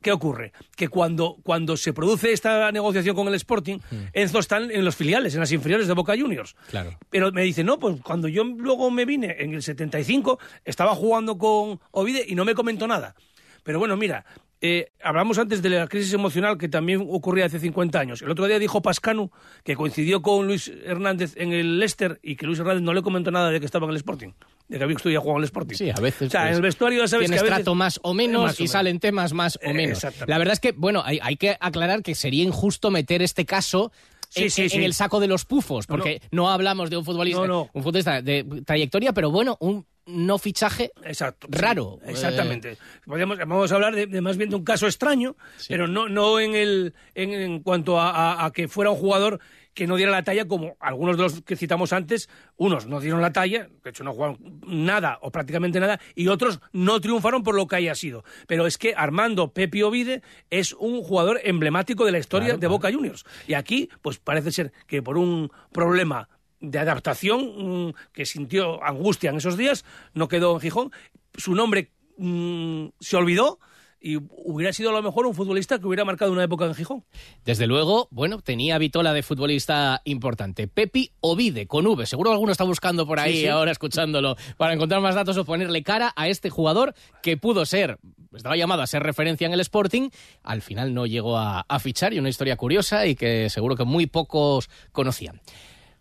¿Qué 0.00 0.12
ocurre? 0.12 0.52
Que 0.76 0.88
cuando, 0.88 1.36
cuando 1.42 1.76
se 1.76 1.92
produce 1.92 2.32
esta 2.32 2.70
negociación 2.72 3.14
con 3.14 3.28
el 3.28 3.34
Sporting, 3.34 3.78
Enzo 4.12 4.38
está 4.38 4.58
en 4.58 4.84
los 4.84 4.96
filiales, 4.96 5.34
en 5.34 5.40
las 5.40 5.52
inferiores 5.52 5.86
de 5.88 5.94
Boca 5.94 6.14
Juniors. 6.18 6.56
Claro. 6.68 6.98
Pero 7.10 7.32
me 7.32 7.42
dice, 7.42 7.64
no, 7.64 7.78
pues 7.78 8.00
cuando 8.02 8.28
yo 8.28 8.44
luego 8.44 8.90
me 8.90 9.04
vine 9.04 9.36
en 9.38 9.54
el 9.54 9.62
75, 9.62 10.38
estaba 10.64 10.94
jugando 10.94 11.36
con 11.38 11.80
Ovide 11.90 12.24
y 12.26 12.34
no 12.34 12.44
me 12.44 12.54
comentó 12.54 12.86
nada. 12.86 13.14
Pero 13.62 13.78
bueno, 13.78 13.96
mira, 13.96 14.24
eh, 14.62 14.92
hablamos 15.02 15.38
antes 15.38 15.62
de 15.62 15.70
la 15.70 15.86
crisis 15.86 16.12
emocional 16.12 16.58
que 16.58 16.68
también 16.68 17.06
ocurría 17.08 17.46
hace 17.46 17.58
50 17.58 17.98
años. 17.98 18.22
El 18.22 18.30
otro 18.30 18.46
día 18.46 18.58
dijo 18.58 18.82
Pascanu 18.82 19.30
que 19.64 19.74
coincidió 19.74 20.20
con 20.20 20.46
Luis 20.46 20.70
Hernández 20.84 21.34
en 21.36 21.52
el 21.52 21.78
Leicester 21.78 22.20
y 22.22 22.36
que 22.36 22.46
Luis 22.46 22.58
Hernández 22.58 22.82
no 22.82 22.92
le 22.92 23.02
comentó 23.02 23.30
nada 23.30 23.50
de 23.50 23.58
que 23.58 23.66
estaba 23.66 23.86
en 23.86 23.92
el 23.92 23.96
Sporting, 23.96 24.32
de 24.70 24.78
que 24.78 25.20
jugando 25.20 25.38
en 25.38 25.42
el 25.42 25.44
Sporting. 25.44 25.76
Sí, 25.76 25.90
a 25.90 26.00
veces. 26.00 26.28
O 26.28 26.30
sea, 26.30 26.40
pues, 26.42 26.50
en 26.50 26.56
el 26.56 26.62
vestuario 26.62 27.00
ya 27.02 27.08
sabes 27.08 27.26
tienes 27.26 27.42
que 27.42 27.48
a 27.48 27.50
veces... 27.50 27.64
trato 27.64 27.74
más 27.74 28.00
o 28.02 28.14
menos 28.14 28.42
Más 28.42 28.52
o 28.52 28.62
y 28.62 28.64
menos. 28.64 28.72
salen 28.72 29.00
temas 29.00 29.32
más 29.32 29.56
o 29.56 29.60
Eh, 29.68 29.74
menos. 29.74 29.98
exactamente. 29.98 30.30
La 30.30 30.38
verdad 30.38 30.52
es 30.54 30.60
que, 30.60 30.72
bueno, 30.72 31.02
hay, 31.04 31.18
hay 31.22 31.36
que 31.36 31.56
aclarar 31.60 32.02
que 32.02 32.14
sería 32.14 32.44
injusto 32.44 32.90
meter 32.90 33.20
este 33.22 33.44
caso. 33.44 33.92
Sí, 34.28 34.44
en, 34.44 34.50
sí, 34.52 34.62
en 34.62 34.70
sí. 34.70 34.84
el 34.84 34.94
saco 34.94 35.18
de 35.18 35.26
los 35.26 35.44
pufos, 35.44 35.88
No, 35.88 35.96
no. 35.96 36.02
porque 36.04 36.22
no, 36.30 36.50
hablamos 36.50 36.88
de 36.88 36.96
un 36.96 37.04
futbolista, 37.04 37.40
No, 37.40 37.46
no. 37.48 37.70
un 37.72 37.82
futbolista 37.82 38.22
de 38.22 38.44
trayectoria, 38.64 39.12
pero 39.12 39.32
bueno, 39.32 39.56
un 39.60 39.84
no 40.06 40.38
fichaje 40.38 40.92
Exacto. 41.04 41.48
raro. 41.50 41.98
Exactamente. 42.06 42.78
Podríamos- 43.04 43.38
vamos 43.38 43.70
a 43.70 43.74
hablar 43.74 43.94
de, 43.94 44.06
de 44.06 44.20
más 44.20 44.36
bien 44.36 44.50
de 44.50 44.56
un 44.56 44.64
caso 44.64 44.86
extraño, 44.86 45.36
pero 45.68 45.88
no, 45.88 46.08
no 46.08 46.38
en, 46.40 46.54
el, 46.54 46.94
en, 47.16 47.32
en 47.32 47.60
cuanto 47.60 48.00
a, 48.00 48.10
a- 48.10 48.44
a 48.46 48.52
que 48.52 48.68
fuera 48.68 48.90
un 48.90 48.96
jugador 48.98 49.40
que 49.80 49.86
no 49.86 49.96
diera 49.96 50.12
la 50.12 50.22
talla 50.22 50.46
como 50.46 50.76
algunos 50.78 51.16
de 51.16 51.22
los 51.22 51.40
que 51.40 51.56
citamos 51.56 51.94
antes, 51.94 52.28
unos 52.58 52.84
no 52.84 53.00
dieron 53.00 53.22
la 53.22 53.32
talla, 53.32 53.70
de 53.82 53.88
hecho 53.88 54.04
no 54.04 54.12
jugaron 54.12 54.60
nada 54.66 55.18
o 55.22 55.30
prácticamente 55.32 55.80
nada, 55.80 55.98
y 56.14 56.28
otros 56.28 56.60
no 56.74 57.00
triunfaron 57.00 57.42
por 57.42 57.54
lo 57.54 57.66
que 57.66 57.76
haya 57.76 57.94
sido. 57.94 58.22
Pero 58.46 58.66
es 58.66 58.76
que 58.76 58.92
Armando 58.94 59.54
Pepi 59.54 59.80
Ovide 59.82 60.20
es 60.50 60.74
un 60.74 61.02
jugador 61.02 61.40
emblemático 61.44 62.04
de 62.04 62.12
la 62.12 62.18
historia 62.18 62.48
Claro, 62.48 62.60
de 62.60 62.66
Boca 62.66 62.92
Juniors. 62.92 63.24
Y 63.46 63.54
aquí, 63.54 63.88
pues 64.02 64.18
parece 64.18 64.52
ser 64.52 64.70
que 64.86 65.00
por 65.00 65.16
un 65.16 65.50
problema 65.72 66.28
de 66.60 66.78
adaptación 66.78 67.86
mm, 67.88 67.94
que 68.12 68.26
sintió 68.26 68.84
angustia 68.84 69.30
en 69.30 69.36
esos 69.36 69.56
días, 69.56 69.86
no 70.12 70.28
quedó 70.28 70.52
en 70.52 70.60
Gijón. 70.60 70.92
Su 71.32 71.54
nombre 71.54 71.90
mm, 72.18 72.88
se 73.00 73.16
olvidó 73.16 73.60
y 74.00 74.16
hubiera 74.16 74.72
sido 74.72 74.90
a 74.90 74.92
lo 74.92 75.02
mejor 75.02 75.26
un 75.26 75.34
futbolista 75.34 75.78
que 75.78 75.86
hubiera 75.86 76.04
marcado 76.04 76.32
una 76.32 76.42
época 76.44 76.64
en 76.64 76.74
Gijón. 76.74 77.04
Desde 77.44 77.66
luego, 77.66 78.08
bueno, 78.10 78.40
tenía 78.40 78.78
Vitola 78.78 79.12
de 79.12 79.22
futbolista 79.22 80.00
importante. 80.04 80.68
Pepi 80.68 81.10
Ovide, 81.20 81.66
con 81.66 81.86
V. 81.86 82.06
Seguro 82.06 82.32
alguno 82.32 82.50
está 82.52 82.64
buscando 82.64 83.06
por 83.06 83.20
ahí 83.20 83.32
Sí, 83.34 83.40
sí. 83.40 83.46
ahora 83.48 83.72
escuchándolo 83.72 84.36
para 84.56 84.72
encontrar 84.72 85.00
más 85.00 85.14
datos 85.14 85.36
o 85.36 85.44
ponerle 85.44 85.82
cara 85.82 86.12
a 86.16 86.28
este 86.28 86.48
jugador 86.50 86.94
que 87.22 87.36
pudo 87.36 87.66
ser, 87.66 87.98
estaba 88.34 88.56
llamado 88.56 88.82
a 88.82 88.86
ser 88.86 89.02
referencia 89.02 89.46
en 89.46 89.52
el 89.52 89.60
Sporting, 89.60 90.08
al 90.42 90.62
final 90.62 90.94
no 90.94 91.04
llegó 91.04 91.36
a, 91.36 91.66
a 91.68 91.78
fichar 91.78 92.14
y 92.14 92.18
una 92.18 92.28
historia 92.30 92.56
curiosa 92.56 93.06
y 93.06 93.14
que 93.16 93.50
seguro 93.50 93.76
que 93.76 93.84
muy 93.84 94.06
pocos 94.06 94.70
conocían. 94.92 95.40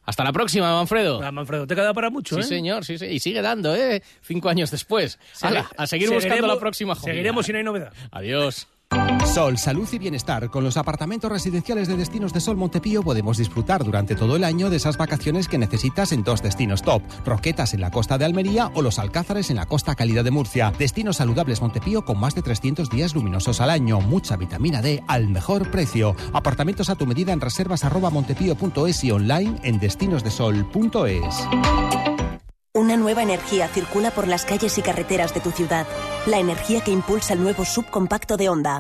Hasta 0.09 0.23
la 0.23 0.33
próxima, 0.33 0.73
Manfredo. 0.73 1.21
Ah, 1.23 1.31
Manfredo, 1.31 1.67
te 1.67 1.75
queda 1.75 1.93
para 1.93 2.09
mucho, 2.09 2.33
Sí, 2.33 2.41
¿eh? 2.41 2.43
señor, 2.43 2.83
sí, 2.83 2.97
sí. 2.97 3.05
Y 3.05 3.19
sigue 3.19 3.43
dando, 3.43 3.75
¿eh? 3.75 4.01
Cinco 4.23 4.49
años 4.49 4.71
después. 4.71 5.19
Hala, 5.39 5.69
a 5.77 5.85
seguir 5.85 6.09
buscando 6.09 6.47
la 6.47 6.57
próxima 6.59 6.95
joya. 6.95 7.13
Seguiremos 7.13 7.45
si 7.45 7.51
no 7.51 7.59
hay 7.59 7.63
novedad. 7.63 7.93
Adiós. 8.09 8.67
Sol, 9.33 9.59
salud 9.59 9.87
y 9.91 9.99
bienestar. 9.99 10.49
Con 10.49 10.63
los 10.63 10.75
apartamentos 10.75 11.31
residenciales 11.31 11.87
de 11.87 11.95
Destinos 11.95 12.33
de 12.33 12.39
Sol 12.39 12.57
Montepío 12.57 13.03
podemos 13.03 13.37
disfrutar 13.37 13.83
durante 13.83 14.15
todo 14.15 14.35
el 14.35 14.43
año 14.43 14.71
de 14.71 14.77
esas 14.77 14.97
vacaciones 14.97 15.47
que 15.47 15.59
necesitas 15.59 16.11
en 16.11 16.23
dos 16.23 16.41
destinos 16.41 16.81
top. 16.81 17.03
Roquetas 17.25 17.75
en 17.75 17.81
la 17.81 17.91
costa 17.91 18.17
de 18.17 18.25
Almería 18.25 18.71
o 18.73 18.81
los 18.81 18.97
Alcázares 18.97 19.51
en 19.51 19.57
la 19.57 19.67
costa 19.67 19.93
cálida 19.93 20.23
de 20.23 20.31
Murcia. 20.31 20.73
Destinos 20.79 21.17
saludables 21.17 21.61
Montepío 21.61 22.03
con 22.03 22.19
más 22.19 22.33
de 22.33 22.41
300 22.41 22.89
días 22.89 23.13
luminosos 23.13 23.61
al 23.61 23.69
año. 23.69 24.01
Mucha 24.01 24.35
vitamina 24.35 24.81
D 24.81 25.03
al 25.07 25.29
mejor 25.29 25.69
precio. 25.69 26.15
Apartamentos 26.33 26.89
a 26.89 26.95
tu 26.95 27.05
medida 27.05 27.31
en 27.31 27.41
reservas 27.41 27.83
montepío.es 28.11 29.03
y 29.03 29.11
online 29.11 29.59
en 29.61 29.79
destinosdesol.es. 29.79 32.18
Una 32.79 32.95
nueva 32.95 33.23
energía 33.23 33.67
circula 33.67 34.09
por 34.09 34.25
las 34.25 34.45
calles 34.45 34.77
y 34.77 34.81
carreteras 34.81 35.33
de 35.33 35.41
tu 35.41 35.51
ciudad. 35.51 35.85
La 36.25 36.39
energía 36.39 36.79
que 36.79 36.91
impulsa 36.91 37.33
el 37.33 37.43
nuevo 37.43 37.65
subcompacto 37.65 38.37
de 38.37 38.47
Honda. 38.47 38.79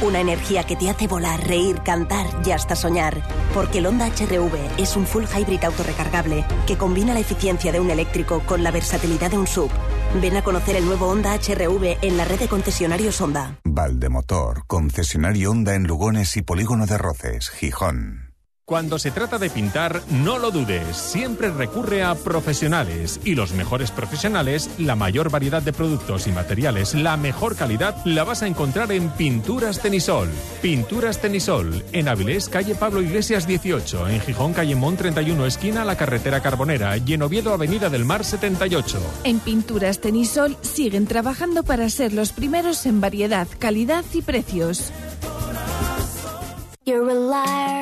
Una 0.00 0.20
energía 0.20 0.62
que 0.62 0.76
te 0.76 0.88
hace 0.88 1.08
volar, 1.08 1.44
reír, 1.44 1.82
cantar 1.82 2.24
y 2.46 2.52
hasta 2.52 2.76
soñar. 2.76 3.20
Porque 3.52 3.78
el 3.78 3.86
Honda 3.86 4.06
HRV 4.06 4.78
es 4.78 4.94
un 4.94 5.08
full 5.08 5.24
hybrid 5.24 5.64
autorrecargable 5.64 6.44
que 6.68 6.78
combina 6.78 7.14
la 7.14 7.18
eficiencia 7.18 7.72
de 7.72 7.80
un 7.80 7.90
eléctrico 7.90 8.44
con 8.46 8.62
la 8.62 8.70
versatilidad 8.70 9.32
de 9.32 9.38
un 9.38 9.48
sub. 9.48 9.72
Ven 10.20 10.36
a 10.36 10.44
conocer 10.44 10.76
el 10.76 10.84
nuevo 10.84 11.08
Honda 11.08 11.34
HRV 11.34 11.98
en 12.00 12.16
la 12.16 12.24
red 12.24 12.38
de 12.38 12.46
concesionarios 12.46 13.20
Honda. 13.20 13.58
Valdemotor, 13.64 14.68
concesionario 14.68 15.50
Honda 15.50 15.74
en 15.74 15.88
Lugones 15.88 16.36
y 16.36 16.42
Polígono 16.42 16.86
de 16.86 16.96
Roces, 16.96 17.50
Gijón. 17.50 18.31
Cuando 18.64 19.00
se 19.00 19.10
trata 19.10 19.38
de 19.38 19.50
pintar, 19.50 20.02
no 20.08 20.38
lo 20.38 20.52
dudes, 20.52 20.96
siempre 20.96 21.50
recurre 21.50 22.04
a 22.04 22.14
profesionales 22.14 23.18
y 23.24 23.34
los 23.34 23.54
mejores 23.54 23.90
profesionales, 23.90 24.70
la 24.78 24.94
mayor 24.94 25.32
variedad 25.32 25.60
de 25.60 25.72
productos 25.72 26.28
y 26.28 26.30
materiales, 26.30 26.94
la 26.94 27.16
mejor 27.16 27.56
calidad, 27.56 27.96
la 28.04 28.22
vas 28.22 28.44
a 28.44 28.46
encontrar 28.46 28.92
en 28.92 29.10
Pinturas 29.10 29.80
Tenisol. 29.80 30.28
Pinturas 30.62 31.20
Tenisol, 31.20 31.84
en 31.90 32.06
Avilés, 32.06 32.48
calle 32.48 32.76
Pablo 32.76 33.02
Iglesias 33.02 33.48
18, 33.48 34.08
en 34.08 34.20
Gijón, 34.20 34.52
calle 34.52 34.76
Mont 34.76 34.96
31, 34.96 35.44
esquina 35.44 35.84
la 35.84 35.96
carretera 35.96 36.40
Carbonera 36.40 36.96
y 36.98 37.14
en 37.14 37.22
Oviedo, 37.22 37.52
avenida 37.52 37.90
del 37.90 38.04
Mar 38.04 38.24
78. 38.24 39.00
En 39.24 39.40
Pinturas 39.40 39.98
Tenisol 39.98 40.56
siguen 40.60 41.08
trabajando 41.08 41.64
para 41.64 41.90
ser 41.90 42.12
los 42.12 42.30
primeros 42.30 42.86
en 42.86 43.00
variedad, 43.00 43.48
calidad 43.58 44.04
y 44.12 44.22
precios. 44.22 44.92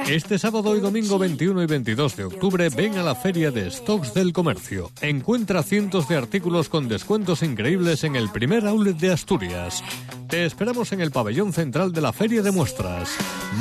Este 0.09 0.39
sábado 0.39 0.77
y 0.77 0.81
domingo 0.81 1.19
21 1.19 1.63
y 1.63 1.67
22 1.67 2.17
de 2.17 2.25
octubre 2.25 2.69
ven 2.69 2.99
a 2.99 3.03
la 3.03 3.15
Feria 3.15 3.51
de 3.51 3.71
Stocks 3.71 4.13
del 4.13 4.35
Comercio. 4.35 4.91
Encuentra 5.01 5.63
cientos 5.63 6.07
de 6.07 6.17
artículos 6.17 6.69
con 6.69 6.87
descuentos 6.87 7.43
increíbles 7.43 8.05
en 8.05 8.15
el 8.15 8.29
primer 8.29 8.67
outlet 8.67 8.97
de 8.99 9.13
Asturias. 9.13 9.83
Te 10.29 10.45
esperamos 10.45 10.93
en 10.93 11.01
el 11.01 11.11
pabellón 11.13 11.55
central 11.55 11.93
de 11.93 12.03
la 12.03 12.13
Feria 12.13 12.43
de 12.43 12.51
Muestras. 12.51 13.09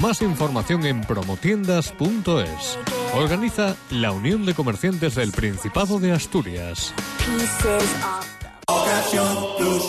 Más 0.02 0.22
información 0.22 0.86
en 0.86 1.02
promotiendas.es. 1.02 2.78
Organiza 3.16 3.78
la 3.92 4.12
Unión 4.12 4.46
de 4.46 4.54
Comerciantes 4.54 5.16
del 5.16 5.32
Principado 5.32 6.00
de 6.00 6.12
Asturias. 6.12 6.94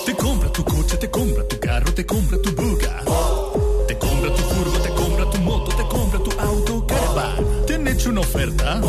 Te 0.07 0.15
compra 0.15 0.53
tu 0.53 0.65
coche, 0.65 0.97
te 0.97 1.11
compra 1.11 1.49
tu 1.49 1.59
carro, 1.59 1.93
te 1.93 2.07
compra 2.07 2.39
tu 2.41 2.55
buga. 2.55 3.00
Hecho 8.01 8.11
una 8.11 8.21
oferta? 8.21 8.81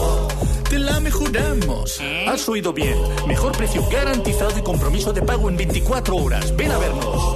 Te 0.70 0.80
la 0.80 1.02
mejoramos. 1.02 2.00
Has 2.30 2.48
oído 2.48 2.72
bien. 2.72 2.96
Mejor 3.28 3.52
precio 3.52 3.84
garantizado 3.92 4.58
y 4.58 4.62
compromiso 4.62 5.12
de 5.12 5.22
pago 5.22 5.50
en 5.50 5.58
24 5.58 6.16
horas. 6.16 6.56
Ven 6.56 6.72
a 6.72 6.78
vernos. 6.78 7.36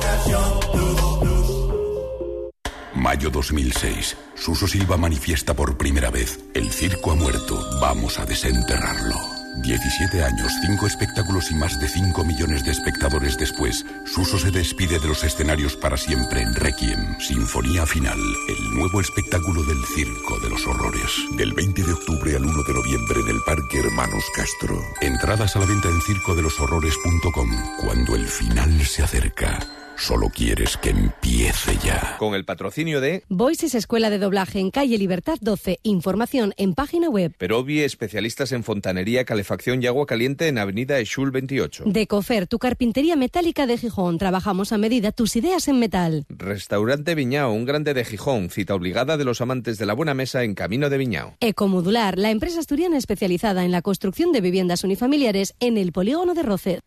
Mayo 2.93 3.29
2006. 3.29 4.15
Suso 4.35 4.67
Silva 4.67 4.95
manifiesta 4.95 5.53
por 5.53 5.77
primera 5.77 6.09
vez. 6.09 6.39
El 6.53 6.71
circo 6.71 7.11
ha 7.11 7.15
muerto. 7.15 7.59
Vamos 7.81 8.19
a 8.19 8.25
desenterrarlo. 8.25 9.15
17 9.61 10.23
años, 10.23 10.51
5 10.65 10.87
espectáculos 10.87 11.49
y 11.51 11.55
más 11.55 11.79
de 11.79 11.87
5 11.87 12.23
millones 12.25 12.63
de 12.65 12.71
espectadores 12.71 13.37
después, 13.37 13.85
Suso 14.05 14.37
se 14.37 14.51
despide 14.51 14.99
de 14.99 15.07
los 15.07 15.23
escenarios 15.23 15.75
para 15.75 15.97
siempre 15.97 16.41
en 16.41 16.53
Requiem, 16.53 17.04
Sinfonía 17.27 17.87
Final, 17.87 18.19
el 18.47 18.75
nuevo 18.75 19.01
espectáculo 19.01 19.63
del 19.63 19.83
Circo 19.83 20.39
de 20.41 20.47
los 20.47 20.67
Horrores. 20.67 21.09
Del 21.31 21.53
20 21.53 21.81
de 21.81 21.93
octubre 21.93 22.35
al 22.35 22.45
1 22.45 22.63
de 22.63 22.73
noviembre 22.75 23.19
en 23.21 23.27
el 23.29 23.41
Parque 23.41 23.79
Hermanos 23.79 24.23
Castro. 24.35 24.79
Entradas 25.01 25.55
a 25.55 25.59
la 25.59 25.65
venta 25.65 25.89
en 25.89 25.99
circodeloshorrores.com 26.01 27.49
cuando 27.81 28.15
el 28.15 28.27
final 28.27 28.79
se 28.85 29.01
acerca. 29.01 29.57
Solo 29.97 30.29
quieres 30.29 30.77
que 30.77 30.89
empiece 30.89 31.77
ya. 31.83 32.15
Con 32.17 32.35
el 32.35 32.45
patrocinio 32.45 33.01
de 33.01 33.23
Voices 33.29 33.75
Escuela 33.75 34.09
de 34.09 34.19
Doblaje 34.19 34.59
en 34.59 34.71
calle 34.71 34.97
Libertad 34.97 35.37
12. 35.41 35.79
Información 35.83 36.53
en 36.57 36.73
página 36.73 37.09
web. 37.09 37.33
Perovi, 37.37 37.81
especialistas 37.81 38.51
en 38.51 38.63
fontanería, 38.63 39.25
calefacción 39.25 39.81
y 39.81 39.87
agua 39.87 40.05
caliente 40.05 40.47
en 40.47 40.57
Avenida 40.57 40.99
Eshul 40.99 41.31
28. 41.31 41.83
Decofer, 41.87 42.47
tu 42.47 42.59
carpintería 42.59 43.15
metálica 43.15 43.65
de 43.65 43.77
Gijón. 43.77 44.17
Trabajamos 44.17 44.71
a 44.71 44.77
medida 44.77 45.11
tus 45.11 45.35
ideas 45.35 45.67
en 45.67 45.79
metal. 45.79 46.25
Restaurante 46.29 47.15
Viñao, 47.15 47.51
un 47.51 47.65
grande 47.65 47.93
de 47.93 48.05
Gijón. 48.05 48.49
Cita 48.49 48.75
obligada 48.75 49.17
de 49.17 49.25
los 49.25 49.41
amantes 49.41 49.77
de 49.77 49.85
la 49.85 49.93
buena 49.93 50.13
mesa 50.13 50.43
en 50.43 50.55
Camino 50.55 50.89
de 50.89 50.97
Viñao. 50.97 51.35
Ecomodular, 51.39 52.17
la 52.17 52.31
empresa 52.31 52.59
asturiana 52.59 52.97
especializada 52.97 53.65
en 53.65 53.71
la 53.71 53.81
construcción 53.81 54.31
de 54.31 54.41
viviendas 54.41 54.83
unifamiliares 54.83 55.55
en 55.59 55.77
el 55.77 55.91
polígono 55.91 56.33
de 56.33 56.43
Roce. 56.43 56.79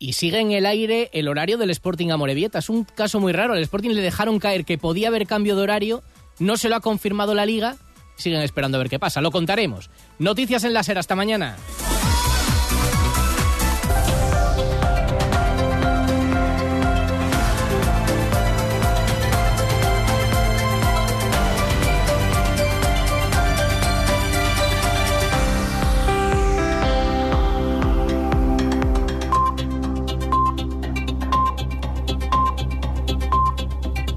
Y 0.00 0.12
sigue 0.12 0.38
en 0.38 0.52
el 0.52 0.64
aire 0.64 1.10
el 1.12 1.26
horario 1.26 1.58
del 1.58 1.70
Sporting 1.70 2.10
Amorebieta. 2.10 2.60
Es 2.60 2.70
un 2.70 2.84
caso 2.84 3.18
muy 3.18 3.32
raro. 3.32 3.54
Al 3.54 3.62
Sporting 3.62 3.90
le 3.90 4.02
dejaron 4.02 4.38
caer 4.38 4.64
que 4.64 4.78
podía 4.78 5.08
haber 5.08 5.26
cambio 5.26 5.56
de 5.56 5.62
horario. 5.62 6.02
No 6.38 6.56
se 6.56 6.68
lo 6.68 6.76
ha 6.76 6.80
confirmado 6.80 7.34
la 7.34 7.46
liga. 7.46 7.76
Siguen 8.16 8.42
esperando 8.42 8.78
a 8.78 8.80
ver 8.80 8.90
qué 8.90 9.00
pasa. 9.00 9.20
Lo 9.20 9.32
contaremos. 9.32 9.90
Noticias 10.20 10.62
en 10.62 10.72
la 10.72 10.84
SER. 10.84 10.98
Hasta 10.98 11.16
mañana. 11.16 11.56